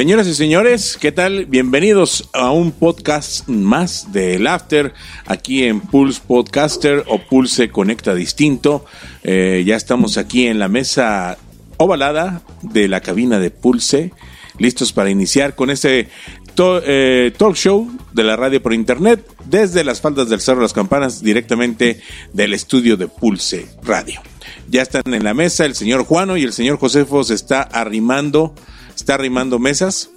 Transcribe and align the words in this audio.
Señoras 0.00 0.26
y 0.28 0.34
señores, 0.34 0.96
¿qué 0.98 1.12
tal? 1.12 1.44
Bienvenidos 1.44 2.30
a 2.32 2.52
un 2.52 2.72
podcast 2.72 3.46
más 3.48 4.12
del 4.12 4.46
After 4.46 4.94
aquí 5.26 5.64
en 5.64 5.82
Pulse 5.82 6.22
Podcaster 6.26 7.04
o 7.06 7.18
Pulse 7.18 7.68
Conecta 7.68 8.14
Distinto. 8.14 8.86
Eh, 9.22 9.62
ya 9.66 9.76
estamos 9.76 10.16
aquí 10.16 10.46
en 10.46 10.58
la 10.58 10.68
mesa 10.68 11.36
ovalada 11.76 12.40
de 12.62 12.88
la 12.88 13.02
cabina 13.02 13.38
de 13.38 13.50
Pulse, 13.50 14.14
listos 14.56 14.94
para 14.94 15.10
iniciar 15.10 15.54
con 15.54 15.68
este 15.68 16.08
eh, 16.56 17.32
talk 17.36 17.54
show 17.54 17.86
de 18.14 18.24
la 18.24 18.36
radio 18.36 18.62
por 18.62 18.72
internet 18.72 19.22
desde 19.44 19.84
las 19.84 20.00
faldas 20.00 20.30
del 20.30 20.40
Cerro 20.40 20.60
de 20.60 20.64
las 20.64 20.72
Campanas 20.72 21.22
directamente 21.22 22.00
del 22.32 22.54
estudio 22.54 22.96
de 22.96 23.06
Pulse 23.06 23.68
Radio. 23.82 24.22
Ya 24.66 24.80
están 24.80 25.12
en 25.12 25.24
la 25.24 25.34
mesa 25.34 25.66
el 25.66 25.74
señor 25.74 26.04
Juano 26.04 26.38
y 26.38 26.44
el 26.44 26.54
señor 26.54 26.78
Josefo 26.78 27.22
se 27.22 27.34
está 27.34 27.60
arrimando 27.60 28.54
está 28.96 29.14
arrimando 29.14 29.58
mesas. 29.58 30.10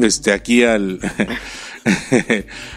Este, 0.00 0.32
aquí 0.32 0.64
al. 0.64 1.00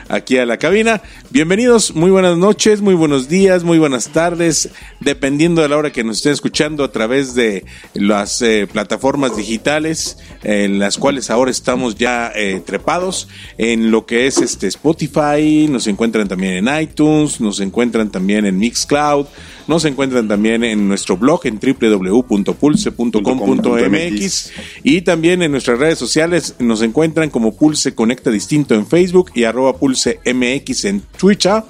aquí 0.10 0.38
a 0.38 0.46
la 0.46 0.58
cabina. 0.58 1.02
Bienvenidos, 1.32 1.96
muy 1.96 2.12
buenas 2.12 2.38
noches, 2.38 2.82
muy 2.82 2.94
buenos 2.94 3.28
días, 3.28 3.64
muy 3.64 3.80
buenas 3.80 4.10
tardes, 4.10 4.70
dependiendo 5.00 5.62
de 5.62 5.70
la 5.70 5.78
hora 5.78 5.92
que 5.92 6.04
nos 6.04 6.18
estén 6.18 6.34
escuchando 6.34 6.84
a 6.84 6.92
través 6.92 7.36
de 7.36 7.66
las 7.94 8.42
eh, 8.42 8.68
plataformas 8.72 9.36
digitales 9.36 10.18
en 10.44 10.80
las 10.80 10.98
cuales 10.98 11.30
ahora 11.30 11.52
estamos 11.52 11.96
ya 11.96 12.32
eh, 12.36 12.62
trepados 12.66 13.28
en 13.58 13.92
lo 13.92 14.06
que 14.06 14.28
es 14.28 14.38
este 14.38 14.68
Spotify, 14.68 15.68
nos 15.70 15.88
encuentran 15.88 16.28
también 16.28 16.68
en 16.68 16.82
iTunes, 16.82 17.42
nos 17.42 17.60
encuentran 17.60 18.12
también 18.12 18.46
en 18.46 18.58
Mixcloud, 18.58 19.26
nos 19.68 19.84
encuentran 19.86 20.28
también 20.28 20.64
en 20.64 20.88
nuestro 20.88 21.18
blog 21.18 21.42
en 21.46 21.60
www.pulse.com.mx 21.60 24.52
y 24.84 25.02
también 25.02 25.42
en 25.42 25.52
nuestras 25.52 25.80
redes 25.80 25.98
sociales 25.98 26.54
nos 26.60 26.84
encuentran 26.84 27.32
como 27.32 27.56
Pulse 27.56 27.96
Conecta 27.96 28.30
Distinto 28.30 28.76
en 28.76 28.86
Facebook 28.86 29.32
y 29.34 29.46
arroba 29.46 29.78
Pulse 29.78 29.95
MX 30.26 30.86
en 30.86 31.02
Twitter, 31.02 31.64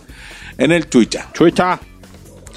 en 0.57 0.71
el 0.71 0.87
Twitter. 0.87 1.23
Twitter. 1.33 1.79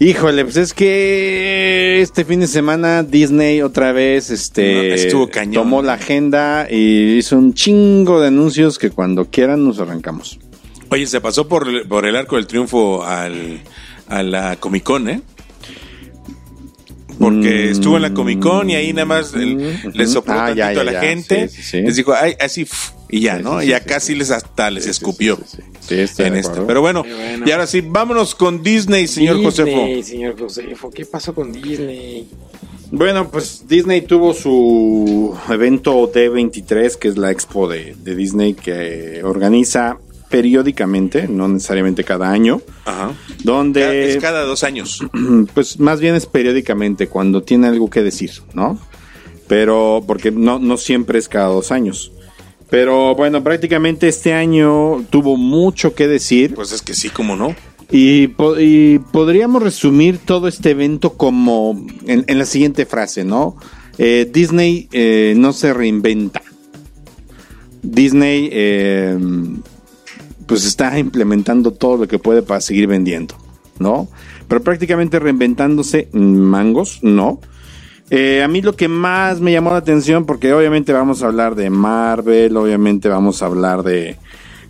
Híjole, 0.02 0.44
pues 0.44 0.56
es 0.56 0.72
que 0.72 2.00
este 2.00 2.24
fin 2.24 2.40
de 2.40 2.46
semana 2.46 3.02
Disney 3.02 3.60
otra 3.60 3.92
vez 3.92 4.30
este 4.30 4.74
No, 4.74 4.94
estuvo 4.94 5.28
cañón. 5.28 5.64
tomó 5.64 5.82
la 5.82 5.92
agenda 5.94 6.66
y 6.70 7.18
hizo 7.18 7.36
un 7.36 7.52
chingo 7.52 8.18
de 8.20 8.28
anuncios 8.28 8.78
que 8.78 8.90
cuando 8.90 9.26
quieran 9.26 9.62
nos 9.64 9.78
arrancamos. 9.78 10.38
Oye, 10.88 11.06
se 11.06 11.20
pasó 11.20 11.46
por, 11.46 11.86
por 11.86 12.06
el 12.06 12.16
arco 12.16 12.36
del 12.36 12.46
triunfo 12.46 13.04
al, 13.04 13.60
a 14.10 14.22
la 14.22 14.56
Comic 14.56 14.82
Con, 14.82 15.08
¿eh? 15.08 15.20
Porque 17.18 17.66
Mm. 17.68 17.72
estuvo 17.72 17.96
en 17.96 18.02
la 18.02 18.14
Comic 18.14 18.40
Con 18.40 18.70
y 18.70 18.74
ahí 18.76 18.92
nada 18.94 19.04
más 19.04 19.34
él- 19.34 19.78
le 19.92 20.06
sopló 20.06 20.32
Ah, 20.34 20.46
tantito 20.46 20.56
ya, 20.56 20.72
ya, 20.72 20.80
a 20.80 20.84
la 20.84 20.92
ya. 20.92 21.00
gente, 21.02 21.48
Sí, 21.48 21.56
sí, 21.56 21.62
sí. 21.62 21.80
les 21.82 21.96
dijo, 21.96 22.14
ay, 22.14 22.34
así, 22.40 22.66
y 23.10 23.20
ya, 23.20 23.36
Sí, 23.36 23.42
¿no? 23.42 23.60
sí, 23.60 23.66
y 23.66 23.68
ya 23.70 24.00
sí, 24.00 24.14
les 24.14 24.30
hasta 24.30 24.70
les 24.70 24.86
escupió 24.86 25.36
sí, 25.36 25.42
sí, 25.46 25.56
sí. 25.58 25.62
Sí, 25.88 25.94
estoy 26.00 26.26
en 26.26 26.36
este. 26.36 26.60
Pero 26.62 26.80
bueno, 26.80 27.04
y 27.44 27.50
ahora 27.50 27.66
sí, 27.66 27.82
vámonos 27.82 28.34
con 28.34 28.62
Disney, 28.62 29.06
señor 29.06 29.36
Disney, 29.36 29.74
Josefo. 29.74 30.02
señor 30.08 30.38
Josefo, 30.38 30.90
¿qué 30.90 31.04
pasó 31.04 31.34
con 31.34 31.52
Disney? 31.52 32.26
Bueno, 32.92 33.30
pues 33.30 33.64
Disney 33.68 34.00
tuvo 34.00 34.32
su 34.32 35.36
evento 35.50 36.10
D23, 36.12 36.96
que 36.96 37.08
es 37.08 37.18
la 37.18 37.30
expo 37.30 37.68
de, 37.68 37.94
de 38.02 38.14
Disney 38.16 38.54
que 38.54 39.20
organiza 39.24 39.98
periódicamente, 40.30 41.28
no 41.28 41.48
necesariamente 41.48 42.04
cada 42.04 42.30
año, 42.30 42.62
Ajá. 42.84 43.12
donde 43.44 44.10
Es 44.10 44.16
cada 44.18 44.44
dos 44.44 44.62
años. 44.64 45.00
pues 45.54 45.78
más 45.80 46.00
bien 46.00 46.14
es 46.14 46.26
periódicamente 46.26 47.08
cuando 47.08 47.42
tiene 47.42 47.66
algo 47.66 47.90
que 47.90 48.02
decir, 48.02 48.30
¿no? 48.54 48.78
Pero 49.48 50.02
porque 50.06 50.30
no, 50.30 50.58
no 50.60 50.76
siempre 50.76 51.18
es 51.18 51.28
cada 51.28 51.48
dos 51.48 51.72
años. 51.72 52.12
Pero 52.70 53.16
bueno, 53.16 53.42
prácticamente 53.42 54.06
este 54.06 54.32
año 54.32 55.04
tuvo 55.10 55.36
mucho 55.36 55.92
que 55.96 56.06
decir 56.06 56.54
Pues 56.54 56.70
es 56.70 56.82
que 56.82 56.94
sí, 56.94 57.08
como 57.10 57.34
no. 57.34 57.56
y, 57.90 58.28
po- 58.28 58.60
y 58.60 59.00
podríamos 59.12 59.60
resumir 59.60 60.18
todo 60.18 60.46
este 60.46 60.70
evento 60.70 61.14
como 61.14 61.84
en, 62.06 62.24
en 62.28 62.38
la 62.38 62.44
siguiente 62.44 62.86
frase, 62.86 63.24
¿no? 63.24 63.56
Eh, 63.98 64.30
Disney 64.32 64.88
eh, 64.92 65.34
no 65.36 65.52
se 65.52 65.74
reinventa. 65.74 66.42
Disney 67.82 68.48
eh, 68.52 69.18
pues 70.50 70.64
está 70.66 70.98
implementando 70.98 71.70
todo 71.72 71.96
lo 71.96 72.08
que 72.08 72.18
puede 72.18 72.42
para 72.42 72.60
seguir 72.60 72.86
vendiendo, 72.86 73.34
¿no? 73.78 74.08
Pero 74.48 74.62
prácticamente 74.62 75.18
reinventándose 75.18 76.08
mangos, 76.12 76.98
no. 77.02 77.40
Eh, 78.10 78.42
a 78.42 78.48
mí 78.48 78.60
lo 78.60 78.74
que 78.74 78.88
más 78.88 79.40
me 79.40 79.52
llamó 79.52 79.70
la 79.70 79.76
atención, 79.76 80.26
porque 80.26 80.52
obviamente 80.52 80.92
vamos 80.92 81.22
a 81.22 81.26
hablar 81.26 81.54
de 81.54 81.70
Marvel, 81.70 82.56
obviamente 82.56 83.08
vamos 83.08 83.40
a 83.42 83.46
hablar 83.46 83.84
de, 83.84 84.16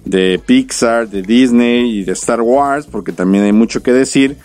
de 0.05 0.39
Pixar, 0.45 1.09
de 1.09 1.23
Disney 1.23 2.01
y 2.01 2.05
de 2.05 2.13
Star 2.13 2.43
Wars, 2.43 2.87
porque 2.87 3.13
también 3.13 3.45
hay 3.45 3.53
mucho 3.53 3.83
que 3.83 3.93
decir. 3.95 4.37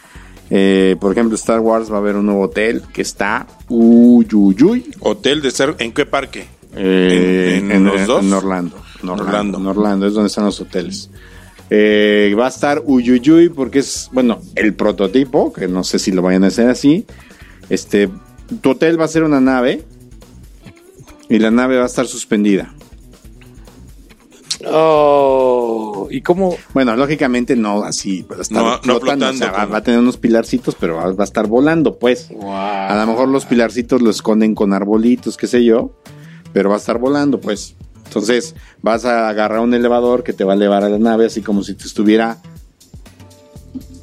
Eh, 0.49 0.95
por 1.01 1.11
ejemplo, 1.11 1.35
Star 1.35 1.59
Wars 1.59 1.91
va 1.91 1.95
a 1.95 1.99
haber 1.99 2.15
un 2.15 2.27
nuevo 2.27 2.43
hotel 2.43 2.83
que 2.93 3.01
está 3.01 3.47
uy, 3.67 4.27
uy, 4.31 4.55
uy, 4.63 4.91
Hotel 5.01 5.41
de 5.41 5.51
ser, 5.51 5.75
¿en 5.79 5.91
qué 5.91 6.05
parque? 6.05 6.45
eh, 6.77 7.59
¿En- 7.61 7.71
en 7.71 7.83
los 7.83 8.05
dos? 8.05 8.23
en 8.23 8.31
Orlando. 8.31 8.77
En 9.13 9.21
Orlando. 9.21 9.57
En 9.59 9.67
Orlando, 9.67 10.07
es 10.07 10.13
donde 10.13 10.27
están 10.27 10.45
los 10.45 10.59
hoteles. 10.59 11.09
Eh, 11.69 12.35
va 12.39 12.45
a 12.45 12.49
estar 12.49 12.81
Uyuyuy 12.85 13.49
porque 13.49 13.79
es, 13.79 14.09
bueno, 14.11 14.39
el 14.55 14.73
prototipo, 14.75 15.51
que 15.53 15.67
no 15.67 15.83
sé 15.83 15.97
si 15.99 16.11
lo 16.11 16.21
vayan 16.21 16.43
a 16.43 16.47
hacer 16.47 16.69
así. 16.69 17.05
Este, 17.69 18.09
tu 18.61 18.71
hotel 18.71 18.99
va 18.99 19.05
a 19.05 19.07
ser 19.07 19.23
una 19.23 19.41
nave 19.41 19.83
y 21.29 21.39
la 21.39 21.49
nave 21.49 21.77
va 21.77 21.83
a 21.83 21.87
estar 21.87 22.05
suspendida. 22.05 22.73
Oh, 24.67 26.07
¿y 26.09 26.21
cómo? 26.21 26.55
Bueno, 26.73 26.95
lógicamente 26.95 27.55
no 27.55 27.83
así, 27.83 28.21
va 28.23 28.37
a 28.37 28.41
estar 28.41 28.57
No- 28.63 28.71
no 28.83 28.99
flotando, 28.99 29.29
o 29.29 29.33
sea, 29.33 29.51
va, 29.51 29.59
como- 29.61 29.71
va 29.73 29.77
a 29.79 29.83
tener 29.83 29.99
unos 29.99 30.17
pilarcitos, 30.17 30.75
pero 30.79 30.95
va, 30.95 31.11
va 31.11 31.23
a 31.23 31.25
estar 31.25 31.47
volando, 31.47 31.97
pues. 31.99 32.29
A 32.41 32.95
lo 32.99 33.11
mejor 33.11 33.27
los 33.29 33.45
pilarcitos 33.45 34.01
lo 34.01 34.09
esconden 34.09 34.55
con 34.55 34.73
arbolitos, 34.73 35.37
qué 35.37 35.47
sé 35.47 35.63
yo, 35.63 35.91
pero 36.53 36.69
va 36.69 36.75
a 36.75 36.79
estar 36.79 36.97
volando, 36.99 37.39
pues. 37.39 37.75
Entonces, 38.05 38.55
vas 38.81 39.05
a 39.05 39.27
agarrar 39.29 39.59
un 39.59 39.73
elevador 39.73 40.23
que 40.23 40.33
te 40.33 40.43
va 40.43 40.53
a 40.53 40.55
elevar 40.55 40.83
a 40.83 40.89
la 40.89 40.99
nave, 40.99 41.25
así 41.25 41.41
como 41.41 41.63
si 41.63 41.73
te 41.73 41.83
estuviera 41.85 42.37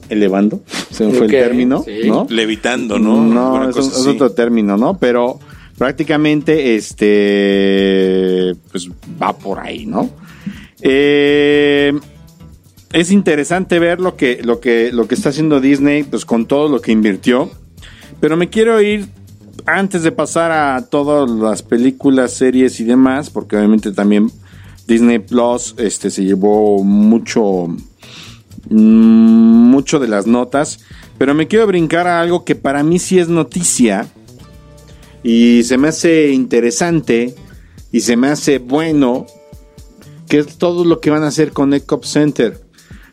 elevando, 0.09 0.63
se 0.91 1.07
me 1.07 1.13
fue 1.15 1.27
el 1.27 1.33
término, 1.33 1.83
sí. 1.85 2.03
¿no? 2.09 2.27
Levitando, 2.29 2.99
¿no? 2.99 3.25
No, 3.25 3.69
es, 3.69 3.77
un- 3.77 4.09
otro 4.11 4.33
término, 4.33 4.77
¿no? 4.77 4.99
Pero 4.99 5.39
prácticamente, 5.79 6.77
este, 6.77 8.55
pues 8.71 8.89
va 9.21 9.33
por 9.37 9.59
ahí, 9.61 9.87
¿no? 9.87 10.11
Eh, 10.83 11.93
es 12.93 13.11
interesante 13.11 13.79
ver 13.79 14.01
lo 14.01 14.17
que, 14.17 14.41
lo 14.43 14.61
que, 14.61 14.91
lo 14.93 15.09
que 15.09 15.15
está 15.15 15.31
haciendo 15.31 15.61
Disney, 15.61 16.03
pues 16.03 16.27
con 16.27 16.47
todo 16.47 16.69
lo 16.69 16.81
que 16.81 16.93
invirtió. 16.93 17.51
Pero 18.21 18.37
me 18.37 18.51
quiero 18.51 18.81
ir 18.83 19.09
antes 19.67 20.03
de 20.03 20.13
pasar 20.13 20.53
a 20.53 20.87
todas 20.89 21.31
las 21.31 21.63
películas, 21.63 22.33
series 22.33 22.81
y 22.81 22.85
demás, 22.85 23.31
porque 23.31 23.57
obviamente 23.57 23.93
también 23.93 24.31
Disney 24.87 25.19
Plus, 25.19 25.75
este, 25.79 26.11
se 26.11 26.25
llevó 26.25 26.83
mucho, 26.83 27.69
mm, 28.69 28.75
mucho 28.75 29.99
de 29.99 30.09
las 30.09 30.27
notas. 30.27 30.81
Pero 31.19 31.35
me 31.35 31.47
quiero 31.47 31.67
brincar 31.67 32.07
a 32.07 32.21
algo 32.21 32.45
que 32.45 32.55
para 32.55 32.83
mí 32.83 32.99
sí 32.99 33.19
es 33.19 33.29
noticia 33.29 34.09
y 35.23 35.63
se 35.63 35.79
me 35.79 35.89
hace 35.89 36.31
interesante 36.33 37.35
y 37.93 38.01
se 38.01 38.17
me 38.17 38.29
hace 38.29 38.59
bueno, 38.59 39.27
que 40.29 40.39
es 40.39 40.59
todo 40.59 40.85
lo 40.85 41.01
que 41.01 41.11
van 41.11 41.23
a 41.23 41.29
hacer 41.29 41.53
con 41.53 41.75
Epcot 41.75 42.05
Center. 42.05 42.61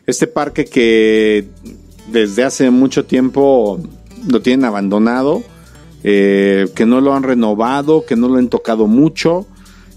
Este 0.06 0.26
parque 0.26 0.64
que 0.64 1.46
desde 2.10 2.42
hace 2.42 2.70
mucho 2.70 3.04
tiempo 3.04 3.78
lo 4.26 4.42
tienen 4.42 4.64
abandonado, 4.64 5.42
eh, 6.02 6.68
que 6.74 6.86
no 6.86 7.00
lo 7.00 7.14
han 7.14 7.22
renovado, 7.22 8.04
que 8.06 8.16
no 8.16 8.28
lo 8.28 8.38
han 8.38 8.48
tocado 8.48 8.86
mucho, 8.86 9.46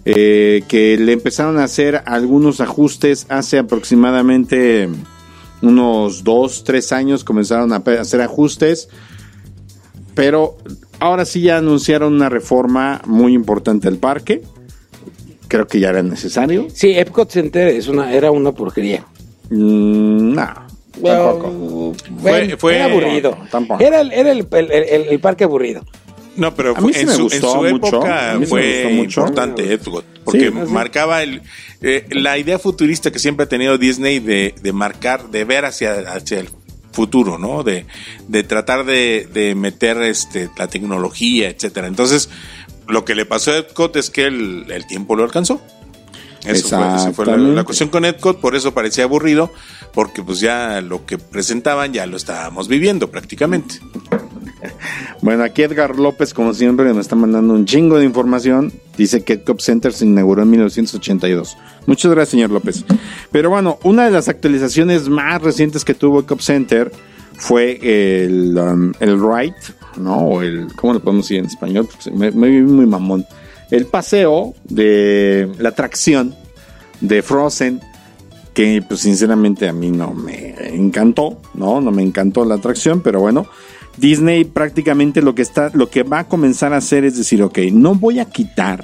eh, 0.05 0.63
que 0.67 0.97
le 0.97 1.13
empezaron 1.13 1.57
a 1.57 1.63
hacer 1.63 2.03
algunos 2.05 2.59
ajustes 2.59 3.25
hace 3.29 3.57
aproximadamente 3.57 4.89
unos 5.61 6.25
dos, 6.25 6.65
tres 6.65 6.91
años 6.91 7.23
comenzaron 7.23 7.71
a 7.71 7.77
hacer 7.77 8.21
ajustes, 8.21 8.89
pero 10.13 10.57
ahora 10.99 11.25
sí 11.25 11.41
ya 11.41 11.57
anunciaron 11.57 12.13
una 12.13 12.29
reforma 12.29 13.01
muy 13.05 13.33
importante 13.33 13.87
al 13.87 13.97
parque. 13.97 14.43
Creo 15.47 15.67
que 15.67 15.79
ya 15.79 15.89
era 15.89 16.03
necesario. 16.03 16.67
Sí, 16.73 16.91
Epcot 16.91 17.29
Center 17.29 17.67
es 17.69 17.87
una, 17.87 18.11
era 18.11 18.31
una 18.31 18.51
porquería. 18.51 19.05
Mm, 19.49 20.33
no, 20.33 20.62
tampoco. 21.01 21.93
Bueno, 22.09 22.57
fue- 22.57 22.75
era 22.75 22.85
aburrido. 22.85 23.37
Tampoco. 23.51 23.83
Era, 23.83 24.01
el, 24.01 24.11
era 24.11 24.31
el, 24.31 24.47
el- 24.51 24.71
el- 24.71 25.07
el 25.09 25.19
parque 25.19 25.43
aburrido. 25.43 25.83
No, 26.35 26.55
pero 26.55 26.75
A 26.75 26.81
mí 26.81 26.91
fue- 26.91 26.93
sí 26.93 26.99
en, 27.01 27.05
me 27.07 27.13
su, 27.13 27.19
en 27.21 27.23
gustó 27.29 27.51
su 27.51 27.57
mucho, 27.63 27.87
época 27.97 28.31
a 28.31 28.33
mí 28.39 28.45
sí 28.45 28.53
me 28.53 28.59
fue 28.61 28.73
gustó 28.83 28.89
mucho. 28.95 29.19
importante 29.21 29.73
Epcot, 29.73 30.05
porque 30.23 30.45
sí. 30.47 30.51
marcaba 30.51 31.21
el, 31.21 31.41
eh, 31.81 32.05
la 32.09 32.37
idea 32.39 32.57
futurista 32.57 33.11
que 33.11 33.19
siempre 33.19 33.43
ha 33.43 33.49
tenido 33.49 33.77
Disney 33.77 34.17
de, 34.19 34.55
de 34.61 34.73
marcar, 34.73 35.29
de 35.29 35.43
ver 35.45 35.65
hacia, 35.65 35.93
hacia 36.11 36.39
el 36.39 36.49
futuro, 36.91 37.37
¿no? 37.37 37.61
De, 37.63 37.85
de 38.27 38.43
tratar 38.43 38.83
de, 38.85 39.27
de 39.31 39.53
meter 39.53 40.01
este, 40.01 40.49
la 40.57 40.67
tecnología, 40.67 41.49
etcétera. 41.49 41.85
Entonces, 41.87 42.29
lo 42.87 43.05
que 43.05 43.13
le 43.13 43.25
pasó 43.25 43.51
a 43.51 43.57
Epcot 43.59 43.95
es 43.95 44.09
que 44.09 44.25
el, 44.25 44.65
el 44.71 44.87
tiempo 44.87 45.15
lo 45.15 45.23
alcanzó. 45.23 45.61
Eso 46.45 46.69
fue, 46.69 46.95
esa 46.95 47.13
fue 47.13 47.25
la, 47.25 47.63
cuestión 47.63 47.89
con 47.89 48.05
Epcot, 48.05 48.39
por 48.39 48.55
eso 48.55 48.73
parecía 48.73 49.05
aburrido, 49.05 49.51
porque 49.93 50.23
pues 50.23 50.39
ya 50.39 50.81
lo 50.81 51.05
que 51.05 51.17
presentaban 51.17 51.93
ya 51.93 52.05
lo 52.05 52.17
estábamos 52.17 52.67
viviendo 52.67 53.09
prácticamente. 53.09 53.79
Bueno, 55.21 55.43
aquí 55.43 55.61
Edgar 55.61 55.97
López, 55.97 56.33
como 56.33 56.53
siempre, 56.53 56.93
me 56.93 56.99
está 56.99 57.15
mandando 57.15 57.53
un 57.53 57.65
chingo 57.65 57.97
de 57.97 58.05
información. 58.05 58.73
Dice 58.97 59.23
que 59.23 59.33
Epcot 59.33 59.61
Center 59.61 59.93
se 59.93 60.05
inauguró 60.05 60.43
en 60.43 60.49
1982. 60.49 61.57
Muchas 61.85 62.11
gracias, 62.11 62.31
señor 62.31 62.51
López. 62.51 62.83
Pero 63.31 63.49
bueno, 63.49 63.79
una 63.83 64.05
de 64.05 64.11
las 64.11 64.27
actualizaciones 64.27 65.07
más 65.07 65.41
recientes 65.41 65.85
que 65.85 65.93
tuvo 65.93 66.19
Epcot 66.19 66.41
Center 66.41 66.91
fue 67.37 67.79
el, 67.81 68.57
um, 68.57 68.91
el 68.99 69.17
¿no? 69.97 70.17
O 70.17 70.41
el, 70.41 70.67
¿cómo 70.75 70.93
lo 70.93 70.99
podemos 70.99 71.25
decir 71.25 71.39
en 71.39 71.45
español? 71.45 71.87
Me, 72.13 72.31
me 72.31 72.49
vi 72.49 72.61
muy 72.61 72.85
mamón. 72.85 73.25
El 73.73 73.87
paseo 73.87 74.53
de 74.65 75.49
la 75.57 75.69
atracción 75.69 76.35
de 77.01 77.23
Frozen, 77.23 77.81
que 78.53 78.83
pues 78.87 78.99
sinceramente 78.99 79.67
a 79.67 79.73
mí 79.73 79.89
no 79.89 80.13
me 80.13 80.53
encantó, 80.75 81.41
¿no? 81.55 81.81
No 81.81 81.89
me 81.89 82.03
encantó 82.03 82.45
la 82.45 82.53
atracción, 82.53 83.01
pero 83.01 83.19
bueno, 83.19 83.47
Disney 83.97 84.43
prácticamente 84.43 85.23
lo 85.23 85.33
que 85.33 85.41
está, 85.41 85.71
lo 85.73 85.89
que 85.89 86.03
va 86.03 86.19
a 86.19 86.27
comenzar 86.27 86.71
a 86.71 86.77
hacer 86.77 87.03
es 87.03 87.17
decir, 87.17 87.41
ok, 87.41 87.57
no 87.71 87.95
voy 87.95 88.19
a 88.19 88.25
quitar, 88.25 88.83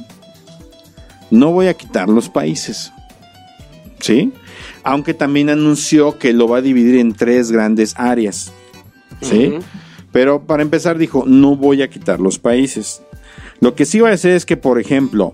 no 1.29 1.51
voy 1.51 1.67
a 1.67 1.75
quitar 1.75 2.09
los 2.09 2.27
países, 2.27 2.91
¿sí? 3.99 4.33
Aunque 4.81 5.13
también 5.13 5.51
anunció 5.51 6.17
que 6.17 6.33
lo 6.33 6.47
va 6.47 6.57
a 6.57 6.61
dividir 6.63 6.95
en 6.95 7.13
tres 7.13 7.51
grandes 7.51 7.93
áreas, 7.95 8.51
¿sí? 9.21 9.53
Pero 10.11 10.47
para 10.47 10.63
empezar 10.63 10.97
dijo, 10.97 11.25
no 11.27 11.55
voy 11.55 11.83
a 11.83 11.91
quitar 11.91 12.19
los 12.19 12.39
países. 12.39 13.03
Lo 13.61 13.75
que 13.75 13.85
sí 13.85 13.99
va 13.99 14.09
a 14.09 14.13
hacer 14.13 14.31
es 14.31 14.45
que, 14.45 14.57
por 14.57 14.79
ejemplo, 14.79 15.33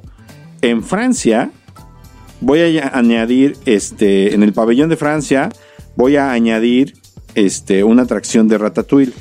en 0.62 0.83
Francia, 0.83 1.51
voy 2.42 2.77
a 2.80 2.98
añadir, 2.98 3.56
este, 3.66 4.33
en 4.33 4.44
el 4.44 4.54
pabellón 4.54 4.89
de 4.89 4.98
Francia, 4.98 5.50
voy 5.95 6.16
a 6.16 6.31
añadir, 6.31 6.94
este, 7.36 7.83
una 7.83 8.04
atracción 8.04 8.48
de 8.48 8.57
Ratatouille, 8.57 9.13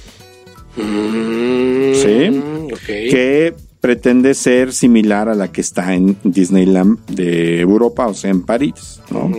Mm, 0.77 1.95
Sí. 1.95 2.43
que 3.11 3.55
pretende 3.81 4.35
ser 4.35 4.73
similar 4.73 5.29
a 5.29 5.35
la 5.35 5.53
que 5.53 5.61
está 5.61 5.95
en 5.95 6.17
Disneyland 6.25 6.99
de 7.07 7.61
Europa, 7.61 8.07
o 8.09 8.15
sea, 8.15 8.31
en 8.31 8.43
París, 8.43 9.01
¿no? 9.11 9.31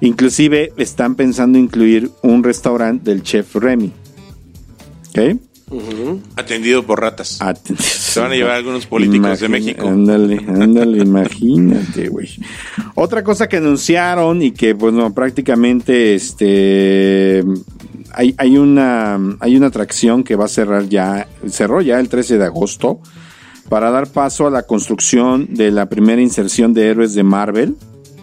Inclusive 0.00 0.72
están 0.76 1.14
pensando 1.16 1.58
incluir 1.58 2.10
un 2.22 2.44
restaurante 2.44 3.10
del 3.10 3.22
chef 3.22 3.56
Remy. 3.56 3.92
¿Ok? 5.10 5.40
Atendido 6.36 6.86
por 6.86 7.00
ratas. 7.00 7.40
Se 7.76 8.20
van 8.20 8.30
a 8.30 8.34
llevar 8.36 8.56
algunos 8.56 8.86
políticos 8.86 9.40
de 9.40 9.48
México. 9.48 9.88
Ándale, 9.88 10.38
ándale, 10.46 10.98
imagínate, 10.98 12.08
güey. 12.08 12.28
Otra 12.94 13.24
cosa 13.24 13.48
que 13.48 13.56
anunciaron 13.56 14.42
y 14.42 14.52
que, 14.52 14.74
bueno, 14.74 15.12
prácticamente, 15.12 16.14
este, 16.14 17.42
hay, 18.12 18.34
hay 18.38 18.56
una, 18.56 19.18
hay 19.40 19.56
una 19.56 19.66
atracción 19.66 20.22
que 20.22 20.36
va 20.36 20.44
a 20.44 20.48
cerrar 20.48 20.88
ya, 20.88 21.26
cerró 21.48 21.80
ya 21.80 21.98
el 21.98 22.08
13 22.08 22.38
de 22.38 22.44
agosto 22.44 23.00
para 23.68 23.90
dar 23.90 24.06
paso 24.06 24.46
a 24.46 24.50
la 24.50 24.62
construcción 24.62 25.52
de 25.54 25.72
la 25.72 25.88
primera 25.88 26.22
inserción 26.22 26.74
de 26.74 26.88
héroes 26.88 27.14
de 27.14 27.24
Marvel 27.24 27.76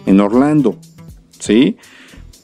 en 0.06 0.20
Orlando, 0.20 0.78
¿sí? 1.38 1.76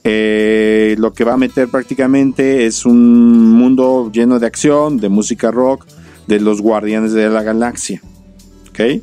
Eh, 0.02 0.96
lo 0.98 1.12
que 1.12 1.24
va 1.24 1.34
a 1.34 1.36
meter 1.36 1.68
prácticamente 1.68 2.66
es 2.66 2.86
un 2.86 3.52
mundo 3.52 4.10
lleno 4.12 4.38
de 4.38 4.46
acción, 4.46 4.98
de 4.98 5.08
música 5.08 5.50
rock, 5.50 5.86
de 6.26 6.40
los 6.40 6.60
Guardianes 6.60 7.12
de 7.12 7.28
la 7.28 7.42
Galaxia. 7.42 8.00
¿Ok? 8.70 9.02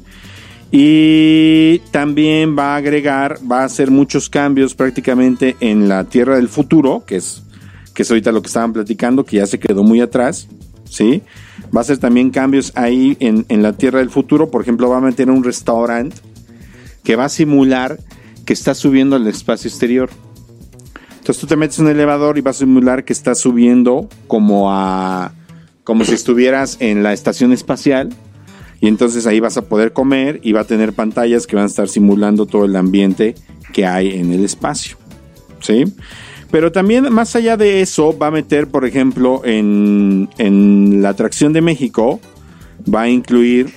Y 0.72 1.80
también 1.92 2.58
va 2.58 2.74
a 2.74 2.78
agregar, 2.78 3.40
va 3.50 3.62
a 3.62 3.66
hacer 3.66 3.90
muchos 3.90 4.30
cambios 4.30 4.76
prácticamente 4.76 5.56
en 5.60 5.88
la 5.88 6.04
Tierra 6.04 6.36
del 6.36 6.50
Futuro, 6.50 7.04
que 7.06 7.18
es, 7.18 7.44
que 7.94 8.04
es 8.04 8.12
ahorita 8.12 8.32
lo 8.32 8.42
que 8.42 8.48
estaban 8.48 8.74
platicando, 8.74 9.24
que 9.24 9.38
ya 9.38 9.46
se 9.46 9.60
quedó 9.60 9.84
muy 9.84 10.02
atrás. 10.02 10.48
¿Sí? 10.90 11.22
Va 11.76 11.82
a 11.82 11.84
hacer 11.84 11.98
también 11.98 12.32
cambios 12.32 12.72
ahí 12.76 13.18
en, 13.20 13.46
en 13.50 13.62
la 13.62 13.74
Tierra 13.74 14.00
del 14.00 14.10
Futuro. 14.10 14.50
Por 14.50 14.62
ejemplo, 14.62 14.90
va 14.90 14.98
a 14.98 15.02
meter 15.02 15.30
un 15.30 15.44
restaurante 15.44 16.16
que 17.04 17.16
va 17.18 17.26
a 17.26 17.30
simular 17.30 18.00
que 18.46 18.54
está 18.54 18.74
subiendo 18.74 19.18
al 19.18 19.28
espacio 19.28 19.70
exterior. 19.70 20.10
Entonces 21.28 21.42
tú 21.42 21.48
te 21.48 21.58
metes 21.58 21.78
en 21.80 21.88
un 21.88 21.92
elevador 21.92 22.38
y 22.38 22.42
vas 22.42 22.56
a 22.56 22.60
simular 22.60 23.04
que 23.04 23.12
estás 23.12 23.42
subiendo 23.42 24.08
como 24.28 24.72
a 24.72 25.34
como 25.84 26.06
si 26.06 26.14
estuvieras 26.14 26.78
en 26.80 27.04
la 27.04 27.12
estación 27.12 27.52
espacial 27.52 28.16
y 28.80 28.88
entonces 28.88 29.28
ahí 29.28 29.42
vas 29.42 29.58
a 29.58 29.64
poder 29.64 29.92
comer 29.92 30.40
y 30.42 30.54
va 30.54 30.62
a 30.62 30.64
tener 30.64 30.94
pantallas 30.94 31.46
que 31.46 31.58
van 31.58 31.66
a 31.66 31.68
estar 31.68 31.90
simulando 31.90 32.46
todo 32.46 32.64
el 32.64 32.78
ambiente 32.78 33.36
que 33.74 33.86
hay 33.86 34.18
en 34.18 34.32
el 34.32 34.46
espacio. 34.46 34.96
¿Sí? 35.60 35.84
Pero 36.50 36.72
también, 36.72 37.12
más 37.12 37.36
allá 37.36 37.58
de 37.58 37.82
eso, 37.82 38.18
va 38.18 38.28
a 38.28 38.32
meter, 38.32 38.68
por 38.70 38.86
ejemplo, 38.86 39.42
en, 39.44 40.30
en 40.38 41.02
la 41.02 41.10
atracción 41.10 41.52
de 41.52 41.60
México, 41.60 42.22
va 42.88 43.02
a 43.02 43.10
incluir 43.10 43.74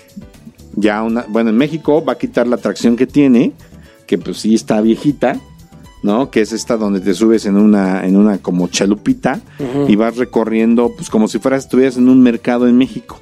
ya 0.77 1.03
una. 1.03 1.25
Bueno, 1.29 1.51
en 1.51 1.57
México 1.57 2.05
va 2.05 2.13
a 2.13 2.19
quitar 2.19 2.47
la 2.47 2.55
atracción 2.55 2.95
que 2.95 3.09
tiene, 3.09 3.55
que 4.07 4.19
pues 4.19 4.37
sí 4.37 4.55
está 4.55 4.81
viejita, 4.81 5.41
¿no? 6.03 6.31
Que 6.31 6.41
es 6.41 6.53
esta 6.53 6.77
donde 6.77 7.01
te 7.01 7.15
subes 7.15 7.47
en 7.47 7.57
una, 7.57 8.07
en 8.07 8.17
una 8.17 8.39
como 8.39 8.69
chalupita 8.69 9.41
y 9.89 9.97
vas 9.97 10.17
recorriendo, 10.17 10.93
pues 10.97 11.11
como 11.11 11.29
si 11.29 11.39
fueras, 11.39 11.65
estuvieras 11.65 11.97
en 11.97 12.09
un 12.09 12.23
mercado 12.23 12.69
en 12.69 12.77
México. 12.77 13.21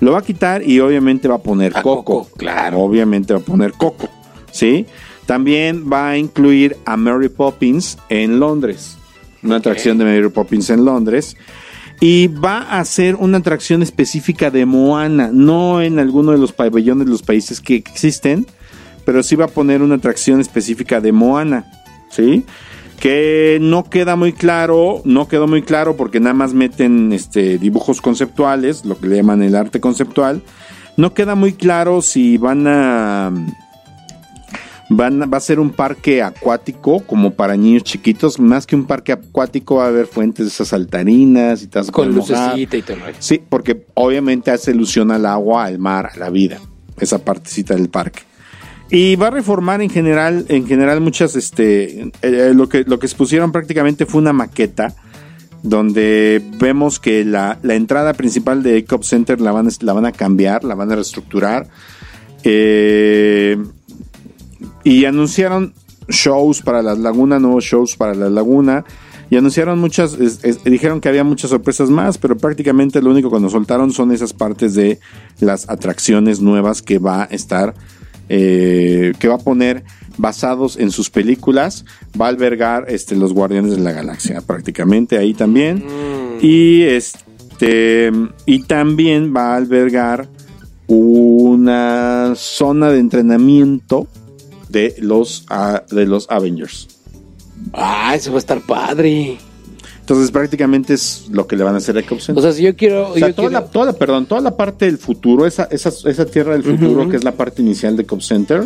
Lo 0.00 0.12
va 0.12 0.18
a 0.18 0.22
quitar 0.22 0.68
y 0.68 0.80
obviamente 0.80 1.28
va 1.28 1.36
a 1.36 1.42
poner 1.42 1.76
A 1.76 1.82
coco. 1.82 2.24
Coco, 2.24 2.36
claro. 2.36 2.80
Obviamente 2.80 3.32
va 3.32 3.40
a 3.40 3.42
poner 3.42 3.72
coco, 3.72 4.08
¿sí? 4.50 4.86
También 5.26 5.90
va 5.90 6.10
a 6.10 6.18
incluir 6.18 6.76
a 6.84 6.96
Mary 6.96 7.28
Poppins 7.28 7.98
en 8.08 8.40
Londres. 8.40 8.98
Una 9.42 9.56
atracción 9.56 9.96
de 9.98 10.04
Mary 10.04 10.28
Poppins 10.28 10.70
en 10.70 10.84
Londres. 10.84 11.36
Y 12.00 12.26
va 12.26 12.58
a 12.58 12.80
hacer 12.80 13.14
una 13.14 13.38
atracción 13.38 13.82
específica 13.82 14.50
de 14.50 14.66
Moana, 14.66 15.30
no 15.32 15.80
en 15.80 15.98
alguno 15.98 16.32
de 16.32 16.38
los 16.38 16.52
pabellones 16.52 17.06
de 17.06 17.12
los 17.12 17.22
países 17.22 17.60
que 17.60 17.76
existen, 17.76 18.46
pero 19.04 19.22
sí 19.22 19.36
va 19.36 19.44
a 19.44 19.48
poner 19.48 19.80
una 19.80 19.94
atracción 19.94 20.40
específica 20.40 21.00
de 21.00 21.12
Moana, 21.12 21.70
¿sí? 22.14 22.44
Que 23.00 23.58
no 23.60 23.90
queda 23.90 24.16
muy 24.16 24.32
claro, 24.32 25.02
no 25.04 25.28
quedó 25.28 25.46
muy 25.46 25.62
claro 25.62 25.96
porque 25.96 26.20
nada 26.20 26.34
más 26.34 26.54
meten 26.54 27.12
este, 27.12 27.58
dibujos 27.58 28.00
conceptuales, 28.00 28.84
lo 28.84 28.98
que 28.98 29.08
le 29.08 29.16
llaman 29.16 29.42
el 29.42 29.56
arte 29.56 29.80
conceptual. 29.80 30.42
No 30.96 31.12
queda 31.12 31.34
muy 31.34 31.52
claro 31.52 32.02
si 32.02 32.38
van 32.38 32.66
a 32.66 33.32
Van, 34.90 35.20
va 35.32 35.38
a 35.38 35.40
ser 35.40 35.60
un 35.60 35.70
parque 35.70 36.22
acuático 36.22 37.00
como 37.00 37.32
para 37.32 37.56
niños 37.56 37.84
chiquitos. 37.84 38.38
Más 38.38 38.66
que 38.66 38.76
un 38.76 38.84
parque 38.84 39.12
acuático 39.12 39.76
va 39.76 39.86
a 39.86 39.88
haber 39.88 40.06
fuentes 40.06 40.46
de 40.46 40.50
esas 40.50 40.68
saltarinas 40.68 41.62
y 41.62 41.68
tal. 41.68 41.90
Con 41.90 42.14
lucecita 42.14 42.76
y 42.76 42.82
todo. 42.82 42.98
Sí, 43.18 43.42
porque 43.48 43.86
obviamente 43.94 44.50
hace 44.50 44.72
ilusión 44.72 45.10
al 45.10 45.26
agua, 45.26 45.64
al 45.64 45.78
mar, 45.78 46.10
a 46.14 46.18
la 46.18 46.30
vida. 46.30 46.60
Esa 46.98 47.18
partecita 47.18 47.74
del 47.74 47.88
parque. 47.88 48.22
Y 48.90 49.16
va 49.16 49.28
a 49.28 49.30
reformar 49.30 49.82
en 49.82 49.90
general, 49.90 50.44
en 50.48 50.66
general 50.66 51.00
muchas, 51.00 51.36
este, 51.36 52.12
eh, 52.22 52.52
lo 52.54 52.68
que 52.68 52.84
lo 52.84 52.98
que 52.98 53.06
expusieron 53.06 53.50
prácticamente 53.50 54.06
fue 54.06 54.20
una 54.20 54.32
maqueta 54.32 54.94
donde 55.62 56.42
vemos 56.58 57.00
que 57.00 57.24
la, 57.24 57.58
la 57.62 57.74
entrada 57.74 58.12
principal 58.12 58.62
de 58.62 58.76
Ecop 58.76 59.02
Center 59.02 59.40
la 59.40 59.50
van, 59.50 59.68
la 59.80 59.92
van 59.94 60.04
a 60.04 60.12
cambiar, 60.12 60.62
la 60.62 60.74
van 60.74 60.92
a 60.92 60.96
reestructurar. 60.96 61.66
Eh, 62.44 63.56
y 64.84 65.06
anunciaron 65.06 65.72
shows 66.08 66.60
para 66.60 66.82
la 66.82 66.94
laguna, 66.94 67.38
nuevos 67.38 67.64
shows 67.64 67.96
para 67.96 68.14
la 68.14 68.28
laguna. 68.28 68.84
Y 69.30 69.36
anunciaron 69.36 69.78
muchas, 69.78 70.18
dijeron 70.64 71.00
que 71.00 71.08
había 71.08 71.24
muchas 71.24 71.50
sorpresas 71.50 71.88
más, 71.88 72.18
pero 72.18 72.36
prácticamente 72.36 73.00
lo 73.00 73.10
único 73.10 73.30
que 73.30 73.40
nos 73.40 73.52
soltaron 73.52 73.90
son 73.90 74.12
esas 74.12 74.34
partes 74.34 74.74
de 74.74 75.00
las 75.40 75.68
atracciones 75.70 76.40
nuevas 76.40 76.82
que 76.82 76.98
va 76.98 77.22
a 77.22 77.24
estar, 77.24 77.74
eh, 78.28 79.12
que 79.18 79.28
va 79.28 79.34
a 79.34 79.38
poner 79.38 79.84
basados 80.16 80.76
en 80.76 80.90
sus 80.90 81.10
películas. 81.10 81.84
Va 82.20 82.26
a 82.26 82.28
albergar 82.28 82.86
este, 82.88 83.16
los 83.16 83.32
Guardianes 83.32 83.72
de 83.72 83.82
la 83.82 83.92
Galaxia 83.92 84.40
prácticamente 84.40 85.18
ahí 85.18 85.34
también. 85.34 85.84
Y 86.40 86.82
este, 86.82 88.10
y 88.46 88.62
también 88.64 89.34
va 89.34 89.54
a 89.54 89.56
albergar 89.56 90.28
una 90.86 92.34
zona 92.36 92.90
de 92.90 92.98
entrenamiento 92.98 94.06
de 94.68 94.94
los, 94.98 95.46
ah, 95.48 95.82
de 95.90 96.06
los 96.06 96.30
Avengers. 96.30 96.88
Ah, 97.72 98.12
eso 98.14 98.30
va 98.30 98.36
a 98.36 98.38
estar 98.38 98.60
padre. 98.60 99.38
Entonces 100.04 100.30
prácticamente 100.30 100.92
es 100.92 101.28
lo 101.30 101.46
que 101.46 101.56
le 101.56 101.64
van 101.64 101.74
a 101.74 101.78
hacer 101.78 101.96
a 101.96 102.00
Ecop 102.00 102.18
O 102.18 102.20
Center. 102.20 102.42
sea, 102.44 102.52
si 102.52 102.62
yo 102.62 102.76
quiero. 102.76 103.08
O 103.12 103.14
sea, 103.14 103.28
yo 103.28 103.34
toda, 103.34 103.48
quiero- 103.48 103.64
la, 103.64 103.70
toda 103.70 103.86
la- 103.86 103.92
perdón, 103.94 104.26
toda 104.26 104.42
la 104.42 104.54
parte 104.54 104.84
del 104.84 104.98
futuro, 104.98 105.46
esa, 105.46 105.64
esa, 105.70 105.88
esa 105.88 106.26
tierra 106.26 106.52
del 106.52 106.62
futuro, 106.62 107.08
que 107.08 107.16
es 107.16 107.24
la 107.24 107.32
parte 107.32 107.62
inicial 107.62 107.96
de 107.96 108.04
Cop 108.04 108.20
Center, 108.20 108.64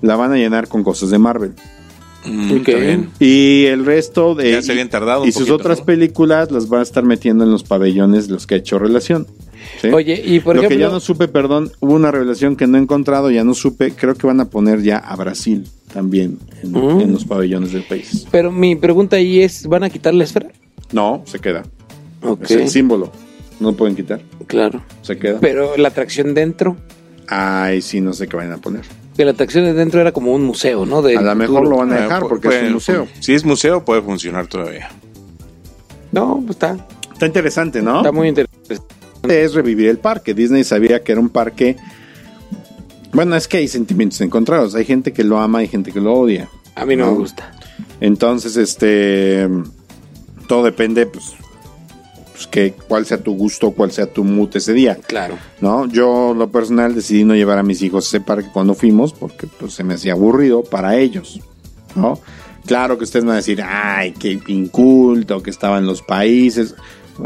la 0.00 0.16
van 0.16 0.32
a 0.32 0.36
llenar 0.36 0.68
con 0.68 0.82
cosas 0.82 1.10
de 1.10 1.18
Marvel. 1.18 1.52
Mm, 2.24 2.50
Ok. 2.52 2.68
está 2.68 2.80
bien. 2.80 3.10
Y 3.18 3.64
el 3.66 3.84
resto 3.84 4.34
de. 4.34 4.52
Ya 4.52 4.62
se 4.62 4.72
habían 4.72 4.88
tardado 4.88 5.22
un 5.22 5.28
Y 5.28 5.32
sus 5.32 5.42
poquito, 5.42 5.56
otras 5.56 5.78
¿no? 5.80 5.84
películas 5.84 6.50
las 6.50 6.68
van 6.68 6.80
a 6.80 6.82
estar 6.82 7.02
metiendo 7.04 7.44
en 7.44 7.50
los 7.50 7.62
pabellones 7.62 8.26
de 8.28 8.32
los 8.34 8.46
que 8.46 8.54
ha 8.54 8.58
hecho 8.58 8.78
relación. 8.78 9.26
¿sí? 9.82 9.88
Oye, 9.88 10.22
y 10.24 10.40
por 10.40 10.56
Lo 10.56 10.62
ejemplo. 10.62 10.76
que 10.78 10.80
ya 10.82 10.88
no 10.90 11.00
supe, 11.00 11.28
perdón, 11.28 11.72
hubo 11.80 11.94
una 11.94 12.10
revelación 12.10 12.56
que 12.56 12.66
no 12.66 12.78
he 12.78 12.80
encontrado, 12.80 13.30
ya 13.30 13.44
no 13.44 13.52
supe. 13.54 13.92
Creo 13.92 14.14
que 14.14 14.26
van 14.26 14.40
a 14.40 14.46
poner 14.50 14.82
ya 14.82 14.96
a 14.98 15.14
Brasil 15.16 15.66
también 15.92 16.38
en, 16.62 16.74
en 16.76 17.12
los 17.12 17.24
pabellones 17.24 17.72
del 17.72 17.82
país. 17.84 18.26
Pero 18.30 18.50
mi 18.50 18.76
pregunta 18.76 19.16
ahí 19.16 19.40
es: 19.40 19.66
¿van 19.66 19.84
a 19.84 19.90
quitar 19.90 20.12
la 20.14 20.24
esfera? 20.24 20.48
No, 20.92 21.22
se 21.26 21.38
queda. 21.38 21.62
Ok. 22.22 22.42
Es 22.44 22.50
el 22.52 22.68
símbolo. 22.68 23.10
No 23.60 23.70
lo 23.72 23.76
pueden 23.76 23.94
quitar. 23.96 24.20
Claro. 24.46 24.82
Se 25.02 25.18
queda. 25.18 25.38
Pero 25.40 25.76
la 25.76 25.88
atracción 25.88 26.34
dentro. 26.34 26.76
Ay, 27.28 27.82
sí, 27.82 28.00
no 28.00 28.12
sé 28.12 28.26
qué 28.26 28.36
vayan 28.36 28.52
a 28.52 28.58
poner. 28.58 28.82
Que 29.16 29.24
la 29.24 29.32
atracción 29.32 29.64
de 29.64 29.74
dentro 29.74 30.00
era 30.00 30.12
como 30.12 30.32
un 30.32 30.42
museo, 30.44 30.86
¿no? 30.86 31.02
Del 31.02 31.18
a 31.18 31.22
lo 31.22 31.34
mejor 31.34 31.68
lo 31.68 31.76
van 31.76 31.92
a 31.92 31.96
Ah, 31.96 32.00
dejar 32.02 32.22
porque 32.22 32.48
es 32.48 32.62
un 32.64 32.72
museo. 32.72 33.06
Si 33.20 33.34
es 33.34 33.44
museo, 33.44 33.84
puede 33.84 34.02
funcionar 34.02 34.46
todavía. 34.46 34.88
No, 36.12 36.36
pues 36.38 36.50
está. 36.56 36.86
Está 37.12 37.26
interesante, 37.26 37.82
¿no? 37.82 37.98
Está 37.98 38.12
muy 38.12 38.28
interesante. 38.28 38.78
Es 39.28 39.52
revivir 39.54 39.88
el 39.88 39.98
parque. 39.98 40.32
Disney 40.32 40.64
sabía 40.64 41.02
que 41.04 41.12
era 41.12 41.20
un 41.20 41.28
parque. 41.28 41.76
Bueno, 43.12 43.36
es 43.36 43.46
que 43.46 43.58
hay 43.58 43.68
sentimientos 43.68 44.20
encontrados. 44.22 44.74
Hay 44.74 44.84
gente 44.86 45.12
que 45.12 45.22
lo 45.24 45.38
ama, 45.38 45.58
hay 45.58 45.68
gente 45.68 45.92
que 45.92 46.00
lo 46.00 46.14
odia. 46.14 46.48
A 46.74 46.86
mí 46.86 46.96
no, 46.96 47.06
No. 47.06 47.12
me 47.12 47.18
gusta. 47.18 47.52
Entonces, 48.00 48.56
este. 48.56 49.46
Todo 50.50 50.64
depende, 50.64 51.06
pues. 51.06 51.26
pues 52.32 52.48
que 52.48 52.72
cuál 52.72 53.06
sea 53.06 53.22
tu 53.22 53.36
gusto, 53.36 53.70
cuál 53.70 53.92
sea 53.92 54.06
tu 54.06 54.24
mood 54.24 54.48
ese 54.56 54.72
día. 54.72 54.96
Claro. 54.96 55.38
¿no? 55.60 55.86
Yo, 55.86 56.34
lo 56.36 56.50
personal, 56.50 56.92
decidí 56.92 57.22
no 57.22 57.36
llevar 57.36 57.58
a 57.58 57.62
mis 57.62 57.80
hijos 57.82 58.06
a 58.06 58.08
ese 58.08 58.20
parque 58.20 58.48
cuando 58.52 58.74
fuimos 58.74 59.12
porque 59.12 59.46
pues, 59.46 59.74
se 59.74 59.84
me 59.84 59.94
hacía 59.94 60.14
aburrido 60.14 60.64
para 60.64 60.96
ellos, 60.96 61.38
¿no? 61.94 62.18
Claro 62.66 62.98
que 62.98 63.04
ustedes 63.04 63.24
van 63.24 63.34
a 63.34 63.36
decir, 63.36 63.62
ay, 63.64 64.10
qué 64.10 64.40
inculto 64.48 65.40
que 65.40 65.50
estaban 65.50 65.86
los 65.86 66.02
países. 66.02 66.74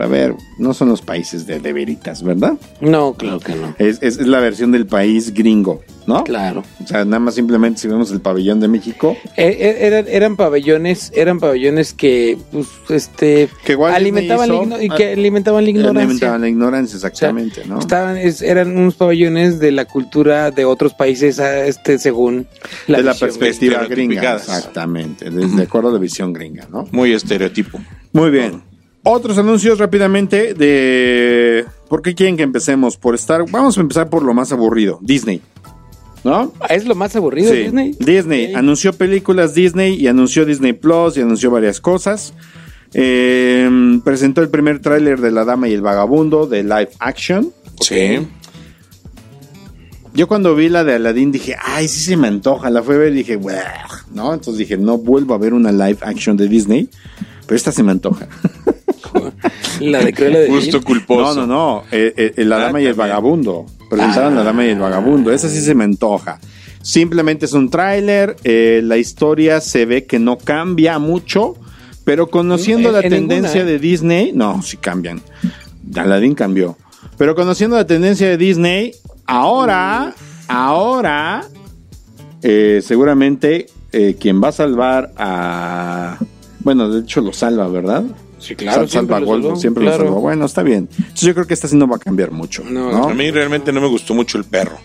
A 0.01 0.07
ver, 0.07 0.35
no 0.59 0.75
son 0.75 0.89
los 0.89 1.03
países 1.03 1.47
de, 1.47 1.61
de 1.61 1.73
veritas, 1.73 2.23
¿verdad? 2.23 2.55
No, 2.81 3.15
claro 3.15 3.41
que 3.41 3.55
no. 3.55 3.75
Es, 3.79 3.99
es- 4.03 4.19
es 4.19 4.27
la 4.27 4.41
versión 4.41 4.73
del 4.73 4.87
país 4.87 5.33
gringo, 5.35 5.83
¿no? 6.07 6.25
Claro. 6.25 6.63
O 6.83 6.87
sea, 6.87 7.05
nada 7.05 7.19
más 7.21 7.35
simplemente 7.35 7.81
si 7.81 7.89
vemos 7.89 8.11
el 8.11 8.21
pabellón 8.21 8.61
de 8.61 8.69
México, 8.69 9.17
Eh, 9.37 9.57
eh, 9.59 9.77
eran, 9.81 10.07
eran 10.09 10.37
pabellones, 10.37 11.13
eran 11.15 11.41
pabellones 11.41 11.93
que, 11.95 12.39
pues, 12.53 12.67
este, 12.91 13.49
Que 13.65 13.73
igual 13.73 13.95
alimentaban, 13.95 14.49
la, 14.49 14.55
Disney 14.55 14.69
igno- 14.79 14.83
y 14.83 14.87
hizo- 14.87 14.97
que 14.97 15.13
alimentaban 15.13 15.65
la 15.65 15.71
ignorancia. 15.71 16.01
alimentaban 16.03 16.41
la 16.41 16.49
ignorancia, 16.49 16.97
O 16.97 17.01
sea, 17.01 17.09
exactamente, 17.09 17.63
¿no? 17.67 17.79
Estaban, 17.79 18.17
es- 18.17 18.43
eran 18.43 18.77
unos 18.77 18.95
pabellones 18.95 19.59
de 19.61 19.73
la 19.73 19.85
cultura 19.87 20.51
de 20.51 20.65
otros 20.65 20.95
países, 20.95 21.39
ah, 21.41 21.65
este, 21.67 21.99
según 21.99 22.47
la, 22.87 22.99
de 22.99 23.05
la 23.05 23.15
perspectiva 23.15 23.85
gringa, 23.87 24.37
exactamente, 24.37 25.31
desde 25.31 25.63
acuerdo 25.63 25.89
a 25.91 25.93
la 25.93 25.99
visión 25.99 26.33
gringa, 26.33 26.67
¿no? 26.71 26.87
Muy 26.93 27.13
estereotipo. 27.13 27.81
Muy 28.13 28.31
bien. 28.31 28.63
Otros 29.05 29.37
anuncios 29.37 29.79
rápidamente 29.79 30.55
de... 30.55 31.67
¿Por 31.89 32.01
qué 32.01 32.15
quieren 32.15 32.37
que 32.39 32.43
empecemos? 32.43 32.97
Por 32.97 33.15
estar... 33.15 33.45
Vamos 33.51 33.77
a 33.77 33.83
empezar 33.83 34.09
por 34.09 34.23
lo 34.23 34.33
más 34.33 34.51
aburrido. 34.51 34.99
Disney. 35.03 35.43
¿No? 36.25 36.53
¿Es 36.71 36.87
lo 36.87 36.95
más 36.95 37.15
aburrido 37.15 37.53
Sí. 37.53 37.65
Disney? 37.65 37.95
Disney. 37.99 38.55
Anunció 38.55 38.95
películas 38.95 39.55
Disney 39.55 39.95
y 39.95 40.07
anunció 40.07 40.47
Disney 40.47 40.73
Plus 40.73 41.19
y 41.19 41.21
anunció 41.21 41.51
varias 41.51 41.83
cosas. 41.83 42.33
Eh, 42.95 43.69
presentó 44.03 44.41
el 44.41 44.49
primer 44.49 44.81
tráiler 44.81 45.21
de 45.21 45.31
La 45.33 45.45
Dama 45.45 45.69
y 45.69 45.75
el 45.75 45.83
Vagabundo 45.83 46.47
de 46.47 46.63
live 46.63 46.91
action. 46.99 47.53
Sí. 47.81 48.27
Yo 50.15 50.29
cuando 50.29 50.55
vi 50.55 50.69
la 50.71 50.83
de 50.85 50.95
Aladdin 50.95 51.31
dije, 51.31 51.57
ay, 51.63 51.89
sí 51.89 52.01
se 52.01 52.17
me 52.17 52.29
antoja. 52.29 52.71
La 52.71 52.83
fui 52.83 52.95
a 52.95 52.99
ver 52.99 53.13
y 53.13 53.17
dije, 53.17 53.39
¿no? 54.15 54.33
Entonces 54.33 54.57
dije, 54.57 54.79
no 54.79 54.97
vuelvo 54.97 55.35
a 55.35 55.39
ver 55.39 55.53
una 55.53 55.73
live 55.73 55.99
action 56.01 56.37
de 56.39 56.49
Disney. 56.49 56.89
Pero 57.47 57.57
esta 57.57 57.71
se 57.71 57.83
me 57.83 57.91
antoja. 57.91 58.29
La 59.81 60.01
de 60.05 60.13
Cruella 60.13 60.39
de 60.41 60.81
culposo. 60.83 61.35
No, 61.35 61.47
no, 61.47 61.47
no. 61.47 61.83
eh, 61.91 62.33
eh, 62.37 62.45
la 62.45 62.57
Ah, 62.57 62.61
Dama 62.61 62.81
y 62.81 62.85
el 62.87 62.91
también. 62.95 62.97
Vagabundo. 63.11 63.67
Presentaron 63.91 64.35
La 64.37 64.43
Dama 64.45 64.65
y 64.65 64.71
el 64.71 64.79
Vagabundo. 64.79 65.33
Esa 65.33 65.49
sí 65.49 65.61
se 65.61 65.75
me 65.75 65.85
antoja. 65.85 66.39
Simplemente 66.83 67.47
es 67.47 67.53
un 67.53 67.71
tráiler. 67.71 68.37
eh, 68.45 68.81
la 68.85 68.97
historia 68.99 69.61
se 69.61 69.87
ve 69.87 70.05
que 70.05 70.19
no 70.19 70.39
cambia 70.39 70.99
mucho. 70.99 71.55
Pero 72.05 72.29
conociendo 72.29 72.89
En- 72.91 72.95
la 72.95 73.01
en 73.01 73.09
tendencia 73.11 73.55
ninguna, 73.63 73.71
¿eh? 73.71 73.73
de 73.73 73.79
Disney, 73.79 74.33
no, 74.35 74.63
sí 74.63 74.77
cambian. 74.77 75.23
Aladdin 75.97 76.35
cambió. 76.35 76.77
Pero 77.17 77.35
conociendo 77.35 77.77
la 77.77 77.87
tendencia 77.87 78.29
de 78.29 78.37
Disney, 78.37 78.93
ahora, 79.27 80.15
ahora, 80.49 81.45
eh, 82.43 82.81
seguramente 82.85 83.67
eh, 83.93 84.17
quien 84.21 84.43
va 84.43 84.49
a 84.49 84.53
salvar 84.53 85.13
a. 85.17 86.19
Bueno, 86.61 86.91
de 86.91 87.01
hecho 87.01 87.21
lo 87.21 87.33
salva, 87.33 87.69
¿verdad? 87.69 88.05
Sí, 88.45 88.55
claro, 88.57 88.81
Sal- 88.83 88.89
siempre 88.91 89.15
salva 89.15 89.21
lo 89.21 89.27
Gold, 89.27 89.43
salvó, 89.45 89.57
siempre 89.57 89.83
claro. 89.85 89.99
lo 89.99 90.05
salvó. 90.11 90.21
Bueno, 90.21 90.45
está 90.45 90.63
bien. 90.63 90.89
Entonces 90.97 91.23
yo 91.23 91.35
creo 91.35 91.47
que 91.47 91.55
esta 91.55 91.67
sí 91.69 91.77
no 91.77 91.87
va 91.89 91.97
a 91.97 91.99
cambiar 91.99 92.31
mucho. 92.31 92.63
No, 92.69 92.93
No, 92.93 93.09
A 93.09 93.15
mí 93.15 93.31
realmente 93.31 93.73
no 93.73 93.81
me 93.81 93.89
gustó 93.89 94.13
mucho 94.15 94.37
el 94.39 94.45
perro, 94.45 94.77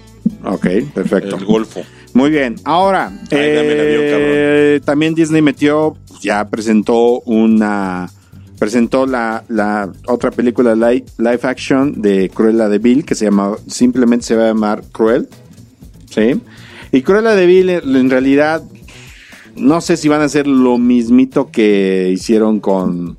Ok, 0.45 0.67
perfecto. 0.93 1.35
el 1.35 1.45
golfo. 1.45 1.81
Muy 2.13 2.29
bien. 2.29 2.55
Ahora, 2.63 3.09
vio, 3.29 3.39
eh, 3.39 4.81
también 4.83 5.13
Disney 5.13 5.41
metió, 5.41 5.95
ya 6.21 6.47
presentó 6.47 7.19
una, 7.21 8.09
presentó 8.57 9.05
la, 9.05 9.43
la 9.49 9.91
otra 10.07 10.31
película 10.31 10.73
live, 10.75 11.05
live 11.17 11.39
action 11.43 12.01
de 12.01 12.29
Cruella 12.29 12.67
de 12.69 12.79
Vil 12.79 13.05
que 13.05 13.15
se 13.15 13.25
llama, 13.25 13.55
simplemente 13.67 14.25
se 14.25 14.35
va 14.35 14.45
a 14.45 14.47
llamar 14.47 14.83
Cruel. 14.91 15.27
¿Sí? 16.09 16.41
Y 16.91 17.01
Cruella 17.03 17.35
de 17.35 17.45
Vil 17.45 17.69
en 17.69 17.95
en 17.95 18.09
realidad, 18.09 18.63
no 19.55 19.79
sé 19.81 19.95
si 19.97 20.07
van 20.07 20.21
a 20.21 20.25
hacer 20.25 20.47
lo 20.47 20.77
mismito 20.77 21.51
que 21.51 22.09
hicieron 22.11 22.59
con 22.59 23.17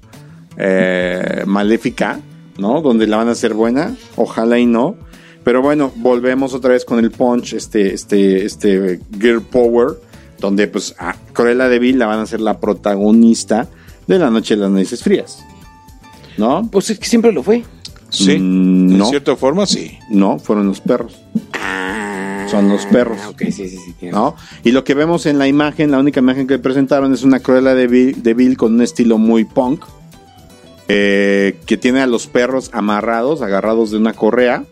eh, 0.63 1.43
Maléfica, 1.47 2.21
¿no? 2.59 2.83
Donde 2.83 3.07
la 3.07 3.17
van 3.17 3.29
a 3.29 3.33
hacer 3.33 3.55
buena, 3.55 3.97
ojalá 4.17 4.59
y 4.59 4.67
no. 4.67 4.97
Pero 5.43 5.63
bueno, 5.63 5.91
volvemos 5.97 6.53
otra 6.53 6.71
vez 6.73 6.85
con 6.85 6.99
el 6.99 7.11
punch, 7.11 7.55
este, 7.55 7.95
este, 7.95 8.45
este 8.45 9.01
Girl 9.19 9.41
Power, 9.43 9.89
donde 10.39 10.67
pues 10.69 10.95
a 10.99 11.17
Cruella 11.33 11.69
de 11.69 11.79
Vil 11.79 11.99
la 11.99 12.07
van 12.07 12.19
a 12.21 12.27
ser 12.27 12.41
la 12.41 12.61
protagonista 12.61 13.69
de 14.07 14.19
la 14.19 14.29
noche 14.31 14.55
de 14.55 14.63
las 14.63 14.71
narices 14.71 15.03
frías. 15.03 15.43
¿No? 16.37 16.69
Pues 16.71 16.91
es 16.91 16.99
que 16.99 17.07
siempre 17.07 17.33
lo 17.33 17.43
fue. 17.43 17.65
Sí, 18.11 18.33
Mm, 18.39 18.91
en 18.91 18.99
no. 18.99 19.07
cierta 19.07 19.37
forma 19.37 19.67
sí. 19.67 19.97
No, 20.11 20.39
fueron 20.39 20.67
los 20.67 20.81
perros. 20.81 21.17
Son 22.51 22.69
los 22.69 22.85
perros. 22.87 23.19
Ah, 23.23 23.29
ok, 23.29 23.43
sí, 23.45 23.53
sí, 23.69 23.69
sí. 23.79 23.95
tiene- 23.99 24.13
¿no? 24.17 24.35
Y 24.65 24.73
lo 24.73 24.83
que 24.83 24.95
vemos 24.95 25.25
en 25.27 25.39
la 25.39 25.47
imagen, 25.47 25.93
la 25.93 26.01
única 26.01 26.19
imagen 26.19 26.49
que 26.49 26.59
presentaron 26.59 27.13
es 27.15 27.23
una 27.23 27.39
Cruella 27.39 27.75
de 27.77 27.87
Vil, 27.87 28.23
de 28.25 28.35
Vil 28.35 28.57
con 28.57 28.75
un 28.75 28.83
estilo 28.83 29.19
muy 29.19 29.45
punk, 29.45 29.85
eh, 30.93 31.57
que 31.67 31.77
tiene 31.77 32.01
a 32.01 32.07
los 32.09 32.27
perros 32.27 32.71
amarrados, 32.73 33.43
agarrados 33.43 33.93
de 33.93 33.97
una 33.99 34.13
correa, 34.13 34.65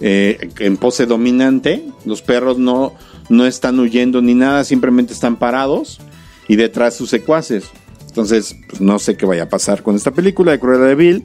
eh, 0.00 0.48
en 0.58 0.78
pose 0.78 1.04
dominante. 1.04 1.82
Los 2.06 2.22
perros 2.22 2.56
no, 2.58 2.94
no 3.28 3.44
están 3.46 3.78
huyendo 3.78 4.22
ni 4.22 4.34
nada, 4.34 4.64
simplemente 4.64 5.12
están 5.12 5.36
parados 5.36 6.00
y 6.48 6.56
detrás 6.56 6.94
sus 6.96 7.10
secuaces. 7.10 7.64
Entonces, 8.08 8.56
pues, 8.68 8.80
no 8.80 8.98
sé 8.98 9.16
qué 9.16 9.26
vaya 9.26 9.42
a 9.44 9.48
pasar 9.48 9.82
con 9.82 9.94
esta 9.94 10.10
película 10.10 10.52
de 10.52 10.58
Cruella 10.58 10.84
de 10.84 10.94
Vil. 10.94 11.24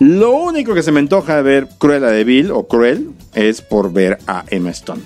Lo 0.00 0.32
único 0.32 0.74
que 0.74 0.82
se 0.82 0.92
me 0.92 1.00
antoja 1.00 1.36
de 1.36 1.42
ver 1.42 1.68
Cruella 1.78 2.08
de 2.08 2.24
Vil 2.24 2.50
o 2.50 2.66
Cruel 2.68 3.10
es 3.34 3.62
por 3.62 3.90
ver 3.92 4.18
a 4.26 4.44
Emma 4.50 4.70
Stone. 4.70 5.02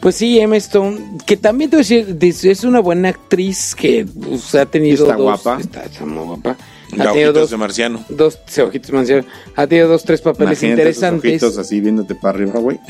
Pues 0.00 0.14
sí, 0.16 0.38
Emma 0.38 0.56
Stone, 0.56 1.18
que 1.26 1.36
también 1.36 1.68
te 1.70 1.76
voy 1.76 1.84
a 1.84 2.04
decir, 2.04 2.50
es 2.50 2.64
una 2.64 2.80
buena 2.80 3.08
actriz 3.08 3.74
que 3.74 4.06
pues, 4.06 4.54
ha 4.54 4.66
tenido 4.66 5.04
Está 5.04 5.16
dos- 5.16 5.22
guapa. 5.22 5.60
Está, 5.60 5.84
está 5.84 6.04
muy 6.06 6.24
guapa. 6.24 6.56
Ha 6.98 7.12
tenido 7.12 7.32
dos, 7.32 7.50
de 7.50 7.56
marciano. 7.56 8.04
dos 8.08 8.38
sí, 8.46 8.60
ojitos 8.60 8.90
mansión. 8.92 9.26
Ha 9.54 9.66
tenido 9.66 9.88
dos, 9.88 10.04
tres 10.04 10.20
papeles 10.20 10.62
Imagínate 10.62 10.82
esos 10.90 11.02
interesantes. 11.02 11.42
ojitos 11.42 11.58
así 11.58 11.80
viéndote 11.80 12.14
para 12.14 12.38
arriba, 12.38 12.60
güey. 12.60 12.78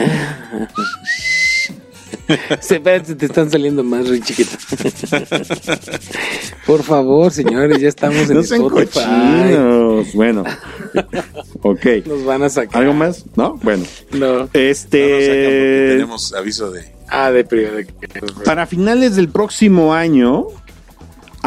Se, 2.61 2.77
espérate, 2.77 3.15
te 3.15 3.27
están 3.27 3.49
saliendo 3.51 3.85
más, 3.85 4.09
Rey 4.09 4.21
chiquito. 4.21 4.51
Por 6.67 6.83
favor, 6.83 7.31
señores, 7.31 7.81
ya 7.81 7.89
estamos 7.89 8.29
en 8.29 8.35
No 8.37 8.43
sean 8.43 8.63
Spotify. 8.63 8.93
cochinos. 9.01 10.13
Bueno. 10.15 10.45
ok. 11.63 11.87
Nos 12.07 12.25
van 12.25 12.43
a 12.43 12.49
sacar. 12.49 12.83
¿Algo 12.83 12.95
más? 12.95 13.25
¿No? 13.37 13.57
Bueno. 13.63 13.85
No. 14.13 14.41
Nos 14.41 14.51
Este. 14.55 15.89
tenemos 15.93 16.33
aviso 16.33 16.71
de... 16.73 16.93
Ah, 17.09 17.31
de 17.31 17.45
privado. 17.45 17.77
para 18.45 18.67
finales 18.67 19.15
del 19.15 19.29
próximo 19.29 19.95
año, 19.95 20.47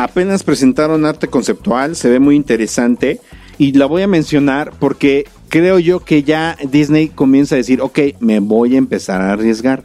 apenas 0.04 0.44
presentaron 0.44 1.06
arte 1.06 1.28
conceptual. 1.28 1.96
Se 1.96 2.10
ve 2.10 2.20
muy 2.20 2.36
interesante. 2.36 3.20
Y 3.58 3.74
la 3.74 3.86
voy 3.86 4.04
a 4.04 4.08
mencionar 4.08 4.72
porque 4.80 5.26
creo 5.50 5.80
yo 5.80 6.00
que 6.00 6.24
ya 6.24 6.58
Disney 6.72 7.10
comienza 7.10 7.56
a 7.56 7.58
decir: 7.58 7.82
Ok, 7.82 8.00
me 8.20 8.40
voy 8.40 8.76
a 8.76 8.78
empezar 8.78 9.22
a 9.22 9.34
arriesgar. 9.34 9.84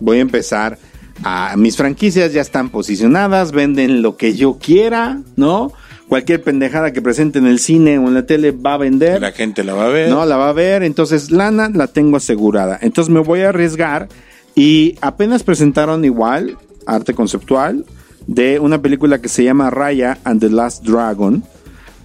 Voy 0.00 0.18
a 0.18 0.20
empezar 0.20 0.78
a 1.22 1.56
mis 1.56 1.76
franquicias 1.76 2.32
ya 2.32 2.40
están 2.40 2.70
posicionadas, 2.70 3.52
venden 3.52 4.02
lo 4.02 4.16
que 4.16 4.34
yo 4.34 4.58
quiera, 4.58 5.20
¿no? 5.36 5.72
Cualquier 6.08 6.42
pendejada 6.42 6.92
que 6.92 7.02
presente 7.02 7.38
en 7.38 7.46
el 7.46 7.58
cine 7.58 7.98
o 7.98 8.08
en 8.08 8.14
la 8.14 8.24
tele 8.24 8.52
va 8.52 8.74
a 8.74 8.78
vender. 8.78 9.20
La 9.20 9.32
gente 9.32 9.62
la 9.62 9.74
va 9.74 9.86
a 9.86 9.88
ver. 9.88 10.08
No, 10.08 10.24
la 10.24 10.36
va 10.36 10.48
a 10.48 10.52
ver, 10.52 10.82
entonces 10.82 11.30
lana 11.30 11.70
la 11.74 11.88
tengo 11.88 12.16
asegurada. 12.16 12.78
Entonces 12.80 13.12
me 13.12 13.20
voy 13.20 13.40
a 13.40 13.50
arriesgar 13.50 14.08
y 14.54 14.96
apenas 15.02 15.42
presentaron 15.42 16.04
igual 16.04 16.56
arte 16.86 17.12
conceptual 17.12 17.84
de 18.28 18.60
una 18.60 18.80
película 18.80 19.20
que 19.20 19.28
se 19.28 19.42
llama 19.42 19.70
Raya 19.70 20.18
and 20.22 20.40
the 20.40 20.50
Last 20.50 20.84
Dragon, 20.84 21.42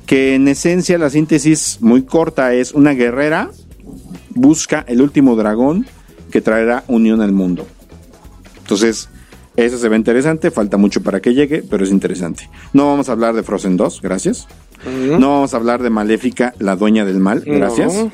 que 0.08 0.34
en 0.36 0.48
esencia 0.48 0.98
la 0.98 1.10
síntesis 1.12 1.78
muy 1.82 2.02
corta 2.04 2.54
es 2.56 2.74
una 2.74 2.92
guerrera 2.94 3.52
busca 4.36 4.84
el 4.88 5.02
último 5.02 5.36
dragón 5.36 5.86
que 6.32 6.42
traerá 6.42 6.84
unión 6.88 7.22
al 7.22 7.32
mundo. 7.34 7.68
Entonces, 8.58 9.10
eso 9.56 9.78
se 9.78 9.88
ve 9.90 9.96
interesante, 9.96 10.50
falta 10.50 10.78
mucho 10.78 11.04
para 11.04 11.20
que 11.20 11.34
llegue, 11.36 11.64
pero 11.70 11.84
es 11.84 11.92
interesante. 11.92 12.50
No 12.74 12.88
vamos 12.88 13.10
a 13.10 13.12
hablar 13.12 13.36
de 13.36 13.44
Frozen 13.44 13.78
2, 13.78 14.02
gracias. 14.02 14.48
No 15.20 15.30
vamos 15.30 15.54
a 15.54 15.58
hablar 15.58 15.84
de 15.84 15.90
Maléfica, 15.92 16.54
la 16.60 16.76
dueña 16.76 17.06
del 17.06 17.20
mal, 17.20 17.42
gracias. 17.46 17.94
No. 17.94 18.12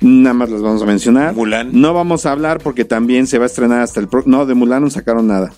Nada 0.00 0.34
más 0.34 0.50
las 0.50 0.62
vamos 0.62 0.82
a 0.82 0.86
mencionar. 0.86 1.34
Mulan. 1.34 1.70
No 1.78 1.92
vamos 1.94 2.24
a 2.26 2.32
hablar 2.32 2.58
porque 2.60 2.84
también 2.84 3.26
se 3.26 3.38
va 3.38 3.44
a 3.44 3.46
estrenar 3.46 3.82
hasta 3.82 4.00
el... 4.00 4.08
pro- 4.08 4.24
No, 4.26 4.46
de 4.46 4.54
Mulan 4.54 4.82
no 4.82 4.90
sacaron 4.90 5.26
nada. 5.28 5.52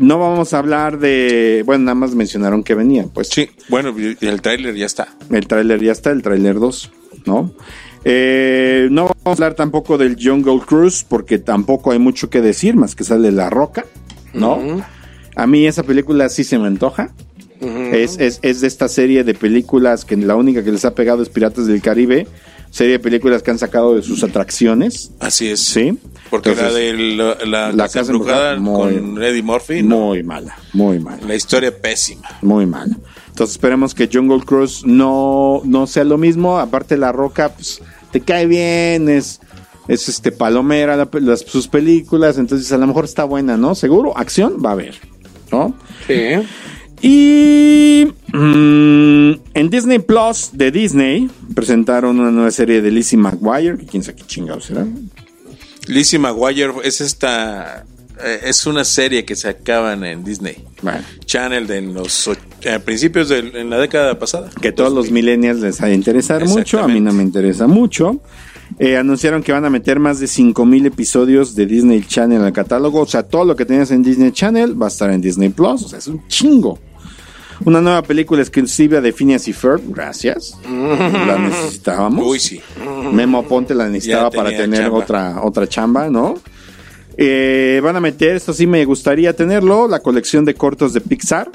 No 0.00 0.18
vamos 0.18 0.52
a 0.54 0.58
hablar 0.58 0.98
de... 0.98 1.62
Bueno, 1.64 1.84
nada 1.84 1.94
más 1.94 2.14
mencionaron 2.14 2.62
que 2.62 2.74
venía. 2.74 3.06
Pues 3.12 3.28
Sí, 3.28 3.48
bueno, 3.68 3.94
el 4.20 4.42
tráiler 4.42 4.74
ya 4.74 4.86
está. 4.86 5.08
el 5.30 5.46
tráiler 5.46 5.82
ya 5.82 5.92
está, 5.92 6.10
el 6.10 6.22
tráiler 6.22 6.58
2, 6.58 6.90
¿no? 7.24 7.52
Eh, 8.04 8.88
no 8.90 9.02
vamos 9.04 9.16
a 9.24 9.30
hablar 9.30 9.54
tampoco 9.54 9.98
del 9.98 10.16
Jungle 10.22 10.60
Cruise 10.64 11.04
porque 11.08 11.38
tampoco 11.38 11.90
hay 11.92 11.98
mucho 11.98 12.30
que 12.30 12.40
decir 12.40 12.76
más 12.76 12.94
que 12.94 13.04
sale 13.04 13.32
La 13.32 13.50
Roca, 13.50 13.84
¿no? 14.32 14.60
A 15.34 15.46
mí 15.46 15.66
esa 15.66 15.82
película 15.82 16.28
sí 16.28 16.44
se 16.44 16.58
me 16.58 16.66
antoja. 16.66 17.10
es, 17.60 18.18
es, 18.18 18.38
es 18.42 18.60
de 18.60 18.66
esta 18.68 18.88
serie 18.88 19.24
de 19.24 19.34
películas 19.34 20.04
que 20.04 20.16
la 20.16 20.36
única 20.36 20.62
que 20.62 20.70
les 20.72 20.84
ha 20.84 20.94
pegado 20.94 21.22
es 21.22 21.30
Piratas 21.30 21.66
del 21.66 21.80
Caribe, 21.82 22.26
serie 22.70 22.92
de 22.92 22.98
películas 22.98 23.42
que 23.42 23.50
han 23.50 23.58
sacado 23.58 23.94
de 23.94 24.02
sus 24.02 24.22
atracciones, 24.24 25.10
Así 25.20 25.48
es. 25.48 25.60
¿sí? 25.60 25.98
Porque 26.30 26.50
Entonces, 26.50 26.72
la 26.72 26.78
de 26.78 26.92
la, 27.16 27.34
la 27.46 27.72
La 27.72 27.84
Casa 27.84 28.00
Casa 28.00 28.12
Embrujada 28.12 28.54
Embrujada, 28.54 28.90
muy- 28.90 29.00
con 29.14 29.22
Eddie 29.22 29.42
Murphy, 29.42 29.82
no. 29.82 29.98
muy 29.98 30.22
mala, 30.22 30.56
muy 30.72 30.98
mala. 30.98 31.26
la 31.26 31.34
historia 31.34 31.76
pésima. 31.76 32.28
Muy 32.42 32.66
mal. 32.66 32.96
Entonces 33.28 33.56
esperemos 33.56 33.94
que 33.94 34.08
Jungle 34.12 34.44
Cruise 34.44 34.82
no, 34.84 35.60
no 35.64 35.86
sea 35.86 36.04
lo 36.04 36.16
mismo. 36.18 36.58
Aparte 36.58 36.96
La 36.96 37.12
Roca, 37.12 37.50
pues, 37.50 37.80
te 38.10 38.20
cae 38.22 38.46
bien, 38.46 39.08
es, 39.08 39.40
es 39.88 40.08
este 40.08 40.32
palomera 40.32 40.96
la- 40.96 41.08
las, 41.20 41.40
sus 41.40 41.68
películas, 41.68 42.38
entonces 42.38 42.72
a 42.72 42.78
lo 42.78 42.86
mejor 42.86 43.04
está 43.04 43.24
buena, 43.24 43.56
¿no? 43.56 43.74
Seguro, 43.74 44.16
acción 44.16 44.56
va 44.64 44.70
a 44.70 44.72
haber, 44.72 44.94
¿no? 45.52 45.74
Sí. 46.06 46.14
Y 47.06 48.04
mm, 48.32 49.32
en 49.54 49.70
Disney 49.70 50.00
Plus 50.00 50.50
de 50.52 50.72
Disney 50.72 51.30
presentaron 51.54 52.18
una 52.18 52.32
nueva 52.32 52.50
serie 52.50 52.82
de 52.82 52.90
Lizzie 52.90 53.16
McGuire, 53.16 53.76
que 53.78 53.86
quién 53.86 54.02
sabe 54.02 54.16
qué 54.16 54.24
chingados 54.26 54.64
será. 54.64 54.84
Lizzie 55.86 56.18
McGuire 56.18 56.72
es 56.82 57.00
esta... 57.00 57.84
eh, 58.24 58.40
es 58.44 58.66
una 58.66 58.84
serie 58.84 59.24
que 59.24 59.36
se 59.36 59.48
acaban 59.48 60.02
en 60.02 60.24
Disney 60.24 60.64
Bueno, 60.82 60.98
Channel 61.24 61.68
de 61.68 61.80
los 61.82 62.28
eh, 62.62 62.80
principios 62.84 63.28
de 63.28 63.38
en 63.38 63.70
la 63.70 63.78
década 63.78 64.18
pasada. 64.18 64.50
que 64.60 64.72
todos 64.72 64.92
los 64.92 65.12
millennials 65.12 65.60
les 65.60 65.80
ha 65.80 65.86
de 65.86 65.94
interesar 65.94 66.44
mucho, 66.44 66.80
a 66.82 66.88
mí 66.88 67.00
no 67.00 67.12
me 67.12 67.22
interesa 67.22 67.68
mucho. 67.68 68.20
Eh, 68.80 68.96
anunciaron 68.96 69.44
que 69.44 69.52
van 69.52 69.64
a 69.64 69.70
meter 69.70 70.00
más 70.00 70.18
de 70.18 70.26
5000 70.26 70.86
episodios 70.86 71.54
de 71.54 71.66
Disney 71.66 72.02
Channel 72.04 72.42
al 72.42 72.52
catálogo, 72.52 73.02
o 73.02 73.06
sea, 73.06 73.22
todo 73.22 73.44
lo 73.44 73.54
que 73.54 73.64
tenías 73.64 73.92
en 73.92 74.02
Disney 74.02 74.32
Channel 74.32 74.80
va 74.80 74.86
a 74.86 74.88
estar 74.88 75.08
en 75.12 75.20
Disney 75.20 75.50
Plus, 75.50 75.84
o 75.84 75.88
sea, 75.88 76.00
es 76.00 76.08
un 76.08 76.26
chingo. 76.26 76.76
Una 77.64 77.80
nueva 77.80 78.02
película 78.02 78.42
exclusiva 78.42 79.00
de 79.00 79.12
Phineas 79.12 79.48
y 79.48 79.52
Ferb, 79.52 79.80
gracias. 79.88 80.58
La 80.68 81.38
necesitábamos. 81.48 82.26
Uy, 82.26 82.38
sí. 82.38 82.60
Memo 83.12 83.42
Ponte 83.46 83.74
la 83.74 83.88
necesitaba 83.88 84.30
para 84.30 84.50
tener 84.50 84.82
chamba. 84.82 84.98
otra 84.98 85.40
otra 85.42 85.66
chamba, 85.68 86.08
¿no? 86.10 86.34
Eh, 87.16 87.80
van 87.82 87.96
a 87.96 88.00
meter, 88.00 88.36
esto 88.36 88.52
sí 88.52 88.66
me 88.66 88.84
gustaría 88.84 89.34
tenerlo, 89.34 89.88
la 89.88 90.00
colección 90.00 90.44
de 90.44 90.54
cortos 90.54 90.92
de 90.92 91.00
Pixar, 91.00 91.50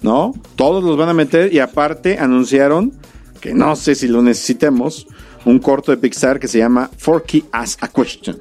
¿no? 0.00 0.32
Todos 0.56 0.82
los 0.82 0.96
van 0.96 1.10
a 1.10 1.14
meter 1.14 1.52
y 1.52 1.58
aparte 1.58 2.18
anunciaron, 2.18 2.94
que 3.40 3.52
no 3.52 3.76
sé 3.76 3.94
si 3.94 4.08
lo 4.08 4.22
necesitemos, 4.22 5.06
un 5.44 5.58
corto 5.58 5.90
de 5.92 5.98
Pixar 5.98 6.40
que 6.40 6.48
se 6.48 6.58
llama 6.58 6.90
Forky 6.96 7.44
Ask 7.52 7.82
a 7.84 7.88
Question. 7.88 8.38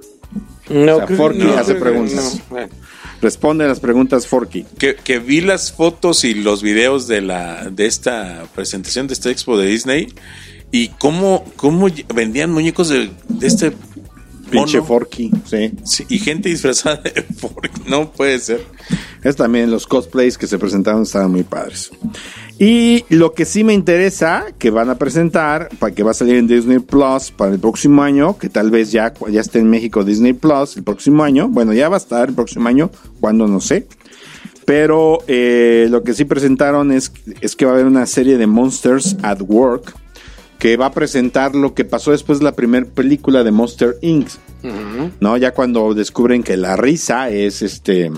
No, 0.69 0.95
O 0.95 0.97
sea, 0.99 1.05
creo- 1.05 1.17
Forky 1.17 1.39
no, 1.39 1.57
hace 1.57 1.75
preguntas. 1.75 2.41
no. 2.49 2.57
Responde 3.21 3.65
a 3.65 3.67
las 3.67 3.79
preguntas 3.79 4.27
Forky. 4.27 4.65
Que, 4.77 4.95
que 4.95 5.19
vi 5.19 5.41
las 5.41 5.71
fotos 5.71 6.23
y 6.23 6.33
los 6.33 6.61
videos 6.61 7.07
de 7.07 7.21
la 7.21 7.69
de 7.69 7.85
esta 7.85 8.45
presentación 8.53 9.07
de 9.07 9.13
esta 9.13 9.31
expo 9.31 9.57
de 9.57 9.67
Disney 9.67 10.13
y 10.71 10.89
cómo, 10.89 11.45
cómo 11.55 11.87
vendían 12.13 12.51
muñecos 12.51 12.89
de, 12.89 13.09
de 13.29 13.47
este 13.47 13.73
Pinche 14.49 14.77
mono. 14.77 14.87
Forky, 14.87 15.31
sí. 15.45 15.71
Sí, 15.83 16.05
y 16.07 16.19
gente 16.19 16.49
disfrazada 16.49 16.97
de 16.97 17.21
Forky. 17.21 17.81
No 17.85 18.11
puede 18.11 18.39
ser. 18.39 18.65
Es 19.23 19.35
también 19.35 19.69
los 19.69 19.85
cosplays 19.85 20.37
que 20.37 20.47
se 20.47 20.57
presentaron 20.57 21.03
estaban 21.03 21.31
muy 21.31 21.43
padres. 21.43 21.91
Y 22.59 23.05
lo 23.09 23.33
que 23.33 23.45
sí 23.45 23.63
me 23.63 23.73
interesa, 23.73 24.45
que 24.57 24.71
van 24.71 24.89
a 24.89 24.97
presentar, 24.97 25.69
para 25.77 25.93
que 25.93 26.01
va 26.01 26.11
a 26.11 26.15
salir 26.15 26.37
en 26.37 26.47
Disney 26.47 26.79
Plus 26.79 27.31
para 27.31 27.53
el 27.53 27.59
próximo 27.59 28.01
año, 28.01 28.37
que 28.37 28.49
tal 28.49 28.71
vez 28.71 28.91
ya, 28.91 29.13
ya 29.29 29.41
esté 29.41 29.59
en 29.59 29.69
México 29.69 30.03
Disney 30.03 30.33
Plus 30.33 30.75
el 30.75 30.83
próximo 30.83 31.23
año. 31.23 31.47
Bueno, 31.49 31.73
ya 31.73 31.87
va 31.87 31.97
a 31.97 31.99
estar 31.99 32.29
el 32.29 32.35
próximo 32.35 32.67
año, 32.67 32.89
cuando 33.19 33.47
no 33.47 33.61
sé. 33.61 33.87
Pero 34.65 35.19
eh, 35.27 35.87
lo 35.89 36.03
que 36.03 36.13
sí 36.13 36.25
presentaron 36.25 36.91
es, 36.91 37.11
es 37.41 37.55
que 37.55 37.65
va 37.65 37.71
a 37.71 37.73
haber 37.75 37.85
una 37.85 38.05
serie 38.07 38.37
de 38.37 38.47
Monsters 38.47 39.17
at 39.21 39.41
Work 39.41 39.93
que 40.59 40.75
va 40.75 40.87
a 40.87 40.91
presentar 40.91 41.55
lo 41.55 41.73
que 41.73 41.85
pasó 41.85 42.11
después 42.11 42.39
de 42.39 42.45
la 42.45 42.53
primera 42.53 42.85
película 42.85 43.43
de 43.43 43.51
Monster 43.51 43.97
Inc. 44.01 44.29
¿No? 45.19 45.37
Ya 45.37 45.53
cuando 45.53 45.93
descubren 45.93 46.43
que 46.43 46.57
la 46.57 46.75
risa 46.75 47.29
es 47.29 47.61
este 47.61 48.11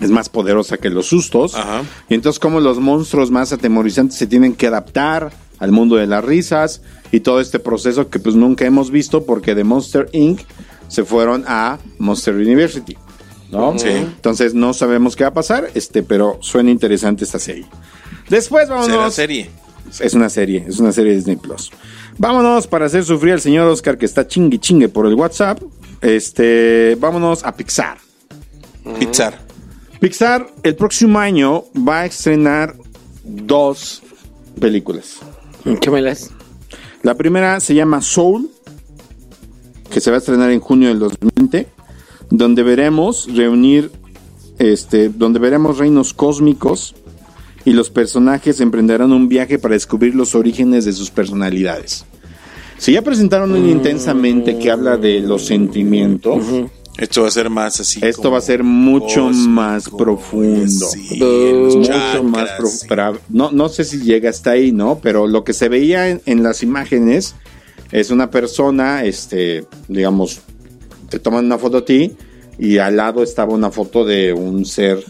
es 0.00 0.10
más 0.10 0.28
poderosa 0.28 0.76
que 0.78 0.90
los 0.90 1.06
sustos. 1.06 1.54
Ajá. 1.54 1.82
Y 2.08 2.14
entonces 2.14 2.38
como 2.40 2.60
los 2.60 2.78
monstruos 2.78 3.30
más 3.30 3.52
atemorizantes 3.52 4.16
se 4.18 4.26
tienen 4.26 4.54
que 4.54 4.66
adaptar 4.66 5.32
al 5.58 5.72
mundo 5.72 5.96
de 5.96 6.06
las 6.06 6.24
risas 6.24 6.82
y 7.12 7.20
todo 7.20 7.40
este 7.40 7.58
proceso 7.58 8.08
que 8.08 8.18
pues 8.18 8.34
nunca 8.34 8.64
hemos 8.64 8.90
visto 8.90 9.24
porque 9.24 9.54
de 9.54 9.64
Monster 9.64 10.08
Inc. 10.12 10.40
se 10.88 11.04
fueron 11.04 11.44
a 11.46 11.78
Monster 11.98 12.34
University. 12.34 12.96
¿no? 13.50 13.78
Sí. 13.78 13.88
Entonces 13.88 14.54
no 14.54 14.72
sabemos 14.72 15.16
qué 15.16 15.24
va 15.24 15.30
a 15.30 15.34
pasar, 15.34 15.70
este, 15.74 16.02
pero 16.02 16.38
suena 16.40 16.70
interesante 16.70 17.24
esta 17.24 17.38
serie. 17.38 17.66
Después 18.28 18.68
Será 18.68 18.80
vámonos. 18.80 19.14
serie. 19.14 19.50
Es 19.98 20.14
una 20.14 20.30
serie, 20.30 20.64
es 20.68 20.78
una 20.78 20.92
serie 20.92 21.10
de 21.10 21.16
Disney 21.16 21.36
Plus. 21.36 21.70
Vámonos 22.16 22.66
para 22.68 22.86
hacer 22.86 23.04
sufrir 23.04 23.32
al 23.32 23.40
señor 23.40 23.66
Oscar 23.66 23.98
que 23.98 24.06
está 24.06 24.26
chingue 24.26 24.58
chingue 24.60 24.88
por 24.88 25.06
el 25.06 25.14
WhatsApp. 25.14 25.60
Este, 26.00 26.96
vámonos 27.00 27.44
a 27.44 27.54
Pixar. 27.56 27.98
Pixar. 28.98 29.49
Pixar 30.00 30.46
el 30.62 30.76
próximo 30.76 31.18
año 31.18 31.64
va 31.76 32.00
a 32.00 32.06
estrenar 32.06 32.74
dos 33.22 34.02
películas. 34.58 35.20
La 37.02 37.14
primera 37.14 37.60
se 37.60 37.74
llama 37.74 38.00
Soul, 38.00 38.48
que 39.90 40.00
se 40.00 40.10
va 40.10 40.16
a 40.16 40.20
estrenar 40.20 40.50
en 40.52 40.60
junio 40.60 40.88
del 40.88 41.00
2020, 41.00 41.68
donde 42.30 42.62
veremos 42.62 43.28
reunir, 43.30 43.90
este, 44.58 45.10
donde 45.10 45.38
veremos 45.38 45.76
reinos 45.76 46.14
cósmicos 46.14 46.94
y 47.66 47.74
los 47.74 47.90
personajes 47.90 48.62
emprenderán 48.62 49.12
un 49.12 49.28
viaje 49.28 49.58
para 49.58 49.74
descubrir 49.74 50.14
los 50.14 50.34
orígenes 50.34 50.86
de 50.86 50.94
sus 50.94 51.10
personalidades. 51.10 52.06
Si 52.78 52.92
ya 52.92 53.02
presentaron 53.02 53.52
un 53.52 53.68
intensamente 53.68 54.56
que 54.56 54.70
habla 54.70 54.96
de 54.96 55.20
los 55.20 55.44
sentimientos, 55.44 56.42
Esto 56.98 57.22
va 57.22 57.28
a 57.28 57.30
ser 57.30 57.48
más 57.50 57.80
así. 57.80 58.00
Esto 58.02 58.22
como 58.22 58.32
va 58.32 58.38
a 58.38 58.42
ser 58.42 58.62
mucho 58.62 59.26
cósmico, 59.26 59.48
más 59.50 59.88
profundo. 59.88 60.86
sí, 60.86 61.08
Mucho 61.12 61.24
los 61.52 61.76
mucho 61.76 61.88
chakras, 61.92 62.24
más 62.24 62.50
pro- 62.58 62.66
sí. 62.68 62.86
pero 62.88 63.18
no, 63.30 63.50
no 63.52 63.68
sé 63.68 63.84
si 63.84 63.98
llega 64.02 64.28
hasta 64.28 64.50
ahí, 64.50 64.70
¿no? 64.72 64.98
Pero 65.02 65.26
lo 65.26 65.42
que 65.44 65.52
se 65.52 65.68
veía 65.68 66.08
en, 66.10 66.20
en 66.26 66.42
las 66.42 66.62
imágenes 66.62 67.34
es 67.90 68.10
una 68.10 68.30
persona, 68.30 69.04
este, 69.04 69.64
digamos, 69.88 70.40
te 71.08 71.18
toman 71.18 71.46
una 71.46 71.58
foto 71.58 71.78
a 71.78 71.84
ti 71.84 72.12
y 72.58 72.78
al 72.78 72.96
lado 72.96 73.22
estaba 73.22 73.54
una 73.54 73.70
foto 73.70 74.04
de 74.04 74.32
un 74.32 74.66
ser, 74.66 75.02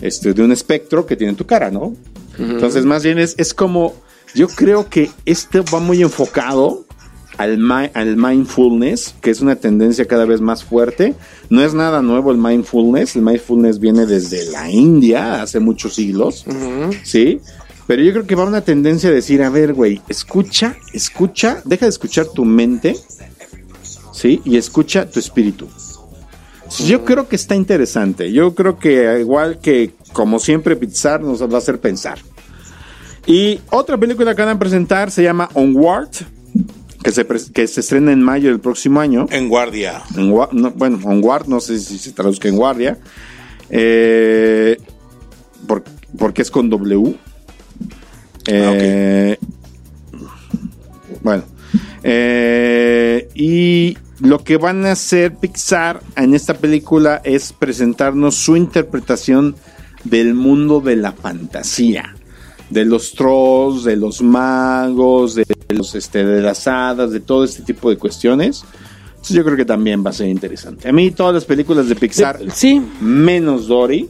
este, 0.00 0.32
de 0.34 0.42
un 0.42 0.52
espectro 0.52 1.04
que 1.04 1.16
tiene 1.16 1.34
tu 1.34 1.46
cara, 1.46 1.70
¿no? 1.70 1.94
Entonces, 2.38 2.84
más 2.84 3.02
bien 3.02 3.18
es, 3.18 3.34
es 3.38 3.54
como, 3.54 3.94
yo 4.34 4.48
creo 4.48 4.88
que 4.88 5.10
este 5.24 5.60
va 5.60 5.80
muy 5.80 6.00
enfocado 6.02 6.84
al, 7.38 7.58
mi- 7.58 7.90
al 7.94 8.16
mindfulness, 8.16 9.14
que 9.20 9.30
es 9.30 9.40
una 9.40 9.56
tendencia 9.56 10.06
cada 10.06 10.24
vez 10.24 10.40
más 10.40 10.64
fuerte. 10.64 11.14
No 11.50 11.62
es 11.62 11.74
nada 11.74 12.02
nuevo 12.02 12.30
el 12.32 12.38
mindfulness, 12.38 13.16
el 13.16 13.22
mindfulness 13.22 13.78
viene 13.78 14.06
desde 14.06 14.50
la 14.50 14.70
India 14.70 15.42
hace 15.42 15.60
muchos 15.60 15.94
siglos, 15.94 16.44
¿sí? 17.02 17.40
Pero 17.86 18.02
yo 18.02 18.12
creo 18.12 18.26
que 18.26 18.34
va 18.34 18.44
una 18.44 18.62
tendencia 18.62 19.10
a 19.10 19.12
decir, 19.12 19.42
a 19.42 19.50
ver, 19.50 19.74
güey, 19.74 20.00
escucha, 20.08 20.74
escucha, 20.94 21.60
deja 21.64 21.84
de 21.86 21.90
escuchar 21.90 22.26
tu 22.34 22.44
mente, 22.46 22.96
¿sí? 24.12 24.40
Y 24.44 24.56
escucha 24.56 25.08
tu 25.10 25.20
espíritu. 25.20 25.68
Yo 26.86 27.04
creo 27.04 27.28
que 27.28 27.36
está 27.36 27.54
interesante. 27.54 28.32
Yo 28.32 28.54
creo 28.54 28.78
que 28.78 29.18
igual 29.20 29.58
que 29.60 29.92
como 30.12 30.38
siempre 30.38 30.76
Pixar 30.76 31.20
nos 31.20 31.42
va 31.42 31.56
a 31.56 31.58
hacer 31.58 31.78
pensar. 31.78 32.18
Y 33.26 33.60
otra 33.70 33.96
película 33.98 34.34
que 34.34 34.42
van 34.42 34.56
a 34.56 34.58
presentar 34.58 35.10
se 35.10 35.22
llama 35.22 35.48
Onward, 35.54 36.08
que 37.04 37.12
se, 37.12 37.24
que 37.52 37.66
se 37.68 37.80
estrena 37.80 38.10
en 38.12 38.22
mayo 38.22 38.48
del 38.48 38.58
próximo 38.60 38.98
año. 39.00 39.26
En 39.30 39.48
guardia. 39.48 40.02
En 40.16 40.32
gua- 40.32 40.48
no, 40.52 40.70
bueno, 40.72 40.98
sé 41.60 41.78
si 41.78 41.98
se 41.98 42.12
traduzca 42.12 42.48
en 42.48 42.56
guardia. 42.56 42.98
Eh, 43.70 44.78
por- 45.68 45.84
porque 46.18 46.42
es 46.42 46.50
con 46.50 46.68
W. 46.70 47.14
Eh, 48.46 49.36
Bueno. 51.22 51.44
Eh, 52.02 53.28
y 53.34 53.96
lo 54.20 54.42
que 54.44 54.56
van 54.58 54.84
a 54.86 54.92
hacer 54.92 55.34
Pixar 55.34 56.00
en 56.16 56.34
esta 56.34 56.54
película 56.54 57.20
es 57.24 57.52
presentarnos 57.52 58.34
su 58.34 58.56
interpretación 58.56 59.56
del 60.04 60.34
mundo 60.34 60.80
de 60.80 60.96
la 60.96 61.12
fantasía. 61.12 62.14
De 62.70 62.84
los 62.84 63.12
trolls, 63.12 63.84
de 63.84 63.96
los 63.96 64.22
magos, 64.22 65.34
de 65.34 65.44
los 65.68 65.94
este, 65.94 66.24
de 66.24 66.40
las 66.42 66.66
hadas, 66.66 67.10
de 67.10 67.20
todo 67.20 67.44
este 67.44 67.62
tipo 67.62 67.90
de 67.90 67.96
cuestiones. 67.98 68.64
Entonces 69.10 69.36
yo 69.36 69.44
creo 69.44 69.56
que 69.56 69.64
también 69.64 70.04
va 70.04 70.10
a 70.10 70.12
ser 70.12 70.28
interesante. 70.28 70.88
A 70.88 70.92
mí 70.92 71.10
todas 71.10 71.34
las 71.34 71.44
películas 71.44 71.88
de 71.88 71.94
Pixar, 71.96 72.40
Sí. 72.52 72.82
menos 73.00 73.66
Dory 73.68 74.08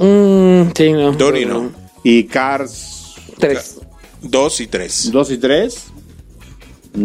Mm, 0.00 0.70
sí, 0.76 0.92
no. 0.92 1.12
Dory 1.12 1.44
no. 1.44 1.70
y 2.04 2.24
Cars 2.24 3.14
Tres. 3.38 3.78
Dos 4.22 4.60
y 4.60 4.66
tres. 4.66 5.10
2 5.12 5.30
y 5.32 5.38
3. 5.38 5.84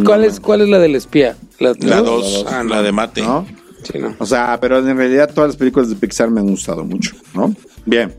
¿Cuál, 0.03 0.23
es, 0.25 0.39
¿Cuál 0.39 0.61
es 0.61 0.69
la 0.69 0.79
del 0.79 0.95
espía? 0.95 1.35
La, 1.59 1.73
La 1.79 1.97
¿no? 1.97 2.03
dos, 2.03 2.45
Ah, 2.47 2.63
no. 2.63 2.69
la 2.69 2.81
de 2.81 2.91
mate. 2.91 3.21
¿no? 3.21 3.45
Sí, 3.83 3.99
no. 3.99 4.15
O 4.17 4.25
sea, 4.25 4.57
pero 4.59 4.79
en 4.79 4.97
realidad 4.97 5.31
todas 5.33 5.49
las 5.49 5.57
películas 5.57 5.89
de 5.89 5.95
Pixar 5.95 6.31
me 6.31 6.39
han 6.39 6.47
gustado 6.47 6.83
mucho, 6.83 7.15
¿no? 7.35 7.53
Bien. 7.85 8.13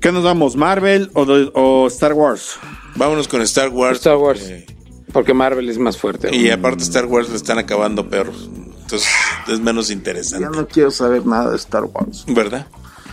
¿Qué 0.00 0.12
nos 0.12 0.22
vamos? 0.24 0.56
¿Marvel 0.56 1.10
o, 1.14 1.24
de- 1.24 1.50
o 1.54 1.86
Star 1.88 2.12
Wars? 2.12 2.56
Vámonos 2.96 3.28
con 3.28 3.40
Star 3.42 3.68
Wars. 3.70 3.98
Star 3.98 4.16
Wars. 4.16 4.40
eh, 4.42 4.66
Porque 5.12 5.34
Marvel 5.34 5.68
es 5.68 5.78
más 5.78 5.96
fuerte. 5.96 6.34
y 6.34 6.50
aparte 6.50 6.82
Star 6.84 7.06
Wars 7.06 7.28
le 7.30 7.36
están 7.36 7.58
acabando 7.58 8.08
perros. 8.08 8.48
Entonces 8.82 9.08
es 9.48 9.58
menos 9.60 9.88
Ya 9.88 9.94
interesante. 9.94 10.48
no 10.56 10.66
quiero 10.68 10.90
saber 10.90 11.26
nada 11.26 11.50
de 11.50 11.56
Star 11.56 11.84
Wars. 11.84 12.24
¿Verdad? 12.28 12.66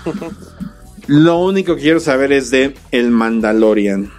Lo 1.07 1.39
único 1.39 1.75
que 1.75 1.81
quiero 1.81 1.99
saber 1.99 2.31
es 2.31 2.49
de 2.49 2.75
El 2.91 3.09
Mandalorian. 3.11 4.11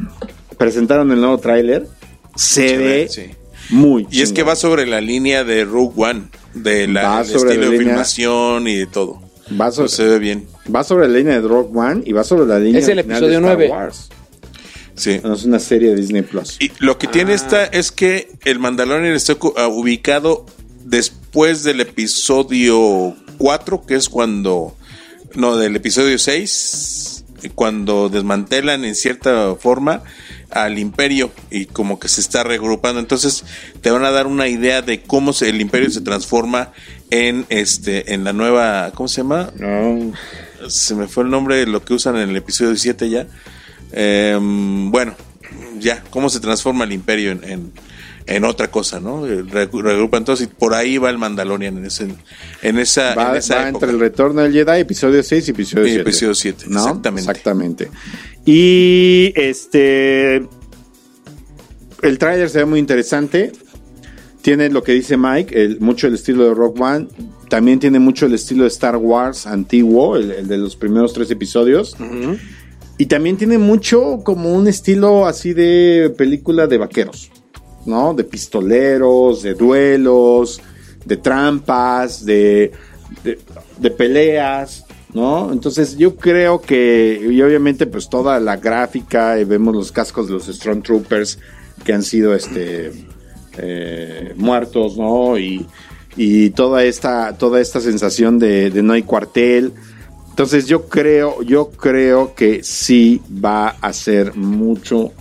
Presentaron 0.59 1.11
el 1.13 1.21
nuevo 1.21 1.39
tráiler. 1.39 1.87
Se, 2.35 2.77
ve 2.77 3.09
sí. 3.09 3.31
muy 3.71 4.07
Y 4.11 4.21
es 4.23 4.33
que 4.33 4.43
va 4.43 4.57
sobre 4.57 4.87
la 4.87 5.01
línea 5.01 5.45
de 5.45 5.65
Rogue 5.65 5.93
One, 5.97 6.23
de 6.53 6.89
la 6.89 7.21
el 7.21 7.27
estilo 7.27 7.45
la 7.63 7.71
de 7.71 7.79
filmación 7.79 8.67
y 8.69 8.75
de 8.75 8.87
todo. 8.87 9.23
Va 9.53 9.71
sobre, 9.71 9.85
Pues 9.89 9.93
se 9.93 10.05
ve 10.05 10.19
bien. 10.19 10.47
va 10.75 10.85
sobre 10.85 11.07
la 11.09 11.19
línea 11.19 11.41
de 11.41 11.47
Rogue 11.47 11.71
One 11.79 12.03
y 12.07 12.13
va 12.13 12.25
sobre 12.25 12.47
la 12.47 12.59
línea 12.59 12.81
Es 12.81 12.89
el 12.89 12.99
original 12.99 13.17
episodio 13.25 13.41
de 13.41 13.47
Star 13.47 13.57
9. 13.59 13.71
Wars. 13.71 14.09
Sí. 14.97 15.21
No, 15.23 15.35
es 15.35 15.45
una 15.45 15.59
serie 15.59 15.91
de 15.91 15.97
Disney 15.97 16.23
Plus. 16.23 16.57
Y 16.61 16.71
lo 16.79 16.99
que 16.99 17.07
tiene 17.09 17.35
esta 17.35 17.65
es 17.65 17.91
que 17.93 18.31
el 18.45 18.59
Mandalorian 18.59 19.15
está 19.15 19.35
ah, 19.57 19.67
ubicado 19.69 20.47
después 20.85 21.63
del 21.65 21.81
episodio 21.81 23.15
4, 23.39 23.85
que 23.87 23.95
es 23.97 24.09
cuando. 24.09 24.77
No, 25.35 25.57
del 25.57 25.75
episodio 25.75 26.17
6, 26.17 27.25
cuando 27.57 28.09
desmantelan 28.09 28.85
en 28.85 28.95
cierta 28.95 29.57
forma 29.57 30.03
al 30.51 30.79
imperio 30.79 31.33
y 31.51 31.67
como 31.67 31.99
que 31.99 32.09
se 32.09 32.21
está 32.21 32.45
regrupando. 32.45 33.01
Entonces 33.01 33.45
te 33.81 33.91
van 33.91 34.05
a 34.05 34.13
dar 34.13 34.29
una 34.29 34.47
idea 34.47 34.81
de 34.81 35.03
cómo 35.03 35.33
se- 35.33 35.49
el 35.49 35.61
imperio 35.61 35.91
se 35.91 36.01
transforma 36.03 36.71
en 37.11 37.47
este 37.49 38.13
en 38.15 38.25
la 38.25 38.33
nueva. 38.33 38.93
¿Cómo 38.95 39.09
se 39.09 39.19
llama? 39.23 39.51
No. 39.59 40.13
se 40.69 40.95
me 40.95 41.07
fue 41.09 41.25
el 41.25 41.31
nombre 41.31 41.67
lo 41.67 41.85
que 41.85 41.95
usan 41.95 42.17
en 42.17 42.31
el 42.31 42.37
episodio 42.37 42.75
7 42.77 43.09
ya. 43.11 43.27
Em, 43.93 44.91
bueno, 44.91 45.15
ya, 45.79 46.03
cómo 46.11 46.29
se 46.31 46.41
transforma 46.41 46.85
el 46.85 46.93
imperio 46.93 47.31
en, 47.33 47.45
en, 47.45 47.73
en 48.27 48.45
otra 48.45 48.71
cosa, 48.71 48.99
¿no? 48.99 49.27
Eh, 49.27 49.43
re- 49.49 49.69
Regrupa 49.73 50.17
entonces, 50.17 50.49
y 50.49 50.51
por 50.55 50.75
ahí 50.75 50.99
va 50.99 51.11
el 51.11 51.19
Mandalorian 51.19 51.77
en, 51.79 51.85
ese, 51.85 52.09
en 52.63 52.79
esa, 52.79 53.15
Va, 53.15 53.31
en 53.33 53.37
esa 53.37 53.57
va 53.57 53.69
época. 53.69 53.87
entre 53.87 53.91
el 53.91 54.01
retorno 54.01 54.41
del 54.43 54.53
Jedi, 54.53 54.81
episodio 54.81 55.23
6 55.23 55.47
y 55.47 55.51
episodio 55.53 55.85
Y 55.87 55.91
7. 55.91 56.01
episodio 56.03 56.35
siete, 56.35 56.65
¿no? 56.69 56.81
exactamente. 56.81 57.31
Exactamente. 57.31 57.91
Y 58.47 59.33
este. 59.37 60.47
El 62.03 62.19
tráiler 62.19 62.51
se 62.51 62.59
ve 62.59 62.65
muy 62.67 62.79
interesante. 62.81 63.53
Tiene 64.45 64.69
lo 64.69 64.83
que 64.83 64.93
dice 64.93 65.17
Mike, 65.17 65.59
el- 65.65 65.81
mucho 65.81 66.07
el 66.07 66.13
estilo 66.13 66.45
de 66.45 66.53
Rock 66.53 66.79
One. 66.79 67.09
También 67.49 67.79
tiene 67.81 67.99
mucho 67.99 68.27
el 68.27 68.35
estilo 68.35 68.65
de 68.65 68.69
Star 68.69 68.99
Wars 68.99 69.47
antiguo, 69.47 70.17
el, 70.19 70.31
el 70.33 70.47
de 70.47 70.59
los 70.59 70.77
primeros 70.77 71.15
tres 71.15 71.31
episodios. 71.31 71.97
Y 72.99 73.07
también 73.07 73.39
tiene 73.39 73.57
mucho 73.57 74.21
como 74.23 74.53
un 74.53 74.69
estilo 74.69 75.25
así 75.27 75.55
de 75.55 76.13
película 76.15 76.67
de 76.67 76.77
vaqueros, 76.77 77.31
¿no? 77.87 78.13
De 78.13 78.23
pistoleros, 78.23 79.43
de 79.43 79.55
duelos, 79.55 80.61
de 81.07 81.17
trampas, 81.17 82.27
de, 82.27 82.71
de, 83.25 83.39
de 83.79 83.91
peleas, 83.91 84.85
¿no? 85.15 85.51
Entonces 85.53 85.97
yo 85.97 86.17
creo 86.17 86.61
que, 86.61 87.19
y 87.33 87.41
obviamente 87.41 87.87
pues 87.87 88.11
toda 88.11 88.39
la 88.41 88.59
gráfica, 88.59 89.41
y 89.41 89.45
vemos 89.45 89.75
los 89.75 89.91
cascos 89.91 90.27
de 90.27 90.35
los 90.35 90.47
Stormtroopers 90.49 91.39
que 91.83 91.95
han 91.95 92.03
sido 92.03 92.35
este 92.35 92.93
eh, 93.59 94.33
muertos, 94.37 94.97
¿no? 94.97 95.39
Y, 95.39 95.67
y 96.17 96.51
toda 96.51 96.85
esta, 96.85 97.37
toda 97.37 97.61
esta 97.61 97.81
sensación 97.81 98.39
de, 98.39 98.71
de 98.71 98.83
no 98.83 98.93
hay 98.93 99.03
cuartel. 99.03 99.73
Entonces 100.31 100.67
yo 100.67 100.89
creo, 100.89 101.43
yo 101.43 101.71
creo 101.71 102.35
que 102.35 102.63
sí 102.65 103.21
va 103.45 103.69
a 103.69 103.93
ser 103.93 104.35
mucho, 104.35 105.13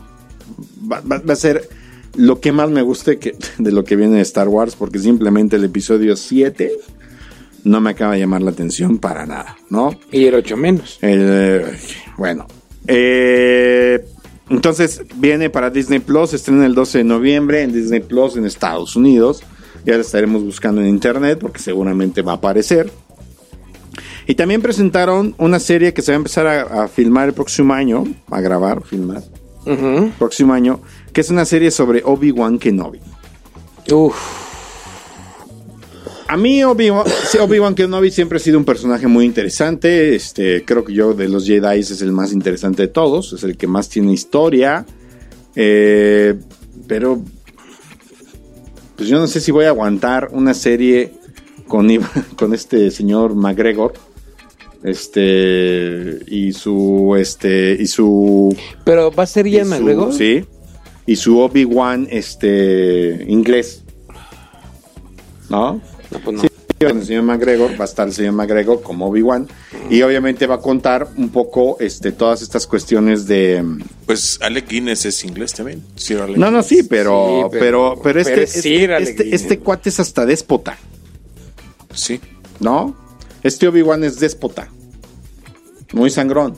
va, 0.92 1.02
va- 1.02 1.20
va 1.20 1.34
a 1.34 1.36
ser 1.38 1.68
lo 2.16 2.40
que 2.40 2.52
más 2.52 2.70
me 2.70 2.82
guste 2.82 3.18
que, 3.20 3.36
de 3.58 3.72
lo 3.72 3.84
que 3.84 3.96
viene 3.96 4.16
de 4.18 4.22
Star 4.24 4.48
Wars, 4.48 4.76
porque 4.76 5.00
simplemente 5.00 5.56
el 5.58 5.64
episodio 5.66 6.16
7 6.16 6.72
no 7.64 7.80
me 7.80 7.92
acaba 7.92 8.14
de 8.14 8.20
llamar 8.20 8.42
la 8.42 8.52
atención 8.52 8.98
para 8.98 9.26
nada, 9.26 9.56
¿no? 9.70 9.96
Y 10.12 10.26
el 10.26 10.36
8 10.36 10.58
menos. 10.58 10.98
El, 11.02 11.20
eh, 11.22 11.66
bueno, 12.18 12.46
eh, 12.88 14.04
entonces 14.50 15.02
viene 15.16 15.50
para 15.50 15.70
Disney 15.70 16.00
Plus, 16.00 16.34
estrena 16.34 16.66
el 16.66 16.76
12 16.76 17.00
de 17.00 17.04
noviembre 17.04 17.62
en 17.62 17.74
Disney 17.74 18.02
Plus 18.02 18.36
en 18.36 18.46
Estados 18.46 18.96
Unidos. 18.96 19.44
Ya 19.86 19.96
la 19.96 20.02
estaremos 20.02 20.44
buscando 20.44 20.82
en 20.82 20.88
internet 20.88 21.40
porque 21.42 21.60
seguramente 21.60 22.22
va 22.22 22.34
a 22.34 22.36
aparecer. 22.36 22.92
Y 24.28 24.36
también 24.36 24.62
presentaron 24.62 25.36
una 25.38 25.60
serie 25.60 25.94
que 25.94 26.02
se 26.02 26.12
va 26.12 26.16
a 26.16 26.18
empezar 26.18 26.48
a, 26.48 26.84
a 26.84 26.88
filmar 26.88 27.28
el 27.28 27.34
próximo 27.34 27.74
año, 27.74 28.06
a 28.30 28.40
grabar, 28.40 28.84
filmar, 28.84 29.24
próximo 30.18 30.54
año, 30.54 30.80
que 31.12 31.22
es 31.22 31.30
una 31.30 31.46
serie 31.46 31.72
sobre 31.72 32.02
Obi-Wan 32.06 32.58
Kenobi. 32.58 33.00
Uf. 33.92 34.43
A 36.34 36.38
mí 36.38 36.64
Obi-Wan 36.64 37.06
Obi-Wan 37.42 37.76
Kenobi 37.76 38.10
siempre 38.10 38.38
ha 38.38 38.40
sido 38.40 38.58
un 38.58 38.66
personaje 38.66 39.06
muy 39.06 39.24
interesante. 39.24 40.16
Este, 40.16 40.66
creo 40.66 40.84
que 40.84 40.92
yo 40.92 41.14
de 41.14 41.30
los 41.30 41.46
Jedi 41.46 41.82
es 41.82 42.02
el 42.02 42.12
más 42.12 42.34
interesante 42.34 42.82
de 42.82 42.88
todos. 42.88 43.34
Es 43.34 43.44
el 43.44 43.56
que 43.56 43.68
más 43.68 43.88
tiene 43.88 44.14
historia. 44.14 44.84
Eh, 45.56 46.34
pero 46.88 47.22
pues 48.96 49.08
yo 49.08 49.20
no 49.20 49.28
sé 49.28 49.42
si 49.42 49.52
voy 49.52 49.66
a 49.66 49.68
aguantar 49.68 50.30
una 50.32 50.56
serie 50.56 51.14
con, 51.68 51.88
este 52.56 52.90
señor 52.90 53.36
McGregor. 53.36 53.94
Este 54.82 56.18
y 56.26 56.52
su 56.54 57.16
este 57.16 57.78
y 57.80 57.86
su 57.86 58.58
Pero 58.84 59.12
va 59.12 59.22
a 59.22 59.28
ser 59.28 59.46
Ian 59.46 59.70
McGregor. 59.70 60.12
Sí. 60.12 60.44
Y 61.06 61.16
su 61.16 61.38
Obi-Wan 61.38 62.08
este 62.10 63.24
inglés. 63.28 63.84
¿No? 65.48 65.93
No, 66.14 66.20
pues 66.20 66.36
no. 66.38 66.42
Sí, 66.44 66.50
el 66.80 67.06
señor 67.06 67.24
McGregor, 67.24 67.72
va 67.80 67.86
a 67.86 67.88
estar 67.88 68.08
el 68.08 68.14
señor 68.14 68.34
McGregor 68.34 68.82
como 68.82 69.08
Obi-Wan 69.08 69.48
y 69.90 70.02
obviamente 70.02 70.48
va 70.48 70.56
a 70.56 70.60
contar 70.60 71.08
un 71.16 71.30
poco 71.30 71.78
este, 71.80 72.12
todas 72.12 72.42
estas 72.42 72.68
cuestiones 72.68 73.26
de... 73.26 73.64
Pues 74.06 74.38
Alec 74.42 74.68
Guinness 74.68 75.06
es 75.06 75.24
inglés 75.24 75.54
también. 75.54 75.82
Sir 75.96 76.20
Alec 76.20 76.36
No, 76.38 76.52
no, 76.52 76.62
sí, 76.62 76.84
pero, 76.84 77.50
Sí, 77.50 77.58
pero, 77.60 77.96
pero- 77.96 78.02
pero, 78.04 78.20
este, 78.20 78.32
pero 78.34 78.44
es 78.44 78.52
Sir 78.52 78.92
este, 78.92 79.12
este, 79.24 79.36
este 79.36 79.60
cuate 79.60 79.90
es 79.90 80.00
hasta 80.02 80.26
déspota. 80.26 80.78
Sí. 81.94 82.20
¿no? 82.60 82.96
Este 83.44 83.68
Obi-Wan 83.68 84.04
es 84.04 84.20
déspota, 84.20 84.68
muy 85.94 86.10
sangrón, 86.10 86.56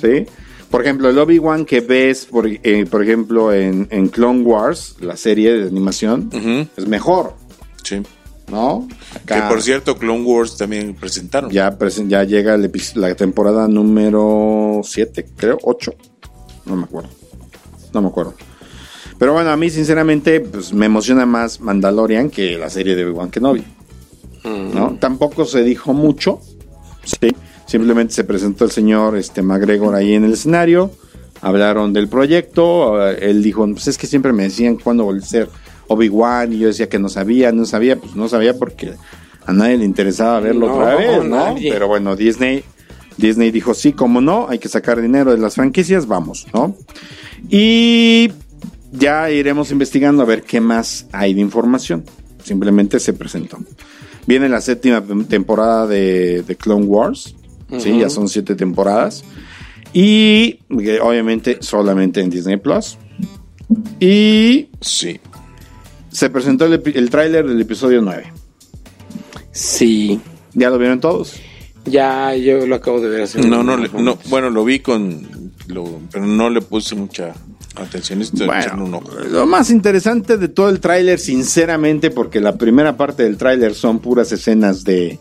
¿sí? 0.00 0.26
Por 0.70 0.82
ejemplo, 0.82 1.08
el 1.10 1.18
Obi-Wan 1.18 1.64
que 1.64 1.80
ves, 1.80 2.26
por, 2.26 2.46
eh, 2.48 2.86
por 2.90 3.02
ejemplo, 3.02 3.52
en, 3.52 3.88
en 3.90 4.08
Clone 4.08 4.42
Wars, 4.42 4.96
la 5.00 5.16
serie 5.16 5.52
de 5.54 5.68
animación, 5.68 6.30
es 6.76 6.86
mejor, 6.86 7.34
Sí. 7.82 8.02
¿No? 8.50 8.88
Que 9.26 9.40
por 9.48 9.62
cierto, 9.62 9.96
Clone 9.98 10.22
Wars 10.24 10.56
también 10.56 10.94
presentaron. 10.94 11.50
Ya, 11.50 11.78
presen- 11.78 12.08
ya 12.08 12.24
llega 12.24 12.54
el 12.54 12.70
la 12.94 13.14
temporada 13.14 13.68
número 13.68 14.80
7, 14.84 15.26
creo, 15.36 15.58
8. 15.62 15.94
No 16.66 16.76
me 16.76 16.84
acuerdo. 16.84 17.08
No 17.92 18.02
me 18.02 18.08
acuerdo. 18.08 18.34
Pero 19.18 19.32
bueno, 19.32 19.50
a 19.50 19.56
mí 19.56 19.68
sinceramente 19.70 20.40
pues, 20.40 20.72
me 20.72 20.86
emociona 20.86 21.26
más 21.26 21.60
Mandalorian 21.60 22.30
que 22.30 22.56
la 22.56 22.70
serie 22.70 22.94
de 22.94 23.04
Obi-Wan 23.04 23.30
Kenobi. 23.30 23.64
¿no? 24.44 24.96
Tampoco 25.00 25.44
se 25.44 25.62
dijo 25.62 25.92
mucho. 25.92 26.40
Sí. 27.04 27.28
Simplemente 27.66 28.14
se 28.14 28.24
presentó 28.24 28.64
el 28.64 28.70
señor 28.70 29.16
este, 29.16 29.42
McGregor 29.42 29.94
ahí 29.94 30.14
en 30.14 30.24
el 30.24 30.32
escenario. 30.34 30.90
Hablaron 31.40 31.92
del 31.92 32.08
proyecto. 32.08 33.08
eh, 33.10 33.18
Él 33.30 33.42
dijo, 33.42 33.66
pues 33.72 33.88
es 33.88 33.98
que 33.98 34.06
siempre 34.06 34.32
me 34.32 34.44
decían 34.44 34.76
cuándo 34.76 35.04
volver 35.04 35.22
a 35.22 35.26
ser 35.26 35.48
Obi-Wan. 35.88 36.52
Y 36.52 36.58
yo 36.58 36.68
decía 36.68 36.88
que 36.88 36.98
no 36.98 37.08
sabía, 37.08 37.52
no 37.52 37.64
sabía. 37.66 37.96
Pues 37.98 38.14
no 38.16 38.28
sabía 38.28 38.56
porque 38.56 38.92
a 39.46 39.52
nadie 39.52 39.78
le 39.78 39.84
interesaba 39.84 40.40
verlo 40.40 40.68
No, 40.68 40.74
otra 40.74 40.94
vez, 40.96 41.24
¿no? 41.24 41.36
nadie. 41.36 41.72
Pero 41.72 41.88
bueno, 41.88 42.14
Disney, 42.16 42.62
Disney 43.16 43.50
dijo, 43.50 43.74
sí, 43.74 43.92
como 43.92 44.20
no, 44.20 44.46
hay 44.48 44.58
que 44.58 44.68
sacar 44.68 45.00
dinero 45.00 45.32
de 45.32 45.38
las 45.38 45.54
franquicias, 45.56 46.06
vamos, 46.06 46.46
¿no? 46.54 46.76
Y 47.48 48.30
ya 48.92 49.30
iremos 49.30 49.70
investigando 49.70 50.22
a 50.22 50.26
ver 50.26 50.42
qué 50.42 50.60
más 50.60 51.06
hay 51.12 51.34
de 51.34 51.40
información. 51.40 52.04
Simplemente 52.44 53.00
se 53.00 53.12
presentó. 53.12 53.58
Viene 54.26 54.48
la 54.48 54.60
séptima 54.60 55.02
temporada 55.28 55.86
de, 55.86 56.42
de 56.42 56.56
Clone 56.56 56.84
Wars. 56.84 57.34
Sí, 57.78 57.98
ya 57.98 58.08
son 58.08 58.28
siete 58.28 58.54
temporadas. 58.54 59.24
Y 59.92 60.60
eh, 60.80 60.98
obviamente 61.02 61.58
solamente 61.60 62.20
en 62.20 62.30
Disney 62.30 62.56
Plus. 62.58 62.96
Y 64.00 64.68
Sí. 64.80 65.20
Se 66.10 66.30
presentó 66.30 66.64
el, 66.66 66.82
epi- 66.82 66.96
el 66.96 67.10
tráiler 67.10 67.46
del 67.46 67.60
episodio 67.60 68.00
9. 68.02 68.32
Sí. 69.52 70.20
¿Ya 70.54 70.70
lo 70.70 70.78
vieron 70.78 71.00
todos? 71.00 71.34
Ya, 71.84 72.34
yo 72.34 72.66
lo 72.66 72.76
acabo 72.76 73.00
de 73.00 73.08
ver 73.08 73.22
hace 73.22 73.40
No, 73.40 73.62
no, 73.62 73.76
le- 73.76 73.88
no, 73.88 74.18
bueno, 74.28 74.50
lo 74.50 74.64
vi 74.64 74.80
con, 74.80 75.52
lo- 75.68 76.00
pero 76.10 76.26
no 76.26 76.50
le 76.50 76.60
puse 76.60 76.94
mucha 76.94 77.34
atención. 77.76 78.20
Estoy 78.20 78.46
echando 78.48 78.84
un 78.84 78.94
ojo. 78.94 79.10
lo 79.30 79.46
más 79.46 79.70
interesante 79.70 80.36
de 80.36 80.48
todo 80.48 80.68
el 80.68 80.80
tráiler, 80.80 81.18
sinceramente, 81.18 82.10
porque 82.10 82.40
la 82.40 82.56
primera 82.58 82.96
parte 82.96 83.22
del 83.22 83.36
tráiler 83.36 83.74
son 83.74 84.00
puras 84.00 84.30
escenas 84.32 84.84
de, 84.84 85.18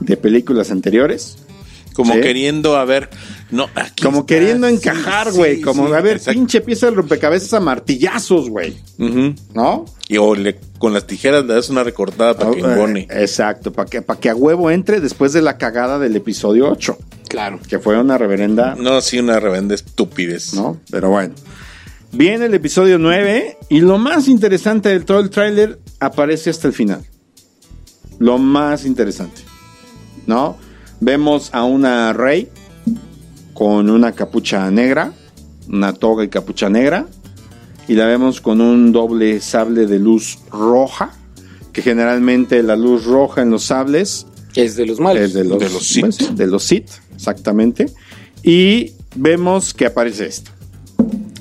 de 0.00 0.16
películas 0.16 0.70
anteriores. 0.70 1.38
Como 1.94 2.12
Sí. 2.14 2.20
queriendo, 2.20 2.76
a 2.76 2.84
ver, 2.84 3.08
no, 3.52 3.68
aquí 3.76 4.02
Como 4.02 4.20
está, 4.20 4.34
queriendo 4.34 4.66
encajar, 4.66 5.30
sí, 5.30 5.36
güey. 5.36 5.60
como, 5.60 5.86
sí, 5.86 5.92
a 5.94 6.00
ver, 6.00 6.16
exacto. 6.16 6.32
pinche 6.40 6.60
pieza 6.60 6.86
de 6.90 6.96
rompecabezas 6.96 7.54
a 7.54 7.60
martillazos, 7.60 8.50
güey. 8.50 8.76
Ujú. 8.98 9.32
¿No? 9.54 9.84
Y 10.08 10.18
o 10.18 10.34
le, 10.34 10.58
con 10.78 10.92
las 10.92 11.06
tijeras 11.06 11.46
le 11.46 11.54
das 11.54 11.70
una 11.70 11.82
recortada 11.82 12.34
para 12.36 12.50
que 12.50 12.60
embone. 12.60 13.00
eh, 13.10 13.22
Exacto, 13.22 13.72
para 13.72 13.88
que, 13.88 14.02
para 14.02 14.20
que 14.20 14.28
a 14.28 14.34
huevo 14.34 14.70
entre 14.70 15.00
después 15.00 15.32
de 15.32 15.40
la 15.40 15.56
cagada 15.56 15.98
del 15.98 16.14
episodio 16.16 16.68
8, 16.70 16.98
Claro. 17.28 17.58
que 17.68 17.78
fue 17.78 17.98
una 17.98 18.18
reverenda, 18.18 18.74
No, 18.78 19.00
sí, 19.00 19.18
una 19.18 19.40
revenda 19.40 19.74
estupidez. 19.74 20.52
¿no? 20.54 20.78
Pero 20.90 21.08
bueno. 21.10 21.34
Viene 22.12 22.44
el 22.46 22.54
episodio 22.54 22.98
9 22.98 23.56
y 23.70 23.80
lo 23.80 23.98
más 23.98 24.28
interesante 24.28 24.90
de 24.90 25.00
todo 25.00 25.20
el 25.20 25.30
tráiler 25.30 25.78
aparece 26.00 26.50
hasta 26.50 26.68
el 26.68 26.74
final. 26.74 27.02
Lo 28.18 28.38
más 28.38 28.84
interesante, 28.84 29.40
¿no? 30.26 30.56
Vemos 31.00 31.48
a 31.52 31.64
una 31.64 32.12
rey 32.12 32.50
con 33.52 33.90
una 33.90 34.12
capucha 34.12 34.70
negra, 34.70 35.12
una 35.68 35.92
toga 35.92 36.22
y 36.24 36.28
capucha 36.28 36.68
negra, 36.68 37.06
y 37.88 37.94
la 37.94 38.06
vemos 38.06 38.40
con 38.40 38.60
un 38.60 38.92
doble 38.92 39.40
sable 39.40 39.86
de 39.86 39.98
luz 39.98 40.38
roja, 40.50 41.12
que 41.72 41.82
generalmente 41.82 42.62
la 42.62 42.76
luz 42.76 43.04
roja 43.04 43.42
en 43.42 43.50
los 43.50 43.64
sables 43.64 44.26
Es 44.54 44.76
de 44.76 44.86
los 44.86 45.00
malos. 45.00 45.22
es 45.22 45.34
de 45.34 45.44
los, 45.44 45.58
De 45.58 45.68
los 45.70 45.86
Sith. 45.86 46.10
sí, 46.12 46.28
de 46.34 46.46
los 46.46 46.62
Sith, 46.62 46.88
exactamente. 47.14 47.86
Y 48.42 48.92
vemos 49.16 49.74
que 49.74 49.86
aparece 49.86 50.26
esto. 50.26 50.50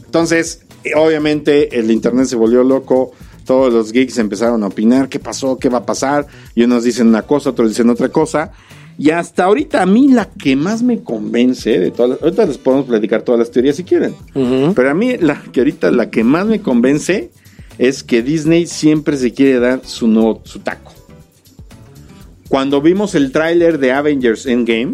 Entonces, 0.06 0.62
obviamente, 0.96 1.80
el 1.80 1.92
internet 1.92 2.26
se 2.28 2.36
volvió 2.36 2.64
loco. 2.64 3.12
Todos 3.46 3.74
los 3.74 3.92
geeks 3.92 4.18
empezaron 4.20 4.64
a 4.64 4.68
opinar 4.68 5.10
qué 5.10 5.20
pasó, 5.20 5.58
qué 5.58 5.70
va 5.70 5.80
a 5.80 5.86
pasar. 5.86 6.28
Y 6.56 6.64
unos 6.64 6.84
dicen 6.84 7.08
una 7.08 7.24
cosa, 7.24 7.50
otros 7.52 7.70
dicen 7.70 7.90
otra 7.90 8.10
cosa. 8.10 8.52
Y 8.98 9.10
hasta 9.10 9.46
ahorita 9.46 9.82
a 9.82 9.86
mí 9.86 10.10
la 10.10 10.30
que 10.30 10.56
más 10.56 10.84
me 10.84 11.02
convence 11.02 11.80
de 11.80 11.92
todas 11.92 12.12
las, 12.12 12.22
ahorita 12.22 12.46
les 12.46 12.58
podemos 12.58 12.86
platicar 12.86 13.24
todas 13.24 13.40
las 13.40 13.52
teorías 13.52 13.76
si 13.76 13.84
quieren. 13.84 14.16
Pero 14.34 14.90
a 14.90 14.94
mí 14.94 15.18
la 15.18 15.42
que 15.52 15.62
ahorita 15.62 15.92
la 15.92 16.10
que 16.10 16.24
más 16.24 16.46
me 16.46 16.62
convence 16.62 17.32
es 17.78 18.04
que 18.04 18.22
Disney 18.22 18.68
siempre 18.68 19.18
se 19.18 19.34
quiere 19.34 19.60
dar 19.60 19.82
su 19.84 20.08
nuevo 20.08 20.42
su 20.44 20.60
taco. 20.60 20.94
Cuando 22.50 22.82
vimos 22.82 23.16
el 23.16 23.32
tráiler 23.32 23.80
de 23.80 23.94
Avengers 23.94 24.46
Endgame, 24.46 24.94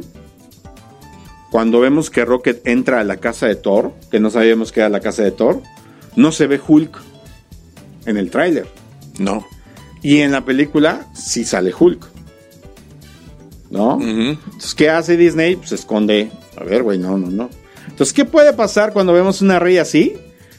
cuando 1.52 1.82
vemos 1.82 2.10
que 2.10 2.24
Rocket 2.24 2.66
entra 2.66 3.02
a 3.02 3.04
la 3.04 3.18
casa 3.18 3.48
de 3.48 3.56
Thor, 3.56 3.92
que 4.12 4.20
no 4.20 4.30
sabíamos 4.30 4.72
que 4.72 4.80
era 4.80 4.90
la 4.90 5.02
casa 5.02 5.24
de 5.24 5.32
Thor, 5.32 5.62
no 6.16 6.32
se 6.32 6.48
ve 6.48 6.60
Hulk 6.66 6.98
en 8.06 8.18
el 8.18 8.30
tráiler. 8.30 8.68
No. 9.18 9.46
Y 10.02 10.20
en 10.20 10.32
la 10.32 10.46
película 10.46 11.08
sí 11.14 11.44
sale 11.44 11.74
Hulk. 11.78 12.19
¿No? 13.70 14.00
Entonces, 14.02 14.74
¿qué 14.74 14.90
hace 14.90 15.16
Disney? 15.16 15.56
Pues 15.56 15.70
se 15.70 15.76
esconde. 15.76 16.32
A 16.58 16.64
ver, 16.64 16.84
güey, 16.84 16.98
no, 16.98 17.18
no, 17.18 17.30
no. 17.30 17.50
Entonces, 17.88 18.14
¿qué 18.14 18.26
puede 18.26 18.54
pasar 18.54 18.94
cuando 18.94 19.14
vemos 19.14 19.42
una 19.42 19.60
Rey 19.60 19.78
así? 19.78 20.16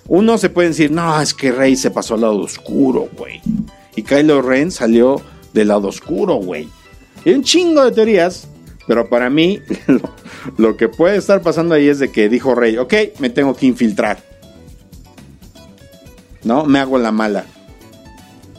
Uno 0.07 0.39
se 0.39 0.51
puede 0.51 0.69
decir, 0.69 0.91
no, 0.91 1.21
es 1.21 1.35
que 1.35 1.53
Rey 1.53 1.77
se 1.77 1.91
pasó 1.91 2.15
al 2.15 2.23
lado 2.23 2.39
oscuro, 2.39 3.09
güey. 3.17 3.41
Y 3.97 4.03
Kylo 4.03 4.43
Ren 4.43 4.71
salió 4.71 5.21
del 5.53 5.69
lado 5.69 5.89
oscuro, 5.89 6.37
güey. 6.37 6.69
Hay 7.25 7.33
un 7.33 7.43
chingo 7.43 7.85
de 7.85 7.93
teorías 7.93 8.49
Pero 8.87 9.09
para 9.09 9.29
mí, 9.29 9.61
lo, 9.87 10.01
lo 10.57 10.77
que 10.77 10.89
puede 10.89 11.17
estar 11.17 11.43
pasando 11.43 11.75
ahí 11.75 11.89
es 11.89 11.99
de 11.99 12.11
que 12.11 12.29
dijo 12.29 12.55
Rey, 12.55 12.77
ok, 12.77 12.95
me 13.19 13.31
tengo 13.31 13.55
que 13.55 13.67
infiltrar. 13.67 14.23
¿No? 16.45 16.65
Me 16.65 16.79
hago 16.79 16.99
la 16.99 17.13
mala. 17.13 17.45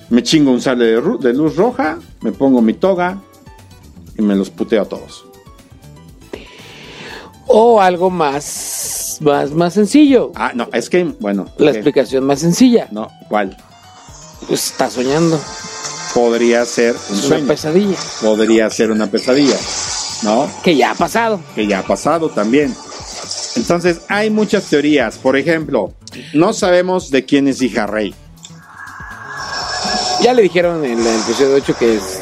Me 0.10 0.24
chingo 0.24 0.52
un 0.52 0.62
sable 0.62 0.86
de, 0.86 1.02
de 1.20 1.34
luz 1.34 1.56
roja, 1.56 1.98
me 2.22 2.32
pongo 2.32 2.62
mi 2.62 2.74
toga 2.74 3.22
y 4.22 4.24
me 4.24 4.36
los 4.36 4.50
puteo 4.52 4.84
a 4.84 4.86
todos. 4.86 5.26
O 7.48 7.82
algo 7.82 8.10
más, 8.10 9.18
más, 9.20 9.52
más 9.52 9.74
sencillo. 9.74 10.32
Ah, 10.36 10.52
no, 10.56 10.70
es 10.72 10.90
que, 10.90 11.04
bueno. 11.20 11.48
La 11.58 11.72
explicación 11.72 12.24
más 12.24 12.40
sencilla. 12.40 12.88
No, 12.92 13.10
¿cuál? 13.28 13.58
Pues 14.48 14.68
está 14.72 14.90
soñando. 14.90 15.40
Podría 16.14 16.64
ser 16.66 16.96
un 17.10 17.16
una 17.16 17.24
sueño. 17.28 17.48
pesadilla. 17.48 17.98
Podría 18.22 18.70
ser 18.70 18.92
una 18.92 19.08
pesadilla. 19.08 19.56
¿No? 20.24 20.48
Que 20.64 20.76
ya 20.76 20.92
ha 20.92 20.96
pasado. 20.96 21.40
que 21.56 21.66
ya 21.66 21.80
ha 21.80 21.84
pasado 21.84 22.30
también. 22.30 22.76
Entonces, 23.56 24.02
hay 24.08 24.30
muchas 24.30 24.66
teorías. 24.66 25.18
Por 25.18 25.36
ejemplo, 25.36 25.94
no 26.34 26.54
sabemos 26.54 27.10
de 27.10 27.26
quién 27.26 27.48
es 27.48 27.62
hija 27.62 27.88
Rey. 27.88 28.14
Ya 30.24 30.34
le 30.34 30.44
dijeron 30.44 30.84
en 30.86 31.00
el 31.00 31.06
episodio 31.08 31.56
8 31.56 31.76
que 31.80 31.96
es, 31.96 32.20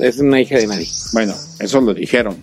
es 0.00 0.18
una 0.20 0.40
hija 0.40 0.56
de 0.58 0.66
nadie. 0.66 0.88
Bueno, 1.12 1.34
eso 1.58 1.80
lo 1.80 1.94
dijeron. 1.94 2.36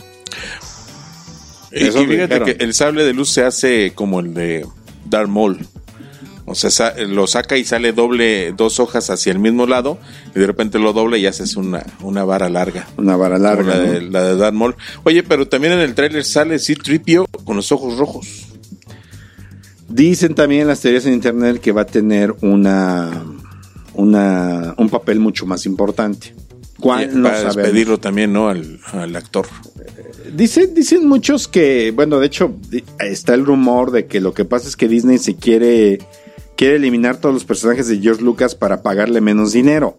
Y, 1.72 1.86
Eso 1.88 2.02
y 2.02 2.08
me 2.08 2.14
fíjate 2.16 2.40
dijeron. 2.40 2.58
que 2.58 2.64
el 2.64 2.74
sable 2.74 3.04
de 3.04 3.14
luz 3.14 3.30
se 3.30 3.44
hace 3.44 3.92
como 3.94 4.20
el 4.22 4.34
de 4.34 4.66
Darth 5.06 5.28
Maul. 5.30 5.68
O 6.46 6.56
sea, 6.56 6.70
sa- 6.72 6.94
lo 6.98 7.28
saca 7.28 7.58
y 7.58 7.66
sale 7.66 7.92
doble, 7.92 8.54
dos 8.54 8.80
hojas 8.80 9.10
hacia 9.10 9.34
el 9.34 9.40
mismo 9.40 9.68
lado, 9.68 10.00
y 10.34 10.40
de 10.40 10.48
repente 10.48 10.80
lo 10.80 10.94
doble 10.94 11.20
y 11.20 11.26
haces 11.26 11.58
una, 11.58 11.86
una 12.02 12.24
vara 12.24 12.48
larga. 12.50 12.88
Una 12.98 13.18
vara 13.18 13.36
Como 13.36 13.48
larga. 13.50 13.76
la, 13.78 13.86
¿no? 13.86 13.92
de, 13.92 14.02
la 14.02 14.24
de 14.24 14.36
Darth 14.38 14.54
Maul. 14.56 14.76
Oye, 15.04 15.24
pero 15.24 15.48
también 15.48 15.74
en 15.74 15.80
el 15.82 15.94
tráiler 15.94 16.24
sale 16.24 16.58
C-Tripio 16.58 17.28
con 17.44 17.58
los 17.58 17.72
ojos 17.74 17.98
rojos. 17.98 18.46
Dicen 19.90 20.36
también 20.36 20.62
en 20.64 20.68
las 20.70 20.80
teorías 20.80 21.06
en 21.06 21.14
internet 21.14 21.60
que 21.62 21.72
va 21.74 21.82
a 21.82 21.86
tener 21.86 22.34
una, 22.42 23.24
una 23.98 24.74
un 24.78 24.90
papel 24.90 25.20
mucho 25.20 25.46
más 25.46 25.66
importante. 25.66 26.34
¿Cuál? 26.80 27.22
No 27.22 27.24
para 27.24 27.38
sabemos. 27.38 27.56
despedirlo 27.58 28.00
también, 28.00 28.32
¿no? 28.32 28.50
Al, 28.50 28.80
al 28.94 29.16
actor. 29.16 29.48
Dicen, 30.34 30.74
dicen 30.74 31.08
muchos 31.08 31.48
que, 31.48 31.92
bueno, 31.96 32.20
de 32.20 32.28
hecho, 32.28 32.56
está 33.00 33.34
el 33.34 33.46
rumor 33.46 33.92
de 33.92 34.06
que 34.06 34.22
lo 34.22 34.34
que 34.34 34.46
pasa 34.46 34.68
es 34.68 34.76
que 34.76 34.88
Disney 34.88 35.18
se 35.18 35.36
quiere, 35.36 36.00
quiere 36.56 36.76
eliminar 36.76 37.18
todos 37.18 37.34
los 37.34 37.46
personajes 37.46 37.88
de 37.88 38.00
George 38.00 38.22
Lucas 38.22 38.54
para 38.54 38.84
pagarle 38.84 39.22
menos 39.22 39.54
dinero. 39.54 39.98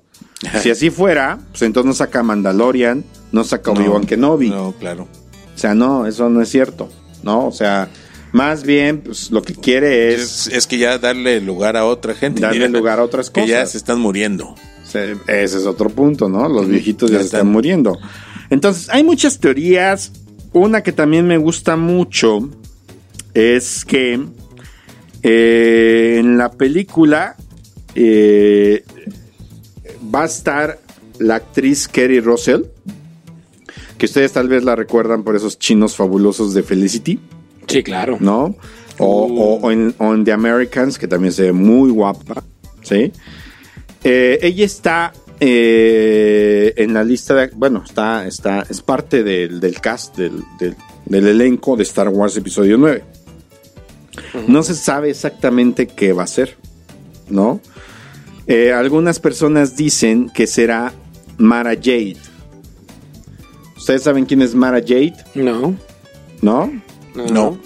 Si 0.63 0.71
así 0.71 0.91
fuera, 0.91 1.41
pues 1.51 1.63
entonces 1.63 1.89
no 1.89 1.95
saca 1.95 2.23
Mandalorian, 2.23 3.05
no 3.33 3.43
saca 3.43 3.73
Obi-Wan 3.73 4.07
Kenobi. 4.07 4.51
No, 4.51 4.73
claro. 4.79 5.09
O 5.53 5.59
sea, 5.59 5.75
no, 5.75 6.07
eso 6.07 6.29
no 6.31 6.41
es 6.41 6.49
cierto, 6.49 6.89
¿no? 7.25 7.47
O 7.49 7.53
sea, 7.53 7.89
más 8.33 8.63
bien, 8.65 9.01
pues 9.01 9.31
lo 9.31 9.43
que 9.43 9.55
quiere 9.55 10.15
es, 10.15 10.47
Es, 10.49 10.55
es 10.55 10.67
que 10.67 10.79
ya 10.79 10.99
darle 10.99 11.41
lugar 11.41 11.77
a 11.77 11.85
otra 11.87 12.15
gente. 12.15 12.41
Darle 12.43 12.69
lugar 12.69 12.99
a 13.01 13.05
otras 13.05 13.31
Que 13.31 13.47
ya 13.47 13.57
cosas. 13.61 13.71
se 13.73 13.79
están 13.79 14.01
muriendo. 14.01 14.55
se- 14.85 15.13
ese 15.27 15.59
es 15.59 15.67
otro 15.67 15.91
punto, 15.91 16.29
¿no? 16.29 16.49
Los 16.49 16.69
viejitos 16.69 17.11
ya 17.11 17.17
Ya 17.17 17.21
se 17.21 17.27
están 17.27 17.39
están. 17.41 17.53
muriendo. 17.53 17.99
Entonces, 18.51 18.89
hay 18.91 19.05
muchas 19.05 19.39
teorías. 19.39 20.13
Una 20.53 20.83
que 20.83 20.93
también 20.93 21.27
me 21.27 21.37
gusta 21.37 21.77
mucho 21.77 22.49
es 23.35 23.85
que 23.85 24.19
eh, 25.23 26.17
en 26.19 26.39
la 26.39 26.51
película 26.51 27.37
eh, 27.95 28.85
va 30.15 30.23
a 30.23 30.27
estar 30.27 30.79
la 31.19 31.35
actriz 31.37 31.89
Kerry 31.89 32.21
Russell, 32.21 32.63
que 33.99 34.07
ustedes 34.07 34.33
tal 34.33 34.49
vez 34.49 34.65
la 34.65 34.77
recuerdan 34.77 35.25
por 35.25 35.35
esos 35.37 35.59
chinos 35.59 35.97
fabulosos 35.97 36.55
de 36.55 36.63
Felicity. 36.63 37.19
Sí, 37.69 37.83
claro. 37.83 38.17
¿no? 38.21 38.57
O, 38.99 39.07
o- 39.27 39.61
o 39.61 39.71
en, 39.71 39.95
o 39.99 40.13
en 40.15 40.25
The 40.25 40.33
Americans, 40.33 40.99
que 40.99 41.07
también 41.07 41.33
se 41.33 41.45
ve 41.45 41.53
muy 41.53 41.91
guapa, 41.91 42.43
¿sí? 42.83 43.13
Eh, 44.03 44.39
ella 44.43 44.65
está 44.65 45.13
eh, 45.41 46.73
en 46.77 46.95
la 46.95 47.05
lista 47.05 47.35
de... 47.35 47.49
Bueno, 47.55 47.83
está, 47.85 48.27
está, 48.27 48.65
es 48.69 48.81
parte 48.83 49.23
del, 49.23 49.61
del 49.61 49.81
cast, 49.81 50.17
del, 50.17 50.43
del- 50.59 50.77
del 51.05 51.27
elenco 51.29 51.77
de 51.77 51.85
Star 51.85 52.09
Wars 52.09 52.37
Episodio 52.37 52.77
9. 52.79 53.05
No 54.49 54.63
se 54.63 54.75
sabe 54.75 55.11
exactamente 55.11 55.87
qué 55.87 56.13
va 56.13 56.25
a 56.25 56.27
ser, 56.27 56.57
¿no? 57.31 57.61
Eh, 58.47 58.73
algunas 58.73 59.21
personas 59.21 59.77
dicen 59.77 60.29
que 60.35 60.47
será 60.47 60.93
Mara 61.39 61.75
Jade. 61.75 62.17
¿Ustedes 63.77 64.03
saben 64.03 64.27
quién 64.27 64.43
es 64.43 64.55
Mara 64.55 64.81
Jade? 64.81 65.15
No. 65.35 65.77
¿No? 66.43 66.73
No. 67.27 67.59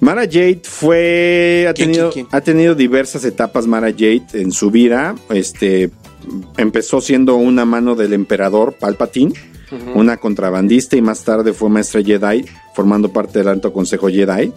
Mara 0.00 0.22
Jade 0.24 0.60
fue 0.64 1.66
ha 1.68 1.72
¿Quién, 1.72 1.88
tenido 1.92 2.10
quién, 2.10 2.26
quién? 2.26 2.36
ha 2.38 2.42
tenido 2.42 2.74
diversas 2.74 3.24
etapas 3.24 3.66
Mara 3.66 3.90
Jade 3.90 4.26
en 4.34 4.52
su 4.52 4.70
vida. 4.70 5.14
Este 5.30 5.90
empezó 6.56 7.00
siendo 7.00 7.36
una 7.36 7.64
mano 7.64 7.94
del 7.94 8.12
emperador 8.12 8.74
Palpatine, 8.78 9.32
una 9.94 10.18
contrabandista 10.18 10.96
y 10.96 11.02
más 11.02 11.24
tarde 11.24 11.52
fue 11.52 11.68
maestra 11.68 12.02
Jedi, 12.02 12.44
formando 12.74 13.12
parte 13.12 13.40
del 13.40 13.48
Alto 13.48 13.72
Consejo 13.72 14.08
Jedi. 14.08 14.52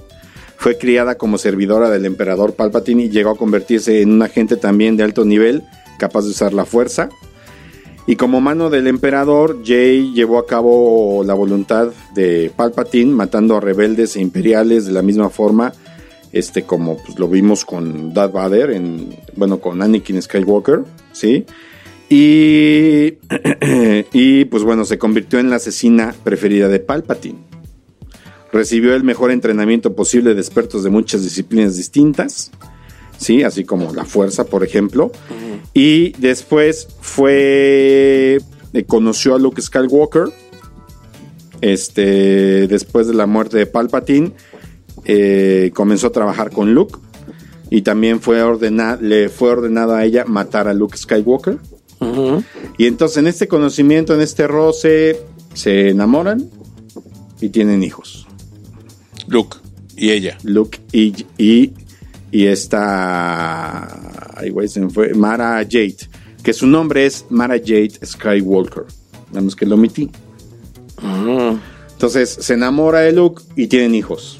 Fue 0.57 0.77
criada 0.77 1.15
como 1.15 1.37
servidora 1.37 1.89
del 1.89 2.05
emperador 2.05 2.53
Palpatine 2.53 3.05
y 3.05 3.09
llegó 3.09 3.31
a 3.31 3.37
convertirse 3.37 4.01
en 4.01 4.11
un 4.11 4.21
agente 4.21 4.57
también 4.57 4.97
de 4.97 5.03
alto 5.03 5.23
nivel, 5.25 5.63
capaz 5.97 6.23
de 6.23 6.31
usar 6.31 6.53
la 6.53 6.65
fuerza. 6.65 7.09
Y 8.09 8.15
como 8.15 8.39
mano 8.39 8.69
del 8.69 8.87
emperador, 8.87 9.59
Jay 9.65 10.13
llevó 10.13 10.39
a 10.39 10.47
cabo 10.47 11.25
la 11.25 11.33
voluntad 11.33 11.91
de 12.15 12.49
Palpatine, 12.55 13.11
matando 13.11 13.57
a 13.57 13.59
rebeldes 13.59 14.15
e 14.15 14.21
imperiales 14.21 14.85
de 14.85 14.93
la 14.93 15.01
misma 15.01 15.29
forma, 15.29 15.73
este, 16.31 16.63
como 16.63 16.97
pues, 16.97 17.19
lo 17.19 17.27
vimos 17.27 17.65
con 17.65 18.13
Darth 18.13 18.31
Vader, 18.31 18.71
en, 18.71 19.13
bueno, 19.35 19.59
con 19.59 19.81
Anakin 19.81 20.21
Skywalker, 20.21 20.83
¿sí? 21.11 21.45
Y, 22.09 23.17
y 24.13 24.45
pues 24.45 24.63
bueno, 24.63 24.85
se 24.85 24.97
convirtió 24.97 25.39
en 25.39 25.49
la 25.49 25.57
asesina 25.57 26.15
preferida 26.23 26.69
de 26.69 26.79
Palpatine. 26.79 27.39
Recibió 28.53 28.95
el 28.95 29.03
mejor 29.03 29.31
entrenamiento 29.31 29.95
posible 29.95 30.33
de 30.33 30.39
expertos 30.39 30.81
de 30.85 30.89
muchas 30.89 31.23
disciplinas 31.23 31.75
distintas, 31.75 32.51
¿sí? 33.17 33.43
Así 33.43 33.65
como 33.65 33.93
la 33.93 34.05
fuerza, 34.05 34.45
por 34.45 34.63
ejemplo. 34.63 35.11
Y 35.79 36.13
después 36.13 36.87
fue. 37.01 38.39
eh, 38.73 38.83
conoció 38.87 39.35
a 39.35 39.39
Luke 39.39 39.61
Skywalker. 39.61 40.29
Este. 41.61 42.67
Después 42.67 43.07
de 43.07 43.13
la 43.13 43.25
muerte 43.27 43.57
de 43.57 43.65
Palpatine. 43.67 44.31
eh, 45.05 45.71
comenzó 45.73 46.07
a 46.07 46.11
trabajar 46.11 46.51
con 46.51 46.73
Luke. 46.73 46.97
Y 47.69 47.81
también 47.83 48.19
fue 48.21 48.41
ordena- 48.43 48.97
le 48.99 49.29
fue 49.29 49.51
ordenado 49.51 49.93
a 49.95 50.03
ella 50.03 50.25
matar 50.25 50.67
a 50.67 50.73
Luke 50.73 50.97
Skywalker. 50.97 51.59
Y 52.77 52.85
entonces 52.87 53.17
en 53.17 53.27
este 53.27 53.47
conocimiento, 53.47 54.13
en 54.13 54.21
este 54.21 54.47
roce, 54.47 55.19
se 55.53 55.89
enamoran 55.89 56.49
y 57.41 57.49
tienen 57.49 57.83
hijos. 57.83 58.27
Luke 59.27 59.57
y 59.95 60.11
ella. 60.11 60.37
Luke 60.43 60.79
y, 60.91 61.25
y, 61.37 61.73
y 62.31 62.47
esta. 62.47 64.37
Ay, 64.37 64.49
güey, 64.49 64.67
se 64.67 64.81
me 64.81 64.89
fue. 64.89 65.13
Mara 65.13 65.57
Jade. 65.63 65.97
Que 66.43 66.53
su 66.53 66.67
nombre 66.67 67.05
es 67.05 67.25
Mara 67.29 67.57
Jade 67.57 67.93
Skywalker. 68.05 68.85
Más 69.33 69.55
que 69.55 69.65
lo 69.65 69.75
omití. 69.75 70.09
Ujú. 70.97 71.59
Entonces 71.91 72.37
se 72.39 72.53
enamora 72.53 72.99
de 72.99 73.11
Luke 73.11 73.43
y 73.55 73.67
tienen 73.67 73.95
hijos. 73.95 74.39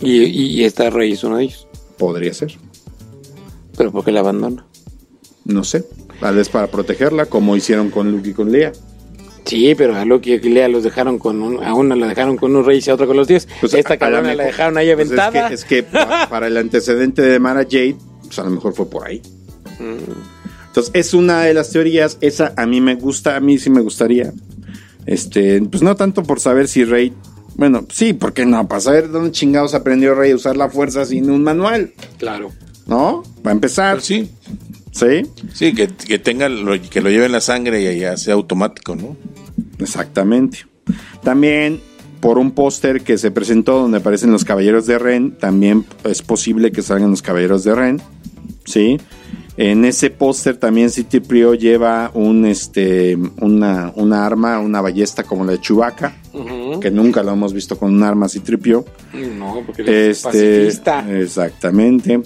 Y, 0.00 0.24
y 0.24 0.64
esta 0.64 0.90
rey 0.90 1.12
es 1.12 1.24
uno 1.24 1.36
de 1.36 1.44
ellos. 1.44 1.66
Podría 1.96 2.34
ser. 2.34 2.54
Pero 3.76 3.92
¿por 3.92 4.04
qué 4.04 4.12
la 4.12 4.20
abandona? 4.20 4.66
No 5.44 5.64
sé. 5.64 5.86
Tal 6.20 6.36
vez 6.36 6.48
para 6.48 6.66
protegerla, 6.66 7.26
como 7.26 7.56
hicieron 7.56 7.90
con 7.90 8.10
Luke 8.10 8.30
y 8.30 8.32
con 8.32 8.52
Leia. 8.52 8.72
Sí, 9.44 9.74
pero 9.76 9.96
a 9.96 10.04
Loki 10.04 10.34
y 10.34 10.34
a 10.36 10.40
Lea 10.50 10.68
los 10.68 10.84
dejaron 10.84 11.18
con 11.18 11.42
un, 11.42 11.62
a 11.64 11.74
una 11.74 11.96
la 11.96 12.06
dejaron 12.06 12.36
con 12.36 12.52
unos 12.52 12.64
reyes 12.66 12.86
y 12.86 12.90
a 12.90 12.94
otra 12.94 13.06
con 13.06 13.16
los 13.16 13.26
diez. 13.26 13.48
Pues, 13.60 13.74
Esta 13.74 13.94
a- 13.94 13.96
a 13.96 13.98
cabrona 13.98 14.22
la 14.22 14.28
mejor- 14.36 14.46
dejaron 14.46 14.76
ahí 14.78 14.94
pues 14.94 15.10
es 15.10 15.18
aventada. 15.18 15.48
que- 15.48 15.54
es 15.54 15.64
que, 15.64 15.82
pa- 15.82 16.28
para 16.30 16.46
el 16.46 16.56
antecedente 16.56 17.22
de 17.22 17.38
Mara 17.40 17.64
Jade, 17.64 17.96
pues 18.24 18.38
a 18.38 18.44
lo 18.44 18.50
mejor 18.50 18.72
fue 18.74 18.88
por 18.88 19.06
ahí. 19.06 19.20
Entonces, 20.68 20.90
es 20.94 21.12
una 21.14 21.42
de 21.42 21.54
las 21.54 21.70
teorías. 21.70 22.18
Esa 22.20 22.54
a 22.56 22.66
mí 22.66 22.80
me 22.80 22.94
gusta, 22.94 23.36
a 23.36 23.40
mí 23.40 23.58
sí 23.58 23.68
me 23.70 23.80
gustaría. 23.80 24.32
Este, 25.06 25.60
pues 25.62 25.82
no 25.82 25.96
tanto 25.96 26.22
por 26.22 26.40
saber 26.40 26.68
si 26.68 26.84
Rey. 26.84 27.12
Bueno, 27.56 27.84
sí, 27.90 28.12
¿por 28.14 28.32
qué 28.32 28.46
no? 28.46 28.66
Para 28.68 28.80
saber 28.80 29.10
dónde 29.10 29.32
chingados 29.32 29.74
aprendió 29.74 30.14
Rey 30.14 30.30
a 30.30 30.36
usar 30.36 30.56
la 30.56 30.70
fuerza 30.70 31.04
sin 31.04 31.30
un 31.30 31.42
manual, 31.42 31.92
Claro. 32.18 32.50
¿no? 32.86 33.22
Va 33.46 33.50
a 33.50 33.54
empezar. 33.54 33.94
Pero 33.96 34.04
sí, 34.04 34.30
Sí, 34.92 35.22
sí, 35.52 35.74
que, 35.74 35.88
que 35.88 36.18
tenga 36.20 36.48
lo, 36.48 36.80
que 36.80 37.00
lo 37.00 37.10
lleve 37.10 37.26
en 37.26 37.32
la 37.32 37.40
sangre 37.40 37.92
y 37.94 37.98
ya 38.00 38.16
sea 38.16 38.34
automático, 38.34 38.94
¿no? 38.94 39.16
exactamente. 39.78 40.58
También 41.22 41.80
por 42.20 42.38
un 42.38 42.52
póster 42.52 43.02
que 43.02 43.18
se 43.18 43.30
presentó 43.32 43.80
donde 43.80 43.98
aparecen 43.98 44.30
los 44.30 44.44
caballeros 44.44 44.86
de 44.86 44.98
Ren, 44.98 45.32
también 45.32 45.84
es 46.04 46.22
posible 46.22 46.70
que 46.70 46.82
salgan 46.82 47.10
los 47.10 47.20
caballeros 47.22 47.64
de 47.64 47.74
Ren, 47.74 48.02
¿sí? 48.64 48.98
En 49.56 49.84
ese 49.84 50.08
póster 50.10 50.56
también 50.56 50.88
City 50.90 51.20
Prio 51.20 51.54
lleva 51.54 52.10
un 52.14 52.46
este 52.46 53.18
una, 53.40 53.92
una 53.96 54.24
arma, 54.24 54.58
una 54.60 54.80
ballesta 54.80 55.24
como 55.24 55.44
la 55.44 55.52
de 55.52 55.60
Chewbacca, 55.60 56.16
que 56.80 56.90
nunca 56.90 57.22
lo 57.22 57.32
hemos 57.32 57.52
visto 57.52 57.76
con 57.76 57.92
un 57.92 58.02
arma 58.02 58.26
así 58.26 58.40
tripio. 58.40 58.84
No, 59.12 59.62
porque 59.66 59.82
él 59.82 59.88
es 59.88 60.24
Este, 60.24 60.28
pacifista. 60.28 61.20
exactamente. 61.20 62.22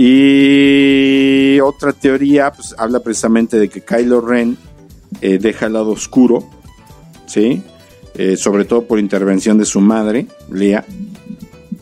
Y 0.00 1.60
otra 1.60 1.92
teoría, 1.92 2.52
pues 2.52 2.74
habla 2.78 3.00
precisamente 3.00 3.58
de 3.58 3.68
que 3.68 3.80
Kylo 3.80 4.20
Ren 4.20 4.56
eh, 5.20 5.38
deja 5.38 5.66
el 5.66 5.72
lado 5.72 5.90
oscuro, 5.90 6.48
¿sí? 7.26 7.62
Eh, 8.14 8.36
sobre 8.36 8.64
todo 8.64 8.82
por 8.86 8.98
intervención 8.98 9.58
de 9.58 9.64
su 9.64 9.80
madre, 9.80 10.26
Leia, 10.52 10.84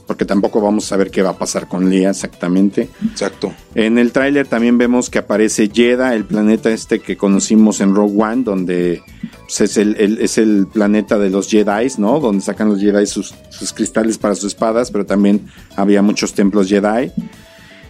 porque 0.07 0.25
tampoco 0.25 0.61
vamos 0.61 0.87
a 0.87 0.89
saber 0.89 1.11
qué 1.11 1.21
va 1.23 1.31
a 1.31 1.39
pasar 1.39 1.69
con 1.69 1.91
Leia 1.91 2.11
exactamente. 2.11 2.89
Exacto. 3.11 3.53
En 3.75 3.99
el 3.99 4.13
tráiler 4.13 4.47
también 4.47 4.79
vemos 4.79 5.11
que 5.11 5.19
aparece 5.19 5.69
Jedha, 5.73 6.15
el 6.15 6.25
planeta 6.25 6.71
este 6.71 7.01
que 7.01 7.17
conocimos 7.17 7.81
en 7.81 7.95
Rogue 7.95 8.23
One, 8.23 8.45
donde 8.45 9.03
pues, 9.47 9.61
es, 9.61 9.77
el, 9.77 9.95
el- 9.99 10.19
es 10.21 10.39
el 10.39 10.67
planeta 10.73 11.19
de 11.19 11.31
los 11.31 11.49
Jedi, 11.51 11.89
¿no? 11.99 12.19
Donde 12.21 12.43
sacan 12.43 12.69
los 12.71 12.81
Jedi 12.81 13.07
sus, 13.07 13.35
sus 13.51 13.73
cristales 13.73 14.17
para 14.19 14.35
sus 14.35 14.45
espadas, 14.55 14.91
pero 14.91 15.05
también 15.05 15.47
había 15.77 16.03
muchos 16.03 16.33
templos 16.35 16.69
Jedi. 16.69 17.13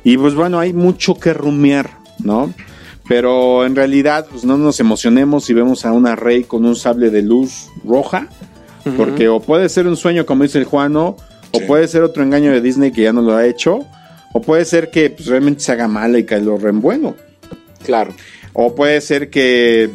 Y 0.07 0.17
pues 0.19 0.35
bueno, 0.37 0.61
hay 0.61 0.73
mucho 0.73 1.17
que 1.17 1.35
rumiar, 1.35 1.99
¿no? 2.23 2.55
Pero 3.09 3.67
en 3.67 3.75
realidad, 3.75 4.25
pues 4.31 4.45
no 4.45 4.57
nos 4.57 4.79
emocionemos 4.79 5.45
si 5.45 5.53
vemos 5.53 5.85
a 5.85 5.91
una 5.91 6.15
Rey 6.15 6.45
con 6.45 6.65
un 6.65 6.77
sable 6.77 7.11
de 7.11 7.23
luz 7.23 7.67
roja, 7.85 8.29
porque 8.97 9.27
o 9.29 9.41
puede 9.41 9.69
ser 9.69 9.89
un 9.89 9.97
sueño, 9.97 10.25
como 10.25 10.45
dice 10.45 10.59
el 10.59 10.65
Juano, 10.65 11.17
o 11.51 11.61
puede 11.67 11.89
ser 11.89 12.03
otro 12.05 12.23
engaño 12.23 12.53
de 12.53 12.61
Disney 12.61 12.93
que 12.93 13.03
ya 13.03 13.13
no 13.13 13.21
lo 13.21 13.35
ha 13.35 13.47
hecho, 13.47 13.85
o 14.33 14.41
puede 14.41 14.65
ser 14.65 14.91
que 14.93 15.11
pues, 15.11 15.27
realmente 15.27 15.61
se 15.63 15.73
haga 15.73 15.89
mala 15.89 16.19
y 16.21 16.25
Kylo 16.25 16.57
Ren 16.57 16.81
bueno, 16.81 17.17
Claro. 17.85 18.15
o 18.53 18.77
puede 18.77 19.01
ser 19.01 19.29
que, 19.29 19.91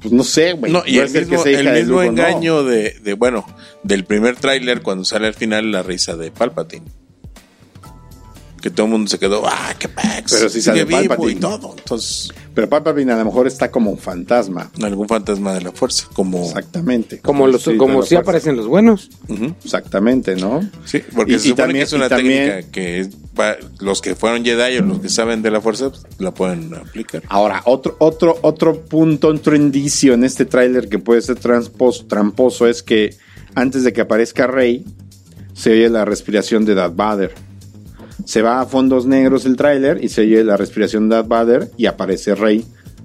pues 0.00 0.12
no 0.12 0.24
sé, 0.24 0.54
güey. 0.54 0.72
No, 0.72 0.82
y 0.84 0.98
el 0.98 1.08
mismo, 1.08 1.44
el 1.44 1.64
de 1.66 1.72
mismo 1.72 1.96
no. 1.98 2.02
engaño 2.02 2.64
de, 2.64 2.96
de, 3.00 3.14
bueno, 3.14 3.46
del 3.84 4.04
primer 4.04 4.34
tráiler 4.34 4.82
cuando 4.82 5.04
sale 5.04 5.28
al 5.28 5.34
final 5.34 5.70
la 5.70 5.84
risa 5.84 6.16
de 6.16 6.32
Palpatine. 6.32 7.05
Que 8.66 8.70
todo 8.72 8.86
el 8.86 8.92
mundo 8.92 9.08
se 9.08 9.20
quedó, 9.20 9.46
ah, 9.46 9.74
qué 9.78 9.86
pex. 9.88 10.32
Pero 10.32 10.48
sí 10.48 10.60
sale 10.60 10.84
vivo 10.84 10.98
Palpatine. 11.06 11.30
y 11.30 11.34
todo. 11.36 11.72
Entonces, 11.78 12.32
Pero 12.52 12.68
Palpatine 12.68 13.12
a 13.12 13.16
lo 13.18 13.24
mejor 13.26 13.46
está 13.46 13.70
como 13.70 13.92
un 13.92 13.98
fantasma. 13.98 14.72
algún 14.82 15.06
fantasma 15.06 15.54
de 15.54 15.60
la 15.60 15.70
fuerza, 15.70 16.08
como... 16.14 16.44
Exactamente. 16.46 17.20
Como 17.20 17.46
los, 17.46 17.62
como 17.78 18.02
si 18.02 18.08
fuerza. 18.16 18.18
aparecen 18.18 18.56
los 18.56 18.66
buenos. 18.66 19.08
Exactamente, 19.62 20.34
¿no? 20.34 20.68
Sí, 20.84 21.00
porque 21.14 21.34
Y- 21.34 21.38
se 21.38 21.46
y 21.46 21.50
supone 21.50 21.62
también- 21.66 21.78
que 21.82 21.86
es 21.86 21.92
una 21.92 22.08
también- 22.08 22.46
técnica 22.48 22.70
que 22.72 23.08
va- 23.38 23.56
los 23.78 24.00
que 24.02 24.16
fueron 24.16 24.44
Jedi 24.44 24.78
o 24.78 24.82
los 24.82 24.98
que 24.98 25.10
saben 25.10 25.42
de 25.42 25.52
la 25.52 25.60
fuerza 25.60 25.90
pues, 25.90 26.02
la 26.18 26.34
pueden 26.34 26.74
aplicar. 26.74 27.22
Ahora, 27.28 27.62
otro, 27.66 27.94
otro, 28.00 28.36
otro 28.42 28.80
punto, 28.80 29.28
otro 29.28 29.54
indicio 29.54 30.14
en 30.14 30.24
este 30.24 30.44
tráiler 30.44 30.88
que 30.88 30.98
puede 30.98 31.22
ser 31.22 31.38
transpos- 31.38 32.08
tramposo 32.08 32.66
es 32.66 32.82
que 32.82 33.14
antes 33.54 33.84
de 33.84 33.92
que 33.92 34.00
aparezca 34.00 34.48
Rey, 34.48 34.84
se 35.54 35.70
oye 35.70 35.88
la 35.88 36.04
respiración 36.04 36.64
de 36.64 36.74
Darth 36.74 36.96
Vader. 36.96 37.32
Se 38.24 38.42
va 38.42 38.60
a 38.60 38.66
fondos 38.66 39.06
negros 39.06 39.44
el 39.46 39.56
tráiler 39.56 40.02
y 40.02 40.08
se 40.08 40.22
oye 40.22 40.42
la 40.42 40.56
respiración 40.56 41.08
de 41.08 41.16
Darth 41.16 41.28
Vader 41.28 41.70
y 41.76 41.86
aparece 41.86 42.34
Rey 42.34 42.64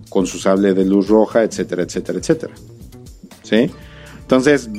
con 0.09 0.25
su 0.27 0.39
sable 0.39 0.73
de 0.73 0.85
luz 0.85 1.07
roja, 1.07 1.43
etcétera, 1.43 1.83
etcétera, 1.83 2.19
etcétera. 2.19 2.53
¿Sí? 3.43 3.69
Entonces, 4.21 4.69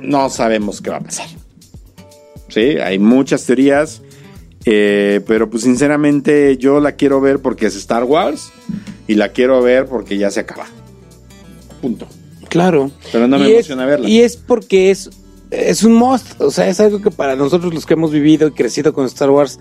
no 0.00 0.28
sabemos 0.30 0.80
qué 0.80 0.90
va 0.90 0.96
a 0.96 1.00
pasar. 1.00 1.26
¿Sí? 2.48 2.60
Hay 2.82 2.98
muchas 2.98 3.44
teorías. 3.44 4.02
eh, 4.68 5.20
pero 5.28 5.48
pues 5.48 5.62
sinceramente 5.62 6.56
yo 6.56 6.80
la 6.80 6.92
quiero 6.96 7.20
ver 7.20 7.38
porque 7.38 7.66
es 7.66 7.76
Star 7.76 8.02
Wars 8.02 8.50
y 9.06 9.14
la 9.14 9.28
quiero 9.28 9.62
ver 9.62 9.86
porque 9.86 10.18
ya 10.18 10.30
se 10.32 10.40
acaba. 10.40 10.66
Punto. 11.80 12.08
Claro. 12.48 12.90
Pero 13.12 13.28
no 13.28 13.38
me 13.38 13.44
Y 13.44 13.52
es- 13.52 13.56
emociona 13.58 13.86
verla. 13.86 14.08
Y 14.08 14.20
es 14.22 14.36
porque 14.36 14.90
es, 14.90 15.10
es 15.50 15.82
un 15.82 15.94
must. 15.94 16.40
O 16.40 16.50
sea, 16.50 16.68
es 16.68 16.80
algo 16.80 17.00
que 17.00 17.10
para 17.10 17.36
nosotros 17.36 17.72
los 17.72 17.86
que 17.86 17.94
hemos 17.94 18.10
vivido 18.10 18.48
y 18.48 18.52
crecido 18.52 18.92
con 18.92 19.06
Star 19.06 19.30
Wars, 19.30 19.58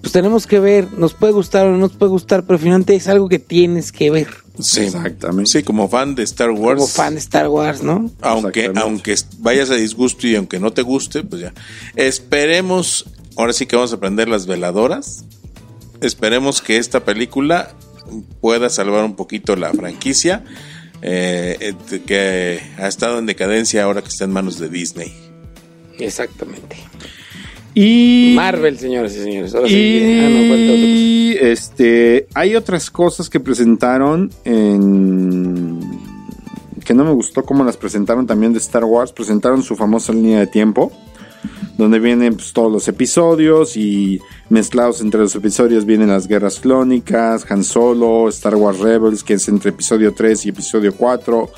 pues 0.00 0.12
tenemos 0.12 0.46
que 0.46 0.60
ver. 0.60 0.92
Nos 0.92 1.14
puede 1.14 1.32
gustar 1.32 1.66
o 1.66 1.72
no 1.72 1.78
nos 1.78 1.92
puede 1.92 2.10
gustar, 2.10 2.44
pero 2.44 2.58
finalmente 2.58 2.94
es 2.94 3.08
algo 3.08 3.28
que 3.28 3.38
tienes 3.38 3.92
que 3.92 4.10
ver. 4.10 4.28
Sí, 4.58 4.80
Exactamente. 4.80 5.50
Sí, 5.50 5.62
como 5.62 5.88
fan 5.88 6.14
de 6.14 6.22
Star 6.22 6.50
Wars. 6.50 6.80
Como 6.80 6.88
fan 6.88 7.14
de 7.14 7.20
Star 7.20 7.48
Wars, 7.48 7.82
¿no? 7.82 8.10
Aunque, 8.22 8.72
aunque 8.76 9.14
vayas 9.38 9.70
a 9.70 9.74
disgusto 9.74 10.26
y 10.26 10.34
aunque 10.34 10.58
no 10.58 10.72
te 10.72 10.82
guste, 10.82 11.22
pues 11.22 11.42
ya. 11.42 11.52
Esperemos, 11.94 13.06
ahora 13.36 13.52
sí 13.52 13.66
que 13.66 13.76
vamos 13.76 13.92
a 13.92 14.00
prender 14.00 14.28
las 14.28 14.46
veladoras. 14.46 15.24
Esperemos 16.00 16.62
que 16.62 16.78
esta 16.78 17.04
película 17.04 17.74
pueda 18.40 18.70
salvar 18.70 19.04
un 19.04 19.16
poquito 19.16 19.56
la 19.56 19.72
franquicia 19.72 20.44
eh, 21.02 21.56
eh, 21.60 22.00
que 22.06 22.60
ha 22.78 22.88
estado 22.88 23.18
en 23.18 23.26
decadencia 23.26 23.84
ahora 23.84 24.02
que 24.02 24.08
está 24.08 24.24
en 24.24 24.32
manos 24.32 24.58
de 24.58 24.68
Disney. 24.68 25.12
Exactamente. 25.98 26.76
Y, 27.74 28.32
Marvel, 28.34 28.78
señores 28.78 29.14
y 29.16 29.22
señores. 29.22 29.54
Ahora 29.54 29.68
sí. 29.68 29.74
y 29.74 30.20
Ah, 30.20 30.28
no, 30.30 30.48
falta 30.48 30.72
este, 31.50 32.26
hay 32.34 32.56
otras 32.56 32.90
cosas 32.90 33.28
que 33.28 33.38
presentaron 33.38 34.30
en 34.44 35.80
que 36.84 36.94
no 36.94 37.04
me 37.04 37.12
gustó 37.12 37.42
cómo 37.42 37.64
las 37.64 37.76
presentaron 37.76 38.26
también 38.26 38.52
de 38.52 38.58
Star 38.60 38.84
Wars. 38.84 39.12
Presentaron 39.12 39.62
su 39.62 39.76
famosa 39.76 40.12
línea 40.12 40.38
de 40.38 40.46
tiempo, 40.46 40.92
donde 41.76 41.98
vienen 41.98 42.34
pues, 42.36 42.52
todos 42.52 42.72
los 42.72 42.88
episodios 42.88 43.76
y 43.76 44.20
mezclados 44.48 45.00
entre 45.00 45.20
los 45.20 45.34
episodios 45.34 45.84
vienen 45.84 46.08
las 46.08 46.26
guerras 46.26 46.58
clónicas, 46.60 47.44
Han 47.50 47.64
Solo, 47.64 48.28
Star 48.30 48.54
Wars 48.56 48.78
Rebels, 48.78 49.22
que 49.22 49.34
es 49.34 49.48
entre 49.48 49.70
episodio 49.70 50.14
3 50.14 50.46
y 50.46 50.48
episodio 50.50 50.94
4, 50.94 51.50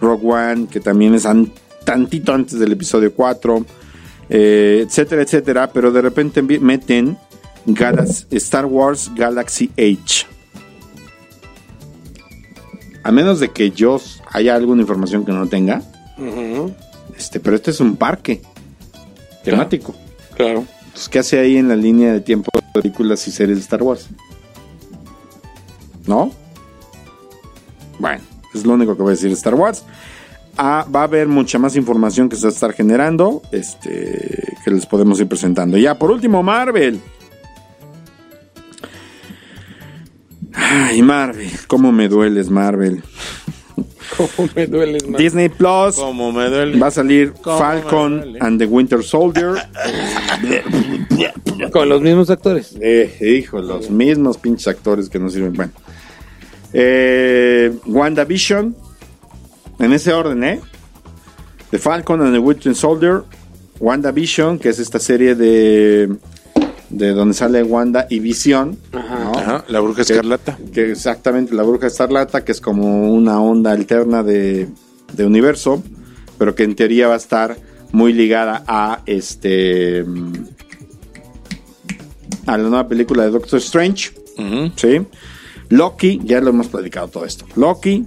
Rogue 0.00 0.26
One, 0.32 0.66
que 0.68 0.80
también 0.80 1.14
es 1.14 1.26
an- 1.26 1.52
tantito 1.84 2.32
antes 2.32 2.58
del 2.58 2.72
episodio 2.72 3.12
4, 3.12 3.64
eh, 4.30 4.84
etcétera, 4.86 5.22
etcétera, 5.22 5.70
pero 5.72 5.92
de 5.92 6.00
repente 6.02 6.42
meten 6.42 7.16
Galax- 7.66 8.26
Star 8.30 8.64
Wars 8.66 9.10
Galaxy 9.14 9.70
Age. 9.76 10.26
A 13.02 13.12
menos 13.12 13.38
de 13.40 13.50
que 13.50 13.70
yo 13.70 14.00
haya 14.32 14.54
alguna 14.56 14.80
información 14.82 15.24
que 15.24 15.32
no 15.32 15.46
tenga, 15.46 15.82
este, 17.16 17.38
pero 17.40 17.54
este 17.56 17.70
es 17.70 17.78
un 17.80 17.96
parque 17.96 18.40
temático. 19.50 19.94
Claro. 20.36 20.64
Entonces, 20.86 21.08
¿qué 21.08 21.18
hace 21.18 21.38
ahí 21.38 21.56
en 21.56 21.68
la 21.68 21.76
línea 21.76 22.12
de 22.12 22.20
tiempo 22.20 22.50
de 22.54 22.80
películas 22.80 23.26
y 23.28 23.30
series 23.30 23.58
de 23.58 23.62
Star 23.62 23.82
Wars? 23.82 24.08
¿No? 26.06 26.30
Bueno, 27.98 28.22
es 28.54 28.64
lo 28.64 28.74
único 28.74 28.96
que 28.96 29.02
voy 29.02 29.10
a 29.10 29.14
decir 29.14 29.28
de 29.28 29.34
Star 29.34 29.54
Wars. 29.54 29.84
Ah, 30.58 30.86
va 30.94 31.00
a 31.00 31.04
haber 31.04 31.28
mucha 31.28 31.58
más 31.58 31.76
información 31.76 32.28
que 32.28 32.36
se 32.36 32.42
va 32.42 32.48
a 32.48 32.52
estar 32.52 32.72
generando, 32.72 33.42
este, 33.52 34.56
que 34.64 34.70
les 34.70 34.86
podemos 34.86 35.20
ir 35.20 35.28
presentando. 35.28 35.76
Ya, 35.76 35.98
por 35.98 36.10
último, 36.10 36.42
Marvel. 36.42 37.00
Ay, 40.54 41.02
Marvel, 41.02 41.50
cómo 41.66 41.92
me 41.92 42.08
dueles, 42.08 42.48
Marvel. 42.48 43.02
¿Cómo 44.16 44.48
me 44.54 44.66
duele? 44.66 44.98
Disney 45.18 45.48
Plus 45.48 45.96
Como 45.96 46.32
me 46.32 46.48
duele. 46.48 46.78
va 46.78 46.88
a 46.88 46.90
salir 46.90 47.32
Falcon 47.42 48.36
and 48.40 48.58
the 48.58 48.66
Winter 48.66 49.02
Soldier. 49.02 49.56
Con 51.72 51.88
los 51.88 52.02
mismos 52.02 52.30
actores. 52.30 52.76
Eh, 52.80 53.36
hijo, 53.38 53.60
los 53.60 53.90
mismos 53.90 54.38
pinches 54.38 54.68
actores 54.68 55.08
que 55.08 55.18
no 55.18 55.28
sirven. 55.30 55.54
Bueno. 55.54 55.72
Eh, 56.72 57.72
WandaVision. 57.86 58.76
En 59.78 59.92
ese 59.92 60.12
orden, 60.12 60.42
¿eh? 60.44 60.60
The 61.70 61.78
Falcon 61.78 62.22
and 62.22 62.32
the 62.32 62.38
Winter 62.38 62.74
Soldier. 62.74 63.22
WandaVision, 63.80 64.58
que 64.58 64.70
es 64.70 64.78
esta 64.78 64.98
serie 64.98 65.34
de. 65.34 66.16
De 66.90 67.10
donde 67.12 67.34
sale 67.34 67.62
Wanda 67.62 68.06
y 68.08 68.20
Visión. 68.20 68.78
¿no? 68.92 69.32
Ajá, 69.36 69.64
la 69.68 69.80
bruja 69.80 70.02
escarlata. 70.02 70.58
Que 70.72 70.90
exactamente 70.90 71.54
la 71.54 71.62
bruja 71.62 71.86
escarlata, 71.88 72.44
que 72.44 72.52
es 72.52 72.60
como 72.60 73.12
una 73.12 73.40
onda 73.40 73.72
alterna 73.72 74.22
de, 74.22 74.68
de 75.12 75.26
universo, 75.26 75.82
pero 76.38 76.54
que 76.54 76.64
en 76.64 76.74
teoría 76.74 77.08
va 77.08 77.14
a 77.14 77.18
estar 77.18 77.56
muy 77.92 78.12
ligada 78.12 78.64
a 78.66 79.02
este. 79.06 80.04
a 82.46 82.56
la 82.56 82.68
nueva 82.68 82.88
película 82.88 83.24
de 83.24 83.30
Doctor 83.30 83.58
Strange. 83.58 84.12
¿sí? 84.76 85.00
Loki, 85.68 86.20
ya 86.24 86.40
lo 86.40 86.50
hemos 86.50 86.68
platicado 86.68 87.08
todo 87.08 87.24
esto. 87.24 87.46
Loki, 87.56 88.06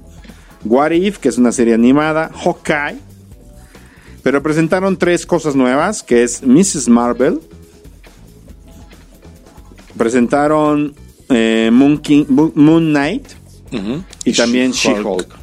What 0.64 0.92
If, 0.92 1.18
que 1.18 1.30
es 1.30 1.38
una 1.38 1.52
serie 1.52 1.74
animada, 1.74 2.32
Hawkeye. 2.34 3.00
Pero 4.24 4.44
presentaron 4.44 4.98
tres 4.98 5.26
cosas 5.26 5.56
nuevas, 5.56 6.04
que 6.04 6.24
es 6.24 6.44
Mrs. 6.44 6.90
Marvel. 6.90 7.40
Presentaron 10.00 10.96
eh, 11.30 11.70
Moon, 11.72 12.00
King- 12.00 12.26
Moon- 12.30 12.54
Moon 12.56 12.90
Knight 12.90 13.28
y 14.26 14.34
también 14.34 14.72
She-Hulk. 14.72 15.04
She-Hulk. 15.06 15.40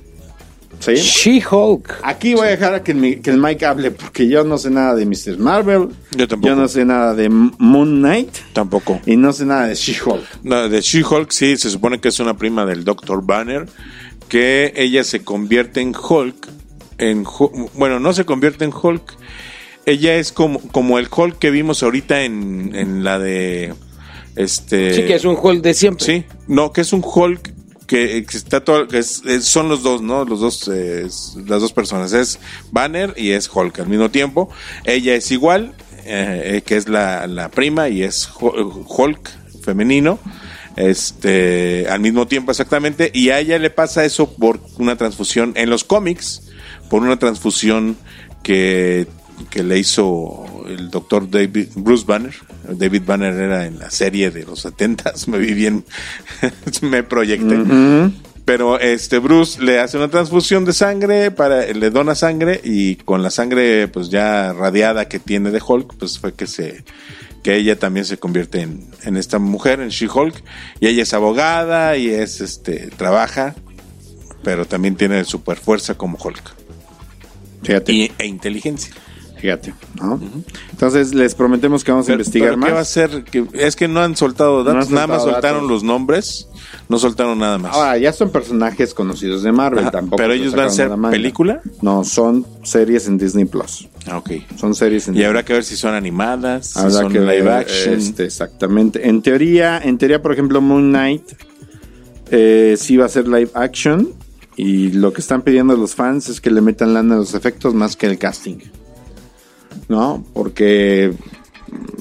¿Sí? 0.80 0.94
She-Hulk. 0.96 1.94
Aquí 2.02 2.34
voy 2.34 2.48
a 2.48 2.50
dejar 2.50 2.74
a 2.74 2.82
que 2.82 2.92
el, 2.92 2.98
mi- 2.98 3.16
que 3.16 3.30
el 3.30 3.38
Mike 3.38 3.64
hable 3.64 3.90
porque 3.92 4.26
yo 4.28 4.42
no 4.44 4.58
sé 4.58 4.70
nada 4.70 4.94
de 4.94 5.06
Mrs. 5.06 5.38
Marvel. 5.38 5.88
Yo 6.16 6.26
tampoco. 6.26 6.54
no 6.56 6.66
sé 6.68 6.84
nada 6.84 7.14
de 7.14 7.28
Moon 7.28 7.98
Knight 8.00 8.30
Tampoco. 8.52 9.00
y 9.06 9.16
no 9.16 9.32
sé 9.32 9.44
nada 9.46 9.68
de 9.68 9.74
She-Hulk. 9.74 10.24
No, 10.42 10.68
de 10.68 10.80
She-Hulk 10.80 11.30
sí, 11.30 11.56
se 11.56 11.70
supone 11.70 12.00
que 12.00 12.08
es 12.08 12.18
una 12.18 12.36
prima 12.36 12.66
del 12.66 12.82
Dr. 12.84 13.22
Banner, 13.24 13.66
que 14.28 14.72
ella 14.76 15.04
se 15.04 15.22
convierte 15.22 15.80
en 15.80 15.94
Hulk 15.96 16.48
en 16.98 17.24
bueno, 17.74 18.00
no 18.00 18.12
se 18.14 18.24
convierte 18.24 18.64
en 18.64 18.72
Hulk. 18.74 19.16
Ella 19.86 20.16
es 20.16 20.32
como, 20.32 20.58
como 20.72 20.98
el 20.98 21.08
Hulk 21.14 21.38
que 21.38 21.50
vimos 21.52 21.82
ahorita 21.84 22.22
en, 22.22 22.74
en 22.74 23.04
la 23.04 23.18
de 23.20 23.72
este 24.36 24.94
Sí, 24.94 25.02
que 25.04 25.14
es 25.14 25.24
un 25.24 25.36
Hulk 25.40 25.62
de 25.62 25.74
siempre. 25.74 26.04
Sí, 26.04 26.24
no, 26.46 26.72
que 26.72 26.82
es 26.82 26.92
un 26.92 27.02
Hulk 27.04 27.54
que, 27.86 28.24
que 28.28 28.36
está 28.36 28.62
todo, 28.64 28.88
que 28.88 28.98
es- 28.98 29.22
es- 29.26 29.44
son 29.46 29.68
los 29.68 29.82
dos, 29.82 30.02
¿no? 30.02 30.24
Los 30.24 30.40
dos, 30.40 30.68
eh, 30.68 31.04
es- 31.06 31.34
las 31.46 31.60
dos 31.60 31.72
personas. 31.72 32.12
Es 32.12 32.38
Banner 32.72 33.14
y 33.16 33.30
es 33.30 33.48
Hulk 33.52 33.78
al 33.80 33.88
mismo 33.88 34.10
tiempo. 34.10 34.48
Ella 34.84 35.14
es 35.14 35.30
igual, 35.30 35.74
eh, 36.04 36.56
eh, 36.56 36.62
que 36.62 36.76
es 36.76 36.88
la, 36.88 37.26
la 37.26 37.48
prima 37.50 37.88
y 37.88 38.02
es 38.02 38.28
Hu- 38.28 38.84
Hulk 38.86 39.30
femenino. 39.62 40.18
Este, 40.76 41.86
al 41.88 42.00
mismo 42.00 42.26
tiempo 42.26 42.50
exactamente. 42.50 43.10
Y 43.14 43.30
a 43.30 43.40
ella 43.40 43.58
le 43.58 43.70
pasa 43.70 44.04
eso 44.04 44.30
por 44.34 44.60
una 44.78 44.96
transfusión 44.96 45.52
en 45.56 45.70
los 45.70 45.84
cómics, 45.84 46.42
por 46.90 47.02
una 47.02 47.18
transfusión 47.18 47.96
que, 48.42 49.06
que 49.50 49.62
le 49.62 49.78
hizo 49.78 50.44
el 50.68 50.90
doctor 50.90 51.28
David, 51.30 51.68
Bruce 51.76 52.04
Banner. 52.06 52.34
David 52.70 53.02
Banner 53.04 53.34
era 53.34 53.66
en 53.66 53.78
la 53.78 53.90
serie 53.90 54.30
de 54.30 54.44
los 54.44 54.60
70 54.60 55.12
me 55.26 55.38
vi 55.38 55.54
bien, 55.54 55.84
me 56.82 57.02
proyecté. 57.02 57.58
Pero 58.44 58.78
este 58.78 59.18
Bruce 59.18 59.60
le 59.60 59.80
hace 59.80 59.96
una 59.96 60.08
transfusión 60.08 60.64
de 60.64 60.72
sangre 60.72 61.32
para 61.32 61.66
le 61.66 61.90
dona 61.90 62.14
sangre 62.14 62.60
y 62.62 62.94
con 62.94 63.20
la 63.24 63.30
sangre 63.30 63.88
pues 63.88 64.08
ya 64.08 64.52
radiada 64.52 65.08
que 65.08 65.18
tiene 65.18 65.50
de 65.50 65.60
Hulk, 65.66 65.96
pues 65.98 66.20
fue 66.20 66.32
que 66.32 66.46
se 66.46 66.84
que 67.42 67.56
ella 67.56 67.76
también 67.76 68.06
se 68.06 68.18
convierte 68.18 68.60
en, 68.60 68.86
en 69.04 69.16
esta 69.16 69.38
mujer, 69.38 69.80
en 69.80 69.88
She-Hulk, 69.88 70.42
y 70.80 70.88
ella 70.88 71.04
es 71.04 71.14
abogada 71.14 71.96
y 71.96 72.08
es 72.08 72.40
este 72.40 72.88
trabaja, 72.96 73.54
pero 74.42 74.64
también 74.64 74.96
tiene 74.96 75.24
super 75.24 75.56
fuerza 75.56 75.94
como 75.94 76.16
Hulk 76.16 76.54
Fíjate, 77.62 77.92
y, 77.92 78.12
e 78.18 78.26
inteligencia. 78.26 78.94
Fíjate. 79.38 79.74
¿no? 80.00 80.20
Entonces 80.70 81.14
les 81.14 81.34
prometemos 81.34 81.84
que 81.84 81.92
vamos 81.92 82.08
a 82.08 82.12
investigar 82.12 82.50
pero 82.54 82.60
¿qué 82.66 82.70
va 82.72 82.78
a 82.78 82.80
más. 82.80 82.88
ser? 82.88 83.24
Que- 83.24 83.46
es 83.54 83.76
que 83.76 83.86
no 83.88 84.00
han 84.00 84.16
soltado 84.16 84.62
No 84.64 84.70
han 84.70 84.76
datos, 84.76 84.90
nada 84.90 85.06
más 85.06 85.22
soltaron 85.22 85.68
los 85.68 85.82
nombres, 85.82 86.48
no 86.88 86.98
soltaron 86.98 87.38
nada 87.38 87.58
más. 87.58 87.74
Ahora, 87.74 87.98
ya 87.98 88.12
son 88.12 88.30
personajes 88.30 88.94
conocidos 88.94 89.42
de 89.42 89.52
Marvel, 89.52 89.80
Ajá, 89.80 89.90
tampoco. 89.92 90.16
pero 90.16 90.32
ellos 90.32 90.54
van 90.54 90.66
a 90.66 90.70
ser 90.70 90.90
película. 91.10 91.60
No, 91.82 92.04
son 92.04 92.46
series 92.62 93.06
en 93.08 93.18
Disney 93.18 93.44
Plus. 93.44 93.88
Ah, 94.08 94.18
ok. 94.18 94.30
Son 94.58 94.74
series 94.74 95.08
en 95.08 95.14
Y 95.14 95.16
Disney 95.16 95.26
habrá 95.26 95.44
que 95.44 95.52
ver 95.52 95.64
si 95.64 95.76
son 95.76 95.94
animadas, 95.94 96.68
si 96.68 96.78
Habrá 96.78 96.90
son 96.92 97.12
que 97.12 97.20
live 97.20 97.42
ver, 97.42 97.48
action. 97.52 97.94
este, 97.94 98.24
exactamente. 98.24 99.08
En 99.08 99.20
teoría, 99.22 99.78
en 99.82 99.98
teoría, 99.98 100.22
por 100.22 100.32
ejemplo, 100.32 100.60
Moon 100.60 100.90
Knight 100.90 101.22
eh, 102.30 102.76
sí 102.78 102.96
va 102.96 103.06
a 103.06 103.08
ser 103.08 103.26
live 103.28 103.50
action. 103.54 104.10
Y 104.58 104.92
lo 104.92 105.12
que 105.12 105.20
están 105.20 105.42
pidiendo 105.42 105.76
los 105.76 105.94
fans 105.94 106.30
es 106.30 106.40
que 106.40 106.50
le 106.50 106.62
metan 106.62 106.94
lana 106.94 107.16
a 107.16 107.18
los 107.18 107.34
efectos 107.34 107.74
más 107.74 107.94
que 107.94 108.06
el 108.06 108.16
casting. 108.16 108.56
¿No? 109.88 110.24
Porque, 110.32 111.12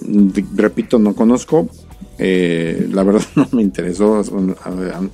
mm, 0.05 0.29
repito, 0.55 0.99
no 0.99 1.13
conozco. 1.15 1.69
Eh, 2.17 2.87
la 2.91 3.03
verdad 3.03 3.23
no 3.35 3.47
me 3.51 3.61
interesó 3.61 4.21
ahon- 4.23 4.55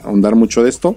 ahondar 0.04 0.36
mucho 0.36 0.64
de 0.64 0.70
esto. 0.70 0.96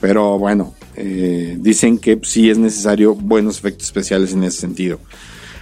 Pero 0.00 0.38
bueno, 0.38 0.74
eh, 0.96 1.56
dicen 1.60 1.98
que 1.98 2.18
sí 2.24 2.50
es 2.50 2.58
necesario 2.58 3.14
buenos 3.14 3.58
efectos 3.58 3.84
especiales 3.86 4.32
en 4.32 4.44
ese 4.44 4.60
sentido. 4.60 4.98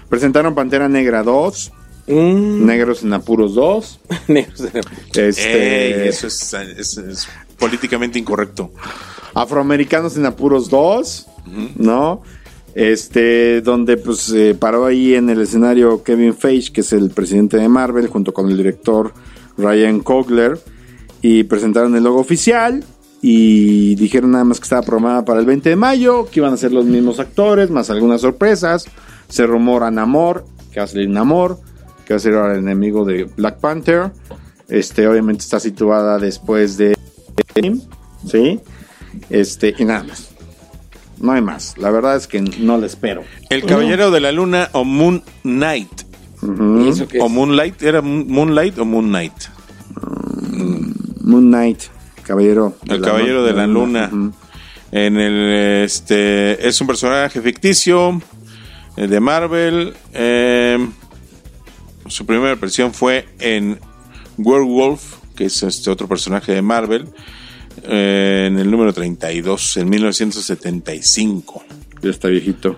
Presentaron 0.09 0.55
Pantera 0.55 0.89
Negra 0.89 1.23
2, 1.23 1.73
Mm, 2.09 2.67
Negros 2.67 3.05
en 3.05 3.13
Apuros 3.13 3.55
2. 3.55 4.01
negros 4.29 4.59
de 4.59 4.83
la- 4.83 4.91
Este, 5.29 6.03
Ey, 6.03 6.09
eso 6.09 6.27
es, 6.27 6.53
es- 6.77 6.99
es 6.99 7.29
políticamente 7.59 8.19
incorrecto. 8.19 8.73
Afroamericanos 9.35 10.17
en 10.17 10.27
Apuros 10.27 10.69
2, 10.69 11.27
¿no? 11.77 12.23
Este, 12.75 13.61
donde 13.61 13.99
pues 13.99 14.31
eh, 14.31 14.57
paró 14.59 14.87
ahí 14.87 15.15
en 15.15 15.29
el 15.29 15.41
escenario 15.43 16.03
Kevin 16.03 16.35
Feige, 16.35 16.73
que 16.73 16.81
es 16.81 16.93
el 16.93 17.11
presidente 17.11 17.59
de 17.59 17.69
Marvel, 17.69 18.07
junto 18.07 18.33
con 18.33 18.51
el 18.51 18.57
director 18.57 19.13
Ryan 19.59 20.01
Coogler, 20.01 20.59
y 21.21 21.45
presentaron 21.45 21.95
el 21.97 22.05
logo 22.05 22.21
oficial 22.21 22.83
y 23.21 23.95
dijeron 23.95 24.33
nada 24.33 24.43
más 24.43 24.59
que 24.59 24.65
estaba 24.65 24.83
programada 24.83 25.25
para 25.25 25.39
el 25.39 25.47
20 25.47 25.69
de 25.69 25.77
mayo, 25.77 26.29
que 26.29 26.41
iban 26.41 26.53
a 26.53 26.57
ser 26.57 26.73
los 26.73 26.85
mismos 26.85 27.21
actores, 27.21 27.71
más 27.71 27.89
algunas 27.89 28.21
sorpresas. 28.21 28.87
Se 29.29 29.47
rumora 29.47 29.91
Namor, 29.93 30.45
que 30.73 30.81
va 30.81 30.85
a 30.85 30.89
salir 30.89 31.09
Namor, 31.09 31.59
que 32.05 32.15
va 32.15 32.17
a 32.17 32.21
ser 32.21 32.35
el 32.35 32.59
enemigo 32.59 33.05
de 33.05 33.25
Black 33.25 33.61
Panther. 33.61 34.11
Este, 34.69 35.07
obviamente 35.07 35.45
está 35.45 35.61
situada 35.61 36.19
después 36.19 36.77
de 36.77 36.97
¿sí? 38.27 38.61
Este, 39.31 39.75
y 39.79 39.85
nada 39.85 40.03
más. 40.03 40.32
No 41.23 41.33
hay 41.33 41.41
más. 41.41 41.79
La 41.79 41.91
verdad 41.91 42.17
es 42.17 42.27
que 42.27 42.41
no 42.43 42.77
le 42.79 42.87
espero. 42.87 43.23
El 43.49 43.65
Caballero 43.65 44.11
de 44.11 44.21
la 44.21 44.33
Luna 44.33 44.69
o 44.73 44.85
Moon 44.85 45.23
Knight. 45.43 46.03
¿Y 46.43 46.89
eso 46.89 47.07
qué 47.09 47.21
O 47.21 47.27
es? 47.27 47.31
Moonlight, 47.33 47.81
¿era 47.83 48.03
Moon- 48.03 48.27
Moonlight 48.29 48.77
o 48.79 48.85
Moon 48.85 49.07
Knight? 49.09 49.33
Moon 51.21 51.47
Knight, 51.51 51.83
caballero. 52.25 52.77
El 52.89 53.01
Caballero 53.01 53.45
de 53.45 53.53
la 53.53 53.67
Luna. 53.67 54.11
En 54.91 55.17
el 55.17 55.83
este 55.85 56.69
es 56.69 56.81
un 56.81 56.87
personaje 56.87 57.41
ficticio 57.41 58.21
eh, 58.97 59.07
de 59.07 59.21
Marvel. 59.21 59.95
eh, 60.13 60.79
su 62.09 62.27
primera 62.27 62.53
aparición 62.53 62.93
fue 62.93 63.27
en 63.39 63.79
Werewolf, 64.37 65.15
que 65.37 65.45
es 65.47 65.63
este 65.63 65.89
otro 65.89 66.09
personaje 66.09 66.53
de 66.53 66.61
Marvel, 66.61 67.09
eh, 67.85 68.47
en 68.49 68.59
el 68.59 68.71
número 68.71 68.93
32, 68.93 69.77
en 69.79 69.89
1975. 69.91 71.63
Ya 72.03 72.11
está 72.11 72.29
viejito. 72.29 72.77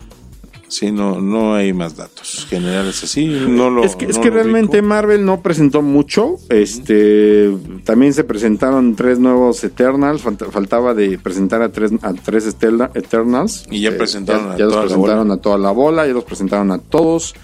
Sí, 0.67 0.91
no, 0.91 1.21
no 1.21 1.55
hay 1.55 1.73
más 1.73 1.97
datos 1.97 2.47
generales 2.51 3.05
así. 3.05 3.27
No 3.27 3.71
lo, 3.71 3.85
es 3.85 3.95
que, 3.95 4.07
es 4.07 4.17
no 4.17 4.23
que 4.23 4.29
lo 4.31 4.35
realmente 4.35 4.79
ubico. 4.79 4.89
Marvel 4.89 5.25
no 5.25 5.41
presentó 5.41 5.83
mucho. 5.83 6.37
Este 6.49 7.53
también 7.85 8.13
se 8.13 8.25
presentaron 8.25 8.97
tres 8.97 9.19
nuevos 9.21 9.63
Eternals. 9.63 10.23
Falta- 10.23 10.51
faltaba 10.51 10.93
de 10.95 11.17
presentar 11.19 11.63
a 11.63 11.69
tres 11.71 11.93
a 12.03 12.13
tres 12.15 12.47
Eterna- 12.49 12.91
Eternals. 12.95 13.67
Y 13.71 13.83
ya 13.83 13.91
Eh, 13.91 13.93
presentaron 13.93 14.49
ya, 14.49 14.55
a 14.55 14.57
ya 14.59 14.65
los 14.65 14.73
toda 14.75 14.83
la 14.85 14.89
presentaron 14.89 15.31
a 15.31 15.37
toda 15.37 15.59
la 15.59 15.71
bola, 15.71 16.07
ya 16.09 16.13
los 16.13 16.25
presentaron 16.25 16.71
a 16.73 16.79
todos. 16.79 17.35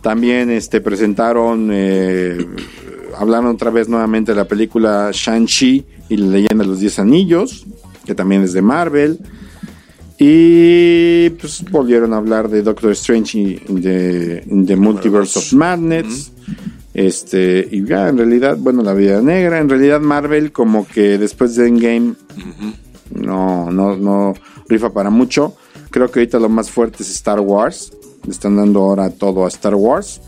También 0.00 0.50
este 0.50 0.80
presentaron 0.80 1.70
eh, 1.72 2.46
hablaron 3.18 3.46
otra 3.54 3.70
vez 3.70 3.88
nuevamente 3.88 4.32
de 4.32 4.36
la 4.36 4.44
película 4.46 5.10
Shang-Chi 5.12 5.84
y 6.10 6.16
la 6.18 6.26
leyenda 6.26 6.64
de 6.64 6.68
los 6.68 6.80
Diez 6.80 6.98
Anillos, 6.98 7.64
que 8.04 8.14
también 8.14 8.42
es 8.42 8.52
de 8.52 8.60
Marvel. 8.60 9.18
Y 10.18 11.30
pues 11.30 11.64
volvieron 11.70 12.12
a 12.12 12.18
hablar 12.18 12.50
de 12.50 12.60
Doctor 12.60 12.90
Strange 12.90 13.38
y 13.38 13.54
the, 13.80 14.44
in 14.50 14.66
the 14.66 14.76
Multiverse 14.76 15.38
of 15.38 15.52
Madness. 15.54 16.32
Este, 16.92 17.66
y 17.70 17.86
ya 17.86 18.08
en 18.08 18.18
realidad, 18.18 18.58
bueno, 18.58 18.82
la 18.82 18.92
vida 18.92 19.22
negra, 19.22 19.60
en 19.60 19.68
realidad 19.68 20.00
Marvel 20.00 20.52
como 20.52 20.86
que 20.86 21.16
después 21.16 21.54
de 21.54 21.68
Endgame 21.68 22.14
no, 23.14 23.70
no, 23.70 23.96
no 23.96 24.34
rifa 24.68 24.92
para 24.92 25.08
mucho. 25.08 25.54
Creo 25.90 26.10
que 26.10 26.20
ahorita 26.20 26.38
lo 26.38 26.48
más 26.48 26.70
fuerte 26.70 27.02
es 27.02 27.10
Star 27.10 27.40
Wars. 27.40 27.92
Le 28.24 28.32
están 28.32 28.56
dando 28.56 28.80
ahora 28.80 29.08
todo 29.10 29.46
a 29.46 29.48
Star 29.48 29.74
Wars. 29.74 30.20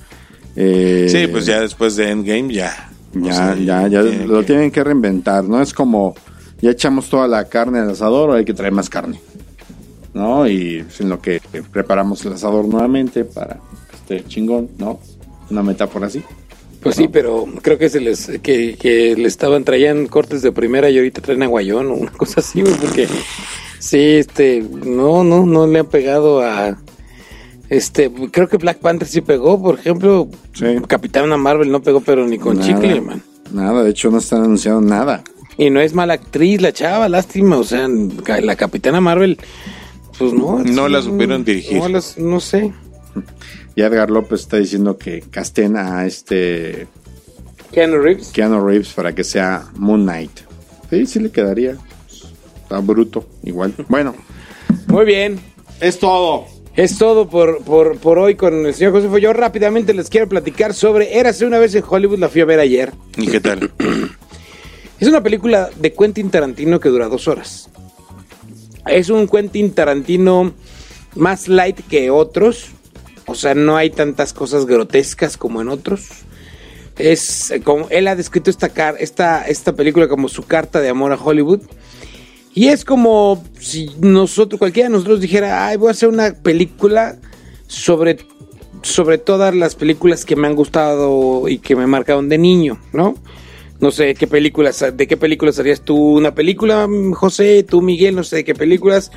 Eh, 0.57 1.09
Sí, 1.11 1.27
pues 1.27 1.45
ya 1.45 1.61
después 1.61 1.97
de 1.97 2.11
Endgame 2.11 2.55
ya. 2.55 2.92
O 3.15 3.21
ya, 3.25 3.33
sea, 3.35 3.55
ya, 3.57 3.89
ya 3.89 4.03
lo 4.03 4.41
que- 4.41 4.47
tienen 4.47 4.71
que 4.71 4.83
reinventar, 4.85 5.45
¿no? 5.45 5.61
Es 5.61 5.73
como, 5.75 6.15
ya 6.61 6.71
echamos 6.71 7.09
toda 7.09 7.27
la 7.29 7.45
carne 7.47 7.81
al 7.81 7.91
asador, 7.91 8.29
ahora 8.29 8.39
hay 8.39 8.45
que 8.45 8.55
traer 8.55 8.73
más 8.73 8.89
carne, 8.89 9.21
¿no? 10.15 10.49
Y 10.49 10.85
en 10.99 11.09
lo 11.09 11.21
que 11.21 11.41
preparamos 11.73 12.25
el 12.25 12.33
asador 12.35 12.67
nuevamente 12.67 13.25
para 13.25 13.59
que 13.91 13.97
esté 14.17 14.29
chingón, 14.29 14.71
¿no? 14.79 14.99
Una 15.51 15.63
metáfora 15.63 16.07
así. 16.07 16.23
Pues 16.83 16.97
sí, 16.97 17.07
pero 17.07 17.47
creo 17.63 17.79
que 17.79 17.89
se 17.89 18.01
les 18.01 18.27
que, 18.43 18.77
que 18.77 19.15
le 19.17 19.29
estaban 19.29 19.63
traían 19.63 20.07
cortes 20.09 20.43
de 20.43 20.51
primera 20.51 20.91
y 20.91 20.97
ahorita 20.99 21.21
traen 21.23 21.43
aguayón 21.45 21.87
o 21.89 21.95
una 21.95 22.11
cosa 22.11 22.41
así, 22.41 22.61
güey, 22.63 22.75
porque 22.75 23.07
sí, 23.79 23.99
este, 23.99 24.67
no, 24.85 25.23
no, 25.23 25.47
no 25.47 25.67
le 25.69 25.79
han 25.79 25.87
pegado 25.87 26.41
a 26.43 26.77
este, 27.73 28.11
creo 28.31 28.49
que 28.49 28.57
Black 28.59 28.79
Panther 28.79 29.09
sí 29.09 29.21
pegó, 29.21 29.61
por 29.61 29.79
ejemplo, 29.79 30.29
Sí. 30.55 30.67
Capitana 30.87 31.37
Marvel 31.37 31.71
no 31.73 31.83
pegó, 31.83 32.01
pero 32.01 32.27
ni 32.27 32.39
con 32.39 32.59
Nada, 32.59 32.69
chicle, 32.69 33.01
man. 33.01 33.23
Nada, 33.53 33.83
de 33.83 33.91
hecho 33.91 34.11
no 34.11 34.19
están 34.19 34.43
anunciando 34.45 34.81
nada. 34.81 35.23
Y 35.59 35.69
no 35.71 35.81
es 35.81 35.93
mala 35.95 36.15
actriz 36.15 36.61
la 36.63 36.73
chava, 36.73 37.09
lástima, 37.09 37.57
o 37.59 37.65
sea, 37.65 37.87
la 37.89 38.57
Capitana 38.57 39.01
Marvel, 39.01 39.39
pues 40.19 40.33
no. 40.33 40.61
No 40.61 40.89
la 40.89 41.03
supieron 41.03 41.45
dirigir. 41.45 41.79
No, 41.79 41.89
las- 41.89 42.17
no 42.19 42.41
sé. 42.41 42.73
Y 43.75 43.83
Edgar 43.83 44.11
López 44.11 44.41
está 44.41 44.57
diciendo 44.59 44.97
que 44.99 45.21
casten 45.31 45.77
a 45.77 46.07
este 46.07 46.87
Keanu 47.73 47.99
Reeves. 47.99 48.29
Keanu 48.29 48.61
Reeves 48.67 48.93
para 48.93 49.15
que 49.15 49.25
sea 49.25 49.65
Moon 49.77 50.03
Knight. 50.03 50.31
Sí, 50.91 51.07
sí 51.07 51.21
le 51.21 51.31
quedaría. 51.31 51.77
Está 52.63 52.79
bruto, 52.81 53.27
igual. 53.43 53.75
Bueno, 53.89 54.15
Muy 54.89 55.05
bien. 55.05 55.39
es 55.81 55.99
todo. 55.99 56.47
Es 56.75 56.97
todo 56.97 57.29
por, 57.29 57.63
por, 57.65 57.99
por 57.99 58.19
hoy 58.19 58.35
con 58.35 58.65
el 58.67 58.75
señor 58.75 58.93
Josefo. 58.93 59.19
Yo 59.19 59.33
rápidamente 59.33 59.93
les 59.93 60.09
quiero 60.09 60.29
platicar 60.29 60.73
sobre 60.73 61.19
Érase 61.19 61.45
una 61.45 61.59
vez 61.59 61.75
en 61.75 61.85
Hollywood, 61.87 62.19
la 62.19 62.29
fui 62.29 62.41
a 62.41 62.45
ver 62.47 62.61
ayer. 62.61 62.93
¿Y 63.17 63.27
qué 63.29 63.41
tal? 63.41 63.71
Es 65.01 65.09
una 65.09 65.21
película 65.21 65.69
de 65.81 65.93
Quentin 65.93 66.31
Tarantino 66.31 66.79
que 66.79 66.89
dura 66.89 67.09
dos 67.09 67.27
horas. 67.27 67.69
Es 68.87 69.11
un 69.11 69.27
Quentin 69.27 69.73
Tarantino 69.75 70.55
más 71.17 71.49
light 71.49 71.81
que 71.89 72.11
otros. 72.11 72.67
O 73.27 73.35
sea, 73.35 73.55
no 73.57 73.77
hay 73.77 73.91
tantas 73.91 74.33
cosas 74.33 74.65
grotescas 74.65 75.37
como 75.37 75.61
en 75.61 75.71
otros. 75.71 76.07
Es 76.99 77.53
como 77.65 77.89
él 77.91 78.07
ha 78.07 78.15
descrito 78.15 78.49
esta, 78.49 78.69
car- 78.69 78.95
esta, 79.01 79.43
esta 79.49 79.73
película 79.73 80.07
como 80.07 80.29
su 80.29 80.45
carta 80.45 80.81
de 80.81 80.91
amor 80.91 81.11
a 81.13 81.17
Hollywood. 81.17 81.63
Y 82.55 82.69
es 82.69 82.85
como 82.85 83.43
si 83.59 83.91
nosotros, 84.01 84.59
cualquiera 84.59 84.89
de 84.89 84.93
nosotros 84.93 85.21
dijera, 85.21 85.67
ay, 85.67 85.77
voy 85.79 85.89
a 85.89 85.93
hacer 85.93 86.09
una 86.09 86.35
película 86.35 87.17
sobre, 87.67 88.19
sobre 88.83 89.17
todas 89.19 89.55
las 89.55 89.75
películas 89.75 90.25
que 90.25 90.37
me 90.37 90.47
han 90.49 90.55
gustado 90.55 91.49
y 91.49 91.59
que 91.59 91.75
me 91.77 91.87
marcaron 91.87 92.29
de 92.29 92.37
niño, 92.39 92.79
¿no? 92.93 93.15
No 93.81 93.91
sé 93.91 94.15
qué 94.15 94.27
películas, 94.29 94.85
de 94.95 95.07
qué 95.09 95.17
películas 95.17 95.59
harías 95.59 95.81
tú 95.81 95.97
una 96.19 96.35
película, 96.35 96.87
José, 97.15 97.65
tú 97.65 97.81
Miguel, 97.83 98.15
no 98.15 98.23
sé 98.23 98.37
de 98.37 98.45
qué 98.45 98.55
películas. 98.55 99.11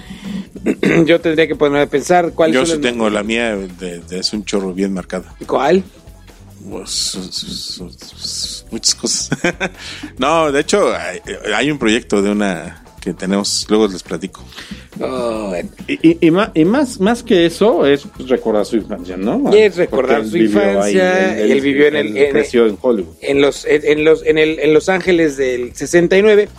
Yo 1.05 1.19
tendría 1.21 1.47
que 1.47 1.55
ponerme 1.55 1.81
a 1.81 1.87
pensar 1.87 2.31
cuál 2.33 2.51
Yo 2.53 2.65
sí 2.65 2.77
tengo 2.79 3.09
la 3.09 3.21
mía, 3.21 3.55
de, 3.55 3.99
de- 3.99 4.19
es 4.19 4.33
un 4.33 4.43
chorro 4.45 4.73
bien 4.73 4.93
marcado. 4.93 5.25
¿Cuál? 5.45 5.83
Pues, 6.67 6.89
su- 6.89 7.21
su- 7.31 7.91
su- 7.91 8.65
muchas 8.71 8.95
cosas. 8.95 9.37
no, 10.17 10.51
de 10.51 10.61
hecho, 10.61 10.91
hay, 10.95 11.19
hay 11.53 11.69
un 11.69 11.77
proyecto 11.77 12.23
de 12.23 12.31
una 12.31 12.84
que 13.05 13.13
tenemos, 13.13 13.65
luego 13.69 13.87
les 13.87 14.03
platico. 14.03 14.43
Oh, 14.99 15.53
Y, 15.87 16.09
y- 16.09 16.17
y 16.53 16.65
más, 16.65 16.99
más 16.99 17.23
que 17.23 17.45
eso 17.45 17.85
es 17.85 18.05
recordar 18.27 18.65
su 18.65 18.75
infancia, 18.77 19.15
¿no? 19.17 19.49
Y 19.53 19.59
es 19.59 19.75
recordar 19.77 20.17
Porque 20.23 20.29
su 20.31 20.35
él 20.37 20.45
infancia, 20.45 21.31
ahí, 21.33 21.51
él 21.51 21.61
vivió 21.61 21.87
en 21.87 21.95
el- 21.95 22.17
en- 22.17 22.31
creció 22.31 22.65
en 22.65 22.77
Hollywood. 22.81 23.13
en 23.21 23.41
los 23.41 23.65
en, 23.65 23.81
en 23.85 24.03
los 24.03 24.25
en, 24.25 24.37
el, 24.37 24.59
en 24.59 24.73
Los 24.73 24.89
Ángeles 24.89 25.37
del 25.37 25.73
69, 25.75 26.49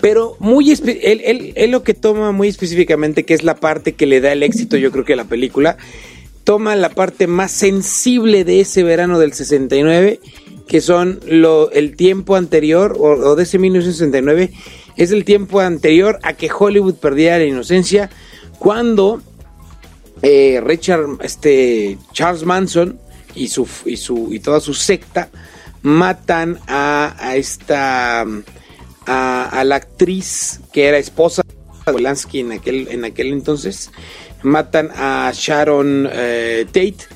pero 0.00 0.36
muy 0.38 0.70
él, 0.70 1.20
él, 1.24 1.52
él 1.56 1.70
lo 1.70 1.82
que 1.82 1.94
toma 1.94 2.30
muy 2.32 2.48
específicamente 2.48 3.24
que 3.24 3.34
es 3.34 3.42
la 3.42 3.56
parte 3.56 3.92
que 3.94 4.06
le 4.06 4.20
da 4.20 4.32
el 4.32 4.42
éxito, 4.42 4.76
yo 4.76 4.90
creo 4.92 5.04
que 5.04 5.14
a 5.14 5.16
la 5.16 5.24
película 5.24 5.76
toma 6.44 6.76
la 6.76 6.90
parte 6.90 7.26
más 7.26 7.50
sensible 7.52 8.44
de 8.44 8.60
ese 8.60 8.82
verano 8.82 9.18
del 9.18 9.32
69, 9.32 10.20
que 10.66 10.80
son 10.80 11.20
lo 11.26 11.70
el 11.70 11.96
tiempo 11.96 12.36
anterior 12.36 12.96
o, 12.98 13.04
o 13.12 13.36
de 13.36 13.44
ese 13.44 13.58
1969 13.58 14.50
es 14.96 15.10
el 15.10 15.24
tiempo 15.24 15.60
anterior 15.60 16.18
a 16.22 16.34
que 16.34 16.50
Hollywood 16.56 16.94
perdiera 16.94 17.38
la 17.38 17.44
inocencia 17.44 18.10
cuando 18.58 19.20
eh, 20.22 20.60
Richard, 20.64 21.18
este, 21.20 21.98
Charles 22.12 22.44
Manson 22.44 22.98
y 23.34 23.48
su 23.48 23.68
y 23.84 23.96
su 23.96 24.32
y 24.32 24.40
toda 24.40 24.60
su 24.60 24.74
secta 24.74 25.28
matan 25.82 26.58
a, 26.66 27.34
esta 27.36 28.24
a, 29.06 29.64
la 29.64 29.76
actriz 29.76 30.60
que 30.72 30.86
era 30.86 30.98
esposa 30.98 31.42
de 31.42 31.92
Polanski 31.92 32.40
en 32.40 32.52
aquel 32.52 32.88
en 32.88 33.04
aquel 33.04 33.32
entonces. 33.32 33.90
Matan 34.42 34.90
a 34.94 35.32
Sharon 35.34 36.08
eh, 36.12 36.66
Tate 36.66 37.06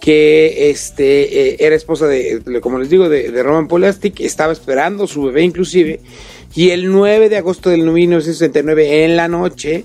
que 0.00 0.70
este 0.70 1.52
eh, 1.52 1.56
era 1.60 1.76
esposa 1.76 2.06
de 2.06 2.42
como 2.60 2.78
les 2.78 2.90
digo 2.90 3.08
de, 3.08 3.30
de 3.30 3.42
Roman 3.42 3.68
Polanski 3.68 4.12
estaba 4.18 4.52
esperando 4.52 5.06
su 5.06 5.22
bebé 5.22 5.42
inclusive 5.42 6.00
y 6.54 6.70
el 6.70 6.90
9 6.90 7.28
de 7.28 7.36
agosto 7.38 7.70
del 7.70 7.82
1969 7.84 9.04
en 9.04 9.16
la 9.16 9.28
noche 9.28 9.84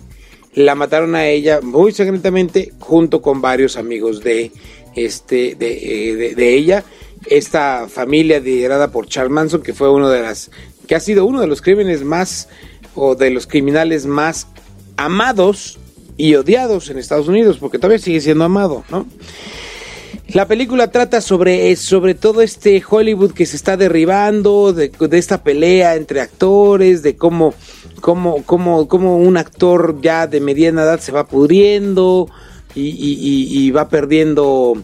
la 0.53 0.75
mataron 0.75 1.15
a 1.15 1.27
ella 1.27 1.61
muy 1.61 1.91
secretamente 1.91 2.73
junto 2.79 3.21
con 3.21 3.41
varios 3.41 3.77
amigos 3.77 4.21
de 4.23 4.51
este 4.95 5.51
eh, 5.59 6.15
de- 6.15 6.35
de 6.35 6.53
ella. 6.55 6.83
Esta 7.29 7.87
familia 7.89 8.39
liderada 8.39 8.89
por 8.91 9.07
Charles 9.07 9.31
Manson 9.31 9.61
que 9.61 9.73
fue 9.73 9.89
uno 9.91 10.09
de 10.09 10.21
las 10.21 10.49
que 10.87 10.95
ha 10.95 10.99
sido 10.99 11.25
uno 11.25 11.41
de 11.41 11.47
los 11.47 11.61
crímenes 11.61 12.03
más 12.03 12.47
o 12.95 13.15
de 13.15 13.29
los 13.29 13.45
criminales 13.47 14.05
más 14.05 14.47
amados 14.95 15.77
y 16.15 16.33
odiados 16.35 16.89
en 16.89 16.97
Estados 16.97 17.27
Unidos 17.27 17.57
porque 17.59 17.77
todavía 17.77 17.99
sigue 17.99 18.21
siendo 18.21 18.45
amado 18.45 18.83
no 18.89 19.05
la 20.29 20.47
película 20.47 20.91
trata 20.91 21.21
sobre, 21.21 21.75
sobre 21.75 22.13
todo 22.13 22.41
este 22.41 22.83
Hollywood 22.87 23.31
que 23.31 23.45
se 23.45 23.55
está 23.55 23.77
derribando, 23.77 24.73
de, 24.73 24.89
de 24.89 25.17
esta 25.17 25.41
pelea 25.43 25.95
entre 25.95 26.21
actores, 26.21 27.01
de 27.01 27.15
cómo, 27.15 27.53
cómo, 28.01 28.43
cómo, 28.43 28.87
cómo 28.87 29.17
un 29.17 29.37
actor 29.37 29.99
ya 30.01 30.27
de 30.27 30.41
mediana 30.41 30.83
edad 30.83 30.99
se 30.99 31.11
va 31.11 31.27
pudriendo 31.27 32.29
y 32.75 33.71
va 33.71 33.89
perdiendo, 33.89 34.75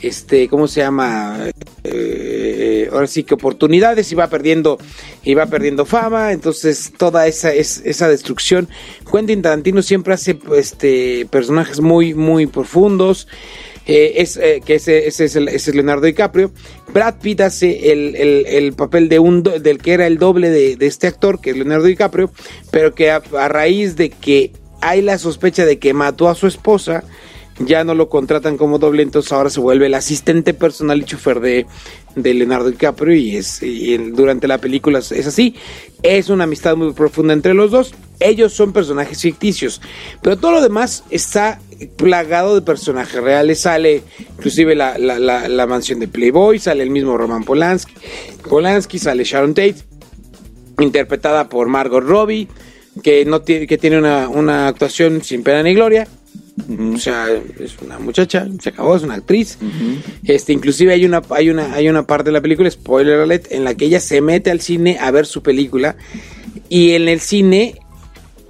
este, 0.00 0.48
¿cómo 0.48 0.68
se 0.68 0.80
llama? 0.80 1.48
Eh, 1.84 2.88
ahora 2.92 3.08
sí 3.08 3.24
que 3.24 3.34
oportunidades 3.34 4.12
y 4.12 4.14
va 4.14 4.28
perdiendo 4.28 4.78
y 5.24 5.34
va 5.34 5.46
perdiendo 5.46 5.84
fama. 5.84 6.32
Entonces 6.32 6.92
toda 6.96 7.26
esa 7.26 7.52
es, 7.52 7.82
esa 7.84 8.08
destrucción. 8.08 8.68
Quentin 9.10 9.42
Tarantino 9.42 9.82
siempre 9.82 10.14
hace 10.14 10.38
este 10.56 11.26
personajes 11.30 11.80
muy 11.80 12.14
muy 12.14 12.46
profundos 12.46 13.26
eh, 13.86 14.14
es, 14.16 14.36
eh, 14.36 14.60
que 14.64 14.76
ese, 14.76 15.06
ese 15.08 15.24
es 15.24 15.36
el- 15.36 15.48
ese 15.48 15.70
es 15.70 15.74
Leonardo 15.74 16.06
DiCaprio. 16.06 16.52
Brad 16.92 17.16
Pitt 17.20 17.40
hace 17.40 17.92
el, 17.92 18.14
el- 18.16 18.46
el 18.46 18.72
papel 18.74 19.08
de 19.08 19.18
un 19.18 19.42
do- 19.42 19.58
del 19.58 19.78
que 19.78 19.92
era 19.92 20.06
el 20.06 20.18
doble 20.18 20.50
de, 20.50 20.76
de 20.76 20.86
este 20.86 21.06
actor, 21.06 21.40
que 21.40 21.50
es 21.50 21.56
Leonardo 21.56 21.86
DiCaprio, 21.86 22.30
pero 22.70 22.94
que 22.94 23.10
a, 23.10 23.20
raíz 23.48 23.96
de 23.96 24.10
que 24.10 24.52
hay 24.80 25.02
la 25.02 25.18
sospecha 25.18 25.64
de 25.64 25.78
que 25.78 25.94
mató 25.94 26.28
a 26.28 26.34
su 26.34 26.46
esposa, 26.46 27.04
ya 27.58 27.84
no 27.84 27.94
lo 27.94 28.08
contratan 28.08 28.56
como 28.56 28.78
doble, 28.78 29.02
entonces 29.02 29.30
ahora 29.32 29.50
se 29.50 29.60
vuelve 29.60 29.86
el 29.86 29.94
asistente 29.94 30.54
personal 30.54 31.00
y 31.00 31.04
chofer 31.04 31.38
de, 31.40 31.66
de 32.16 32.34
Leonardo 32.34 32.70
DiCaprio 32.70 33.14
y 33.14 33.36
es 33.36 33.62
y 33.62 33.96
durante 33.98 34.48
la 34.48 34.58
película 34.58 34.98
es 35.00 35.26
así. 35.26 35.54
Es 36.02 36.28
una 36.30 36.44
amistad 36.44 36.76
muy 36.76 36.92
profunda 36.92 37.32
entre 37.32 37.54
los 37.54 37.70
dos. 37.70 37.94
Ellos 38.18 38.52
son 38.52 38.72
personajes 38.72 39.20
ficticios, 39.20 39.80
pero 40.20 40.36
todo 40.36 40.52
lo 40.52 40.60
demás 40.62 41.04
está 41.10 41.60
plagado 41.96 42.54
de 42.54 42.62
personajes 42.62 43.20
reales. 43.22 43.60
Sale 43.60 44.02
inclusive 44.36 44.74
la, 44.74 44.96
la- 44.98 45.66
mansión 45.66 45.98
de 46.00 46.08
Playboy, 46.08 46.58
sale 46.58 46.82
el 46.84 46.90
mismo 46.90 47.16
Roman 47.16 47.44
Polanski, 47.44 47.94
Polanski 48.48 48.98
sale 48.98 49.24
Sharon 49.24 49.54
Tate, 49.54 49.76
interpretada 50.80 51.48
por 51.48 51.68
Margot 51.68 52.02
Robbie, 52.04 52.48
que 53.02 53.24
no 53.24 53.42
tiene, 53.42 53.66
que 53.66 53.78
tiene 53.78 53.98
una, 53.98 54.28
una 54.28 54.68
actuación 54.68 55.22
sin 55.22 55.42
pena 55.42 55.62
ni 55.62 55.74
gloria. 55.74 56.06
O 56.94 56.98
sea, 56.98 57.28
es 57.58 57.78
una 57.80 57.98
muchacha, 57.98 58.46
se 58.60 58.68
acabó, 58.68 58.94
es 58.94 59.02
una 59.02 59.14
actriz. 59.14 59.58
Este, 60.24 60.52
inclusive 60.52 60.92
hay 60.92 61.04
una, 61.04 61.22
hay 61.30 61.50
una, 61.50 61.72
hay 61.72 61.88
una 61.88 62.06
parte 62.06 62.24
de 62.24 62.32
la 62.32 62.40
película, 62.40 62.70
spoiler 62.70 63.20
alert, 63.20 63.50
en 63.50 63.64
la 63.64 63.74
que 63.74 63.86
ella 63.86 64.00
se 64.00 64.20
mete 64.20 64.50
al 64.50 64.60
cine 64.60 64.98
a 65.00 65.10
ver 65.10 65.26
su 65.26 65.42
película. 65.42 65.96
Y 66.68 66.92
en 66.92 67.08
el 67.08 67.20
cine, 67.20 67.76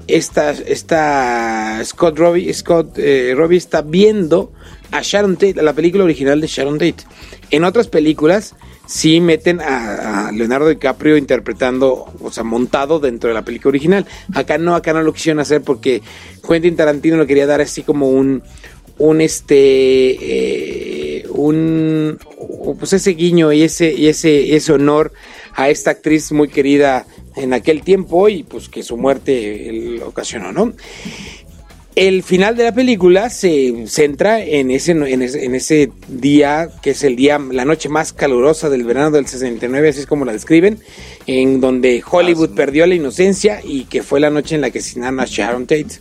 esta, 0.08 0.50
esta 0.50 1.80
Scott 1.84 2.18
Robbie, 2.18 2.52
Scott 2.52 2.98
eh, 2.98 3.34
Robbie 3.36 3.58
está 3.58 3.82
viendo 3.82 4.52
a 4.90 5.00
Sharon 5.02 5.36
Tate, 5.36 5.60
a 5.60 5.62
la 5.62 5.72
película 5.72 6.04
original 6.04 6.40
de 6.40 6.48
Sharon 6.48 6.78
Tate. 6.78 7.04
En 7.50 7.64
otras 7.64 7.88
películas 7.88 8.56
sí 8.86 9.20
meten 9.20 9.60
a, 9.60 10.30
Leonardo 10.32 10.68
DiCaprio 10.68 11.16
interpretando, 11.16 12.12
o 12.20 12.30
sea, 12.30 12.44
montado 12.44 13.00
dentro 13.00 13.28
de 13.28 13.34
la 13.34 13.44
película 13.44 13.70
original. 13.70 14.06
Acá 14.34 14.58
no, 14.58 14.74
acá 14.74 14.92
no 14.92 15.02
lo 15.02 15.12
quisieron 15.12 15.40
hacer 15.40 15.62
porque 15.62 16.02
Quentin 16.46 16.76
Tarantino 16.76 17.16
le 17.16 17.26
quería 17.26 17.46
dar 17.46 17.60
así 17.60 17.82
como 17.82 18.08
un, 18.08 18.42
un 18.98 19.20
este, 19.20 19.56
eh, 19.56 21.26
un, 21.30 22.18
pues 22.78 22.92
ese 22.92 23.12
guiño 23.12 23.52
y 23.52 23.62
ese, 23.62 23.92
y 23.92 24.08
ese, 24.08 24.54
ese 24.54 24.72
honor 24.72 25.12
a 25.54 25.68
esta 25.68 25.90
actriz 25.90 26.32
muy 26.32 26.48
querida 26.48 27.06
en 27.36 27.52
aquel 27.52 27.82
tiempo 27.82 28.28
y 28.28 28.42
pues 28.42 28.68
que 28.68 28.82
su 28.82 28.96
muerte 28.96 29.96
eh, 29.96 30.02
ocasionó, 30.02 30.52
¿no? 30.52 30.72
El 31.94 32.22
final 32.22 32.56
de 32.56 32.64
la 32.64 32.72
película 32.72 33.28
se 33.28 33.86
centra 33.86 34.42
en 34.42 34.70
ese, 34.70 34.92
en 34.92 35.20
ese, 35.20 35.44
en 35.44 35.54
ese 35.54 35.92
día, 36.08 36.70
que 36.80 36.90
es 36.90 37.04
el 37.04 37.16
día, 37.16 37.38
la 37.38 37.66
noche 37.66 37.90
más 37.90 38.14
calurosa 38.14 38.70
del 38.70 38.84
verano 38.84 39.10
del 39.10 39.26
69, 39.26 39.90
así 39.90 40.00
es 40.00 40.06
como 40.06 40.24
la 40.24 40.32
describen, 40.32 40.78
en 41.26 41.60
donde 41.60 42.02
Hollywood 42.08 42.54
perdió 42.54 42.86
la 42.86 42.94
inocencia 42.94 43.60
y 43.62 43.84
que 43.84 44.02
fue 44.02 44.20
la 44.20 44.30
noche 44.30 44.54
en 44.54 44.62
la 44.62 44.70
que 44.70 44.78
asesinaron 44.78 45.20
a 45.20 45.26
Sharon 45.26 45.66
Tate. 45.66 46.00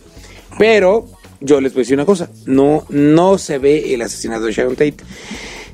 Pero 0.58 1.08
yo 1.40 1.60
les 1.60 1.74
voy 1.74 1.80
a 1.80 1.82
decir 1.82 1.94
una 1.94 2.06
cosa, 2.06 2.30
no, 2.46 2.86
no 2.88 3.36
se 3.36 3.58
ve 3.58 3.92
el 3.92 4.00
asesinato 4.00 4.46
de 4.46 4.52
Sharon 4.52 4.76
Tate. 4.76 4.96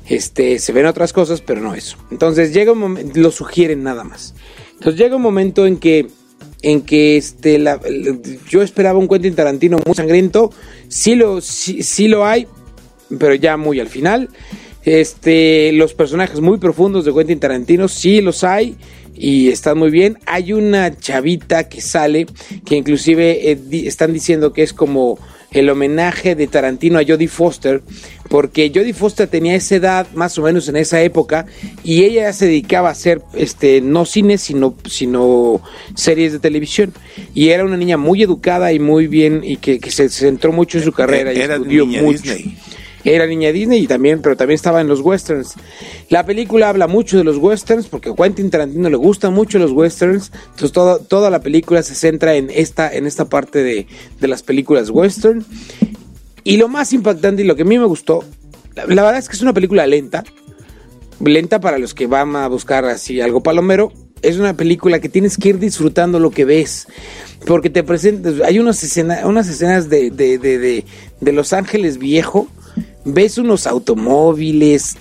Este, 0.05 0.59
se 0.59 0.73
ven 0.73 0.85
otras 0.85 1.13
cosas, 1.13 1.39
pero 1.39 1.61
no 1.61 1.75
eso. 1.75 1.97
Entonces 2.11 2.53
llega 2.53 2.73
un 2.73 2.79
momento, 2.79 3.19
lo 3.19 3.31
sugieren 3.31 3.83
nada 3.83 4.03
más. 4.03 4.33
Entonces 4.73 4.99
llega 4.99 5.15
un 5.15 5.21
momento 5.21 5.65
en 5.65 5.77
que 5.77 6.07
en 6.61 6.81
que 6.81 7.17
este 7.17 7.57
la- 7.57 7.79
yo 8.49 8.61
esperaba 8.61 8.99
un 8.99 9.07
Quentin 9.07 9.35
Tarantino 9.35 9.77
muy 9.85 9.95
sangriento, 9.95 10.51
sí 10.87 11.15
lo 11.15 11.41
sí, 11.41 11.83
sí 11.83 12.07
lo 12.07 12.25
hay, 12.25 12.47
pero 13.17 13.33
ya 13.35 13.57
muy 13.57 13.79
al 13.79 13.87
final. 13.87 14.29
Este, 14.85 15.71
los 15.73 15.93
personajes 15.93 16.39
muy 16.39 16.57
profundos 16.57 17.05
de 17.05 17.13
Quentin 17.13 17.39
Tarantino 17.39 17.87
sí 17.87 18.21
los 18.21 18.43
hay 18.43 18.75
y 19.13 19.49
están 19.49 19.77
muy 19.77 19.91
bien. 19.91 20.17
Hay 20.25 20.53
una 20.53 20.97
chavita 20.97 21.67
que 21.67 21.81
sale 21.81 22.25
que 22.65 22.75
inclusive 22.75 23.51
eh, 23.51 23.59
están 23.85 24.13
diciendo 24.13 24.53
que 24.53 24.63
es 24.63 24.73
como 24.73 25.19
el 25.51 25.69
homenaje 25.69 26.35
de 26.35 26.47
Tarantino 26.47 26.99
a 26.99 27.03
Jodie 27.05 27.27
Foster, 27.27 27.81
porque 28.29 28.71
Jodie 28.73 28.93
Foster 28.93 29.27
tenía 29.27 29.55
esa 29.55 29.75
edad, 29.75 30.07
más 30.13 30.37
o 30.37 30.43
menos 30.43 30.67
en 30.69 30.75
esa 30.75 31.01
época, 31.01 31.45
y 31.83 32.03
ella 32.03 32.23
ya 32.23 32.33
se 32.33 32.45
dedicaba 32.45 32.89
a 32.89 32.91
hacer 32.91 33.21
este, 33.33 33.81
no 33.81 34.05
cine, 34.05 34.37
sino, 34.37 34.75
sino 34.87 35.61
series 35.95 36.33
de 36.33 36.39
televisión. 36.39 36.93
Y 37.33 37.49
era 37.49 37.65
una 37.65 37.77
niña 37.77 37.97
muy 37.97 38.21
educada 38.21 38.71
y 38.73 38.79
muy 38.79 39.07
bien, 39.07 39.41
y 39.43 39.57
que, 39.57 39.79
que 39.79 39.91
se 39.91 40.09
centró 40.09 40.51
mucho 40.51 40.77
en 40.77 40.83
su 40.83 40.91
carrera 40.91 41.33
y 41.33 41.39
Era 41.39 41.55
estudió 41.55 41.85
niña 41.85 42.01
mucho. 42.03 42.21
Disney. 42.21 42.57
Era 43.03 43.25
niña 43.27 43.51
Disney 43.51 43.83
y 43.83 43.87
también, 43.87 44.21
pero 44.21 44.35
también 44.35 44.55
estaba 44.55 44.81
en 44.81 44.87
los 44.87 44.99
westerns. 44.99 45.53
La 46.09 46.25
película 46.25 46.67
habla 46.69 46.87
mucho 46.87 47.17
de 47.17 47.23
los 47.23 47.37
westerns 47.37 47.87
porque 47.87 48.09
a 48.09 48.15
Quentin 48.15 48.49
Tarantino 48.49 48.89
le 48.89 48.97
gustan 48.97 49.33
mucho 49.33 49.57
los 49.57 49.71
westerns. 49.71 50.31
Entonces 50.45 50.71
toda, 50.73 50.99
toda 50.99 51.29
la 51.29 51.39
película 51.39 51.81
se 51.81 51.95
centra 51.95 52.35
en 52.35 52.49
esta, 52.49 52.93
en 52.93 53.07
esta 53.07 53.25
parte 53.25 53.63
de, 53.63 53.87
de 54.19 54.27
las 54.27 54.43
películas 54.43 54.89
western. 54.89 55.45
Y 56.43 56.57
lo 56.57 56.67
más 56.67 56.91
impactante 56.93 57.41
y 57.43 57.45
lo 57.45 57.55
que 57.55 57.61
a 57.61 57.65
mí 57.65 57.77
me 57.79 57.85
gustó, 57.85 58.23
la, 58.75 58.85
verdad 58.85 59.17
es 59.17 59.29
que 59.29 59.35
es 59.35 59.41
una 59.41 59.53
película 59.53 59.85
lenta. 59.87 60.23
Lenta 61.23 61.59
para 61.59 61.77
los 61.77 61.93
que 61.93 62.07
van 62.07 62.35
a 62.35 62.47
buscar 62.47 62.85
así 62.85 63.21
algo 63.21 63.41
palomero. 63.43 63.91
Es 64.21 64.37
una 64.37 64.55
película 64.55 64.99
que 64.99 65.07
tienes 65.09 65.37
que 65.37 65.49
ir 65.49 65.59
disfrutando 65.59 66.19
lo 66.19 66.31
que 66.31 66.43
ves. 66.45 66.87
Porque 67.45 67.69
te 67.69 67.83
presentas. 67.83 68.35
Hay 68.43 68.59
unas, 68.59 68.83
escena- 68.83 69.25
unas 69.25 69.47
escenas 69.47 69.89
de, 69.89 70.11
de, 70.11 70.37
de, 70.37 70.85
de 71.19 71.31
Los 71.31 71.53
Ángeles 71.53 71.97
viejo. 71.97 72.47
Ves 73.05 73.37
unos 73.37 73.65
automóviles 73.65 74.95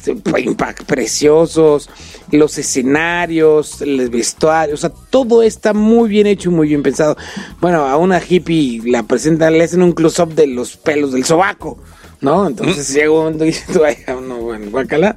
preciosos, 0.87 1.91
los 2.31 2.57
escenarios, 2.59 3.83
el 3.83 4.09
vestuario, 4.09 4.75
o 4.75 4.79
sea, 4.79 4.93
todo 5.11 5.43
está 5.43 5.75
muy 5.75 6.09
bien 6.09 6.27
hecho, 6.27 6.51
muy 6.51 6.69
bien 6.69 6.83
pensado. 6.83 7.17
Bueno, 7.61 7.87
a 7.87 7.97
una 7.97 8.21
hippie 8.27 8.83
la 8.85 9.03
presentan, 9.03 9.55
le 9.55 9.65
hacen 9.65 9.83
un 9.83 9.93
close-up 9.93 10.35
de 10.35 10.47
los 10.47 10.77
pelos 10.77 11.13
del 11.13 11.25
sobaco, 11.25 11.79
¿no? 12.21 12.47
Entonces 12.47 12.93
llega 12.95 13.11
un 13.11 13.19
momento 13.19 13.45
y 13.45 13.49
dices 13.49 13.67
tú, 13.73 13.85
"Ay, 13.85 13.97
no, 14.07 14.37
bueno, 14.39 14.71
guácala. 14.71 15.17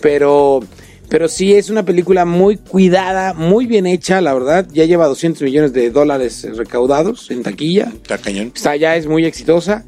Pero, 0.00 0.60
pero 1.08 1.28
sí 1.28 1.54
es 1.54 1.70
una 1.70 1.84
película 1.84 2.24
muy 2.24 2.56
cuidada, 2.56 3.34
muy 3.34 3.66
bien 3.66 3.86
hecha, 3.86 4.20
la 4.20 4.34
verdad. 4.34 4.66
Ya 4.72 4.84
lleva 4.84 5.06
200 5.06 5.42
millones 5.42 5.72
de 5.72 5.90
dólares 5.90 6.46
recaudados 6.56 7.30
en 7.30 7.42
taquilla. 7.42 7.92
Está 7.94 8.18
cañón. 8.18 8.52
Está, 8.54 8.76
ya 8.76 8.96
es 8.96 9.06
muy 9.06 9.24
exitosa. 9.24 9.84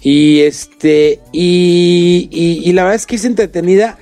Y 0.00 0.40
este, 0.40 1.20
y, 1.32 2.28
y- 2.30 2.68
y 2.68 2.72
la 2.72 2.82
verdad 2.84 2.96
es 2.96 3.06
que 3.06 3.16
es 3.16 3.24
entretenida. 3.24 3.98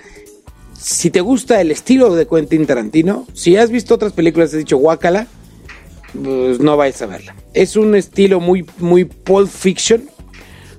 Si 0.78 1.11
te 1.11 1.20
gusta 1.20 1.61
el 1.61 1.70
estilo 1.70 2.14
de 2.14 2.26
Quentin 2.26 2.66
Tarantino, 2.66 3.26
si 3.32 3.57
has 3.57 3.70
visto 3.70 3.94
otras 3.94 4.12
películas, 4.12 4.51
has 4.53 4.59
dicho 4.59 4.76
guácala, 4.76 5.26
pues 6.22 6.61
no 6.61 6.76
vayas 6.76 7.03
a 7.03 7.07
verla. 7.07 7.34
Es 7.55 7.76
un 7.76 7.94
estilo 7.94 8.40
muy, 8.40 8.64
muy 8.78 9.05
Pulp 9.05 9.49
Fiction. 9.49 10.09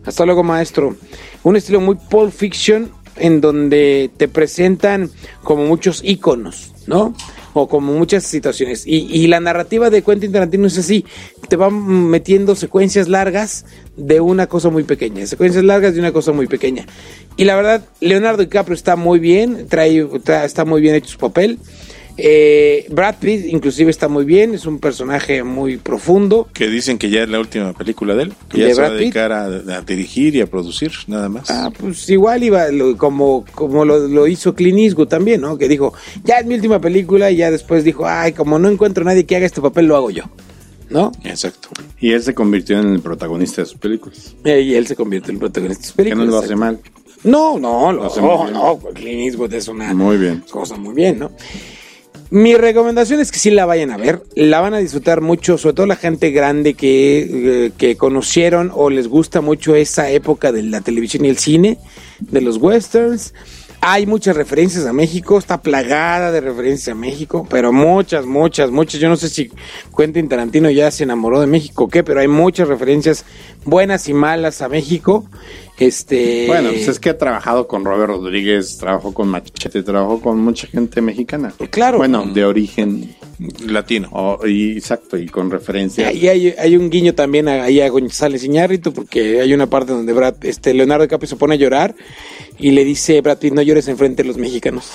Hasta 0.05 0.25
luego, 0.25 0.43
maestro. 0.43 0.95
Un 1.43 1.55
estilo 1.57 1.81
muy 1.81 1.95
Pulp 1.95 2.31
Fiction 2.31 2.91
en 3.17 3.41
donde 3.41 4.11
te 4.15 4.27
presentan 4.27 5.09
como 5.43 5.65
muchos 5.65 6.01
iconos, 6.03 6.71
¿no? 6.85 7.13
O 7.53 7.67
como 7.67 7.91
muchas 7.93 8.23
situaciones. 8.23 8.85
Y, 8.85 9.07
y 9.11 9.27
la 9.27 9.39
narrativa 9.39 9.89
de 9.89 10.03
Quentin 10.03 10.31
Tarantino 10.31 10.67
es 10.67 10.77
así. 10.77 11.03
Te 11.47 11.55
van 11.55 12.07
metiendo 12.09 12.55
secuencias 12.55 13.07
largas 13.07 13.65
de 13.95 14.19
una 14.19 14.47
cosa 14.47 14.69
muy 14.69 14.83
pequeña. 14.83 15.25
Secuencias 15.25 15.63
largas 15.63 15.93
de 15.93 15.99
una 15.99 16.11
cosa 16.11 16.31
muy 16.33 16.47
pequeña. 16.47 16.85
Y 17.37 17.45
la 17.45 17.55
verdad, 17.55 17.85
Leonardo 18.01 18.43
DiCaprio 18.43 18.75
está 18.75 18.95
muy 18.95 19.19
bien. 19.19 19.67
Trae, 19.69 20.05
trae- 20.23 20.45
está 20.45 20.65
muy 20.65 20.81
bien 20.81 20.95
hecho 20.95 21.09
su 21.09 21.17
papel. 21.17 21.59
Eh, 22.19 22.87
Brad 22.89 23.17
Pitt 23.19 23.45
inclusive 23.45 23.91
está 23.91 24.07
muy 24.07 24.25
bien. 24.25 24.55
Es 24.55 24.65
un 24.65 24.79
personaje 24.79 25.43
muy 25.43 25.77
profundo. 25.77 26.49
Que 26.51 26.67
dicen 26.67 26.97
que 26.97 27.09
ya 27.11 27.21
es 27.23 27.29
la 27.29 27.39
última 27.39 27.73
película 27.73 28.15
de 28.15 28.23
él. 28.23 28.33
Que 28.49 28.63
¿De 28.63 28.69
ya 28.69 28.75
se 28.75 28.81
va 28.81 28.87
a 28.87 28.91
dedicar 28.91 29.31
a, 29.31 29.45
a 29.45 29.81
dirigir 29.81 30.35
y 30.35 30.41
a 30.41 30.47
producir, 30.47 30.91
nada 31.05 31.29
más. 31.29 31.49
Ah, 31.49 31.71
pues 31.79 32.09
igual 32.09 32.43
iba 32.43 32.65
como, 32.97 33.45
como 33.53 33.85
lo, 33.85 33.99
lo 34.07 34.25
hizo 34.27 34.55
Clint 34.55 34.79
Eastwood 34.79 35.07
también, 35.07 35.41
¿no? 35.41 35.57
Que 35.59 35.67
dijo, 35.69 35.93
ya 36.23 36.39
es 36.39 36.45
mi 36.47 36.55
última 36.55 36.81
película 36.81 37.29
y 37.29 37.37
ya 37.37 37.51
después 37.51 37.83
dijo, 37.83 38.07
ay, 38.07 38.33
como 38.33 38.57
no 38.57 38.67
encuentro 38.67 39.03
a 39.03 39.05
nadie 39.05 39.25
que 39.27 39.35
haga 39.35 39.45
este 39.45 39.61
papel, 39.61 39.85
lo 39.85 39.95
hago 39.95 40.09
yo, 40.09 40.23
¿no? 40.89 41.11
Exacto. 41.23 41.69
Y 41.99 42.11
él 42.11 42.23
se 42.23 42.33
convirtió 42.33 42.79
en 42.79 42.93
el 42.93 42.99
protagonista 43.01 43.61
de 43.61 43.65
sus 43.67 43.77
películas. 43.79 44.35
Eh, 44.43 44.61
Y 44.61 44.75
él 44.75 44.87
se 44.87 44.95
convierte 44.95 45.29
en 45.31 45.35
el 45.35 45.39
protagonista 45.39 45.81
de 45.81 45.85
sus 45.87 45.95
Que 45.95 46.03
películas. 46.03 46.25
no 46.27 46.31
lo 46.31 46.39
hace 46.39 46.55
mal. 46.55 46.79
No, 47.23 47.59
no, 47.59 47.91
lo 47.91 48.03
Lo 48.03 48.05
hace 48.07 48.21
no, 48.21 48.49
no, 48.51 48.77
Clint 48.93 49.21
Eastwood 49.27 49.53
es 49.53 49.67
una 49.67 49.93
Muy 49.93 50.17
bien. 50.17 50.43
cosa 50.49 50.77
muy 50.77 50.93
bien, 50.93 51.19
¿no? 51.19 51.31
Mi 52.29 52.55
recomendación 52.55 53.21
es 53.21 53.31
que 53.31 53.39
sí 53.39 53.51
la 53.51 53.65
vayan 53.65 53.89
a 53.89 53.95
ver, 53.97 54.21
la 54.35 54.59
van 54.59 54.73
a 54.73 54.79
disfrutar 54.79 55.21
mucho, 55.21 55.57
sobre 55.57 55.75
todo 55.75 55.85
la 55.85 55.95
gente 55.95 56.31
grande 56.31 56.73
que, 56.73 57.67
eh, 57.67 57.71
que 57.77 57.95
conocieron 57.95 58.69
o 58.75 58.89
les 58.89 59.07
gusta 59.07 59.39
mucho 59.39 59.75
esa 59.75 60.09
época 60.11 60.51
de 60.51 60.63
la 60.63 60.81
televisión 60.81 61.23
y 61.23 61.29
el 61.29 61.37
cine, 61.37 61.77
de 62.19 62.41
los 62.41 62.57
westerns. 62.57 63.33
Hay 63.79 64.05
muchas 64.05 64.35
referencias 64.35 64.85
a 64.85 64.91
México, 64.91 65.37
está 65.37 65.61
plagada 65.61 66.31
de 66.31 66.41
referencias 66.41 66.89
a 66.89 66.99
México, 66.99 67.47
pero 67.49 67.71
muchas, 67.71 68.25
muchas, 68.25 68.71
muchas. 68.71 68.99
Yo 68.99 69.07
no 69.07 69.15
sé 69.15 69.29
si 69.29 69.51
Quentin 69.95 70.27
Tarantino 70.27 70.69
ya 70.69 70.89
se 70.91 71.03
enamoró 71.03 71.39
de 71.39 71.47
México 71.47 71.85
o 71.85 71.87
qué, 71.87 72.03
pero 72.03 72.19
hay 72.19 72.27
muchas 72.27 72.67
referencias 72.67 73.23
buenas 73.65 74.09
y 74.09 74.13
malas 74.13 74.61
a 74.61 74.67
México. 74.67 75.25
Este, 75.79 76.45
Bueno, 76.47 76.69
pues 76.71 76.87
es 76.87 76.99
que 76.99 77.09
ha 77.11 77.17
trabajado 77.17 77.67
con 77.67 77.85
Robert 77.85 78.09
Rodríguez, 78.09 78.77
trabajó 78.77 79.13
con 79.13 79.27
Machete, 79.27 79.83
trabajó 79.83 80.19
con 80.19 80.39
mucha 80.39 80.67
gente 80.67 81.01
mexicana. 81.01 81.53
Claro. 81.69 81.97
Bueno, 81.99 82.25
de 82.25 82.45
origen. 82.45 83.15
Latino. 83.67 84.09
oh, 84.13 84.47
y, 84.47 84.71
exacto, 84.77 85.15
y 85.15 85.27
con 85.27 85.51
referencia. 85.51 86.11
Y 86.11 86.27
hay, 86.27 86.55
hay 86.57 86.75
un 86.75 86.89
guiño 86.89 87.13
también 87.13 87.47
a- 87.47 87.65
ahí 87.65 87.79
a 87.81 87.89
González 87.89 88.43
Iñárritu, 88.43 88.91
porque 88.93 89.39
hay 89.41 89.53
una 89.53 89.69
parte 89.69 89.91
donde 89.93 90.11
Brad, 90.11 90.43
este, 90.43 90.73
Leonardo 90.73 91.03
DiCaprio 91.03 91.29
se 91.29 91.35
pone 91.35 91.53
a 91.53 91.57
llorar 91.57 91.93
y 92.57 92.71
le 92.71 92.83
dice 92.83 93.21
Brad 93.21 93.37
Pitt, 93.37 93.53
no 93.53 93.61
llores 93.61 93.87
enfrente 93.89 94.23
de 94.23 94.27
los 94.29 94.37
mexicanos. 94.37 94.91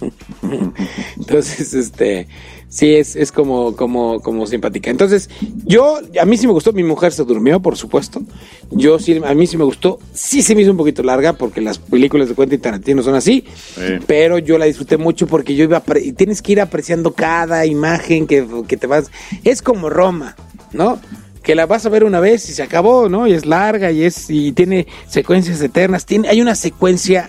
Entonces, 1.16 1.74
este, 1.74 2.26
sí, 2.68 2.94
es, 2.94 3.16
es 3.16 3.30
como, 3.32 3.76
como, 3.76 4.20
como 4.20 4.46
simpática. 4.46 4.90
Entonces, 4.90 5.30
yo, 5.64 5.98
a 6.20 6.24
mí 6.24 6.36
sí 6.36 6.46
me 6.46 6.52
gustó, 6.52 6.72
mi 6.72 6.82
mujer 6.82 7.12
se 7.12 7.24
durmió, 7.24 7.60
por 7.60 7.76
supuesto. 7.76 8.22
Yo 8.70 8.98
sí, 8.98 9.20
a 9.24 9.34
mí 9.34 9.46
sí 9.46 9.56
me 9.56 9.64
gustó. 9.64 9.98
Sí 10.12 10.42
se 10.42 10.54
me 10.54 10.62
hizo 10.62 10.70
un 10.70 10.76
poquito 10.76 11.02
larga, 11.02 11.34
porque 11.34 11.60
las 11.60 11.78
películas 11.78 12.28
de 12.28 12.34
Quentin 12.34 12.60
Tarantino 12.60 13.02
son 13.02 13.14
así. 13.14 13.44
Sí. 13.76 13.82
Pero 14.06 14.38
yo 14.38 14.58
la 14.58 14.64
disfruté 14.66 14.96
mucho 14.96 15.26
porque 15.26 15.54
yo 15.54 15.64
iba, 15.64 15.82
y 16.02 16.12
tienes 16.12 16.42
que 16.42 16.52
ir 16.52 16.60
apreciando 16.60 17.12
cada 17.12 17.66
imagen 17.66 18.26
que, 18.26 18.46
que 18.66 18.76
te 18.76 18.86
vas. 18.86 19.10
Es 19.44 19.62
como 19.62 19.90
Roma, 19.90 20.36
¿no? 20.72 20.98
Que 21.42 21.54
la 21.54 21.66
vas 21.66 21.84
a 21.84 21.90
ver 21.90 22.04
una 22.04 22.20
vez 22.20 22.48
y 22.48 22.52
se 22.54 22.62
acabó, 22.62 23.08
¿no? 23.10 23.26
Y 23.26 23.34
es 23.34 23.44
larga 23.44 23.92
y 23.92 24.02
es 24.02 24.30
y 24.30 24.52
tiene 24.52 24.86
secuencias 25.08 25.60
eternas. 25.60 26.06
Tiene, 26.06 26.28
hay 26.28 26.40
una 26.40 26.54
secuencia, 26.54 27.28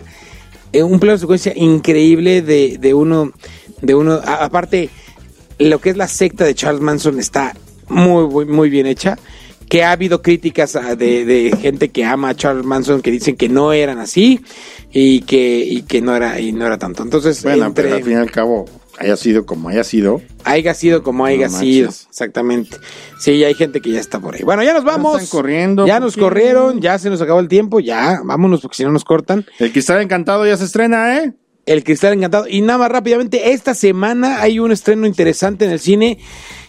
eh, 0.72 0.84
un 0.84 1.00
plano 1.02 1.14
de 1.18 1.20
secuencia 1.20 1.52
increíble 1.54 2.42
de, 2.42 2.78
de 2.80 2.94
uno, 2.94 3.34
de 3.82 3.94
uno. 3.94 4.14
a- 4.24 4.46
aparte, 4.46 4.90
lo 5.60 5.80
que 5.80 5.89
es 5.89 5.97
la 5.97 6.08
secta 6.08 6.43
de 6.45 6.56
Charles 6.56 6.82
Manson 6.82 7.20
está 7.20 7.56
muy, 7.88 8.28
muy, 8.28 8.45
muy 8.45 8.70
bien 8.70 8.86
hecha. 8.88 9.18
Que 9.70 9.84
ha 9.84 9.91
habido 9.93 10.22
críticas 10.22 10.74
de, 10.97 11.26
de 11.26 11.58
gente 11.60 11.89
que 11.89 12.06
ama 12.06 12.30
a 12.30 12.36
Charles 12.36 12.66
Manson 12.66 13.01
que 13.01 13.10
dicen 13.10 13.36
que 13.36 13.49
no 13.49 13.74
eran 13.74 13.97
así 13.97 14.41
y 14.91 15.22
que, 15.22 15.58
y 15.58 15.82
que 15.82 16.01
no 16.03 16.16
era, 16.16 16.39
y 16.39 16.51
no 16.51 16.68
era 16.68 16.78
tanto. 16.78 17.01
Entonces, 17.01 17.41
Bueno, 17.41 17.66
entre, 17.66 17.86
pero 17.86 17.95
al 17.95 18.03
fin 18.03 18.14
y 18.14 18.16
al 18.16 18.30
cabo, 18.30 18.66
haya 18.99 19.18
sido 19.18 19.47
como 19.47 19.70
haya 19.70 19.84
sido. 19.84 20.22
haya 20.43 20.76
sido 20.76 21.01
como 21.01 21.26
haya 21.26 21.47
No 21.47 21.58
sido. 21.60 21.88
manches. 21.88 22.06
Exactamente. 22.12 22.78
Sí, 23.20 23.43
hay 23.43 23.56
gente 23.56 23.82
que 23.82 23.89
ya 23.89 23.99
está 23.99 24.20
por 24.20 24.36
ahí. 24.36 24.43
Bueno, 24.43 24.62
ya 24.62 24.72
nos 24.72 24.84
vamos. 24.84 25.20
están 25.24 25.39
corriendo, 25.41 25.88
Ya 25.88 25.99
nos 25.99 26.16
corrieron, 26.16 26.80
ya 26.80 26.99
se 26.99 27.10
nos 27.10 27.20
acabó 27.22 27.39
el 27.39 27.47
tiempo, 27.47 27.80
ya, 27.80 28.20
vámonos 28.24 28.62
porque 28.62 28.78
si 28.78 28.84
no 28.84 28.91
nos 28.91 29.03
cortan. 29.03 29.47
El 29.58 29.72
Cristal 29.72 29.99
Encantado 29.99 30.45
ya 30.45 30.58
se 30.58 30.66
estrena, 30.66 31.18
¿eh? 31.18 31.34
El 31.66 31.84
Cristal 31.84 32.13
Encantado. 32.13 32.47
Y 32.47 32.61
nada 32.61 32.80
más 32.80 32.91
rápidamente, 32.91 33.51
esta 33.51 33.74
semana 33.74 34.41
hay 34.41 34.59
un 34.59 34.72
estreno 34.72 35.07
interesante 35.07 35.66
en 35.66 35.72
el 35.72 35.80
cine 35.80 36.20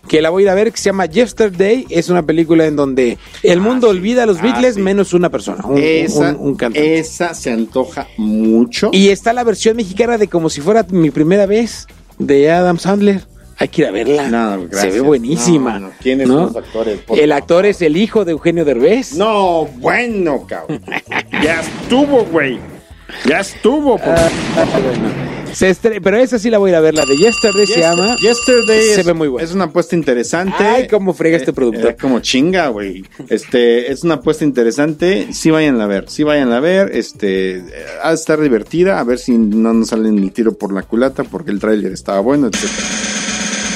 que 0.09 0.23
la 0.23 0.31
voy 0.31 0.43
a 0.43 0.47
ir 0.47 0.49
a 0.51 0.55
ver 0.55 0.71
que 0.73 0.79
se 0.79 0.85
llama 0.85 1.05
Yesterday. 1.07 1.87
Es 1.91 2.09
una 2.09 2.23
película 2.25 2.65
en 2.67 2.77
donde 2.77 3.19
el 3.43 3.61
mundo 3.61 3.89
olvida 3.91 4.23
a 4.23 4.27
los 4.27 4.39
Ah, 4.39 4.43
Beatles 4.43 4.77
sí. 4.77 4.81
menos 4.81 5.13
una 5.13 5.29
persona, 5.31 5.65
un, 5.67 5.79
esa, 5.79 6.31
un- 6.31 6.49
un 6.49 6.55
cantante. 6.55 6.99
esa 6.99 7.35
se 7.35 7.51
antoja 7.53 8.07
mucho. 8.17 8.91
Y 8.93 9.09
está 9.09 9.33
la 9.33 9.45
versión 9.45 9.77
mexicana 9.77 10.17
de 10.17 10.29
como 10.29 10.49
si 10.49 10.61
fuera 10.63 10.87
mi 10.89 11.11
primera 11.11 11.45
vez 11.47 11.87
de 12.19 12.51
Adam 12.51 12.79
Sandler. 12.79 13.25
Hay 13.59 13.69
que 13.69 13.83
ir 13.83 13.89
a 13.89 13.91
verla. 13.91 14.29
No, 14.29 14.67
Se 14.71 14.91
ve 14.91 15.01
buenísima. 15.01 15.79
No, 15.79 15.89
no. 15.89 15.93
¿Quiénes 16.01 16.29
son 16.29 16.37
los 16.47 16.57
actores? 16.57 17.01
El 17.09 17.33
actor 17.33 17.65
es 17.67 17.81
el 17.83 17.97
hijo 17.97 18.25
de 18.25 18.33
Eugenio 18.33 18.65
Derbez. 18.65 19.15
No, 19.15 19.65
bueno, 19.79 20.47
cabrón. 20.47 20.83
ya 21.43 21.61
estuvo, 21.61 22.25
güey. 22.27 22.59
Ya 23.27 23.41
estuvo. 23.41 23.97
por- 23.99 24.09
Ah. 24.15 24.29
Se 25.53 25.71
estre- 25.71 26.01
pero 26.03 26.19
esa 26.19 26.39
sí 26.39 26.51
la 26.51 26.59
voy 26.59 26.71
a 26.71 26.73
ir 26.73 26.77
a 26.77 26.81
ver, 26.81 26.95
la 26.95 27.05
de 27.07 27.17
Yesterday 27.17 27.67
se 27.67 27.75
Yester- 27.77 27.81
llama. 27.97 28.17
Yesterday 28.17 28.83
Se 28.95 29.01
es, 29.01 29.07
ve 29.07 29.15
muy 29.15 29.29
buena. 29.29 29.47
es 29.49 29.55
una 29.55 29.65
apuesta 29.65 29.97
interesante. 29.97 30.63
Ay, 30.63 30.87
cómo 30.87 31.15
frega 31.15 31.37
este 31.39 31.53
productor. 31.55 31.93
Eh, 31.93 31.97
como 31.99 32.21
chinga, 32.21 32.69
güey. 32.69 33.05
Este, 33.31 33.91
es 33.91 34.05
una 34.05 34.15
apuesta 34.15 34.45
interesante. 34.45 35.29
Sí 35.33 35.51
vayan 35.51 35.81
a 35.81 35.87
ver, 35.87 36.11
sí 36.11 36.25
vayan 36.25 36.53
a 36.53 36.61
ver. 36.61 36.91
Este, 36.95 37.57
eh, 37.59 37.65
ha 38.03 38.11
de 38.11 38.15
estar 38.17 38.39
divertida. 38.41 39.01
A 39.01 39.05
ver 39.05 39.19
si 39.19 39.33
no 39.39 39.73
nos 39.73 39.89
salen 39.89 40.19
el 40.19 40.31
tiro 40.33 40.53
por 40.53 40.73
la 40.75 40.83
culata 40.83 41.25
porque 41.25 41.53
el 41.53 41.59
tráiler 41.61 41.93
estaba 41.93 42.21
bueno, 42.21 42.49
etcétera. 42.49 42.87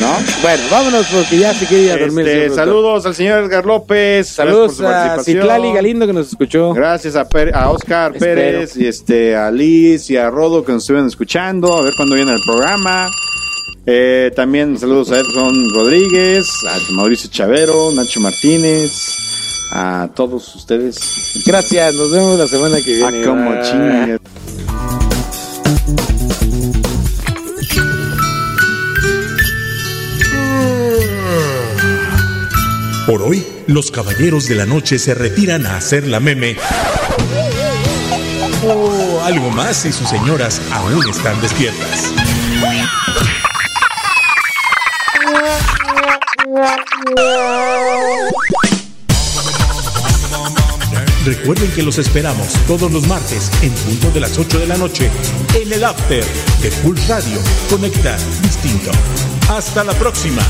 ¿No? 0.00 0.16
Bueno, 0.42 0.62
vámonos 0.70 1.06
porque 1.12 1.38
ya 1.38 1.52
se 1.54 1.66
quiere 1.66 1.84
ir 1.84 1.92
a 1.92 1.96
dormir. 1.98 2.26
Este, 2.26 2.54
saludos 2.54 3.04
al 3.06 3.14
señor 3.14 3.44
Edgar 3.44 3.66
López. 3.66 4.28
Saludos 4.28 4.78
gracias 4.78 4.78
por 4.78 4.86
su 4.86 4.86
a 4.86 5.06
participación. 5.16 5.42
Citlali 5.42 5.72
Galindo 5.72 6.06
que 6.06 6.12
nos 6.12 6.28
escuchó. 6.28 6.72
Gracias 6.72 7.16
a, 7.16 7.28
Per- 7.28 7.54
a 7.54 7.70
Oscar 7.70 8.12
Espero. 8.14 8.34
Pérez 8.40 8.76
y 8.76 8.86
este 8.86 9.36
a 9.36 9.50
Liz 9.50 10.08
y 10.10 10.16
a 10.16 10.30
Rodo 10.30 10.64
que 10.64 10.72
nos 10.72 10.82
estuvieron 10.82 11.06
escuchando, 11.08 11.76
a 11.76 11.82
ver 11.82 11.94
cuándo 11.96 12.14
viene 12.14 12.32
el 12.32 12.40
programa. 12.44 13.08
Eh, 13.86 14.30
también 14.36 14.78
saludos 14.78 15.10
a 15.10 15.18
Edson 15.18 15.54
Rodríguez, 15.74 16.46
a 16.68 16.92
Mauricio 16.92 17.30
Chavero, 17.30 17.90
Nacho 17.92 18.20
Martínez, 18.20 18.92
a 19.72 20.08
todos 20.14 20.54
ustedes. 20.54 21.42
Gracias, 21.46 21.94
nos 21.94 22.10
vemos 22.12 22.38
la 22.38 22.46
semana 22.46 22.76
que 22.80 23.02
Ah, 23.04 23.10
viene. 23.10 23.26
como 23.26 23.50
Bye. 23.50 24.39
Por 33.06 33.22
hoy, 33.22 33.46
los 33.66 33.90
caballeros 33.90 34.46
de 34.46 34.54
la 34.54 34.66
noche 34.66 34.98
se 34.98 35.14
retiran 35.14 35.66
a 35.66 35.76
hacer 35.76 36.06
la 36.06 36.20
meme. 36.20 36.56
O 38.64 39.22
algo 39.24 39.50
más 39.50 39.78
si 39.78 39.92
sus 39.92 40.08
señoras 40.08 40.60
aún 40.72 41.08
están 41.08 41.40
despiertas. 41.40 42.12
Recuerden 51.24 51.70
que 51.72 51.82
los 51.82 51.98
esperamos 51.98 52.48
todos 52.66 52.90
los 52.90 53.06
martes 53.06 53.50
en 53.62 53.70
punto 53.70 54.10
de 54.10 54.20
las 54.20 54.38
8 54.38 54.58
de 54.58 54.66
la 54.66 54.76
noche 54.76 55.10
en 55.54 55.72
el 55.72 55.84
After 55.84 56.24
de 56.62 56.70
Pulse 56.82 57.08
Radio. 57.08 57.40
Conecta 57.68 58.16
distinto. 58.42 58.90
Hasta 59.48 59.84
la 59.84 59.92
próxima. 59.94 60.42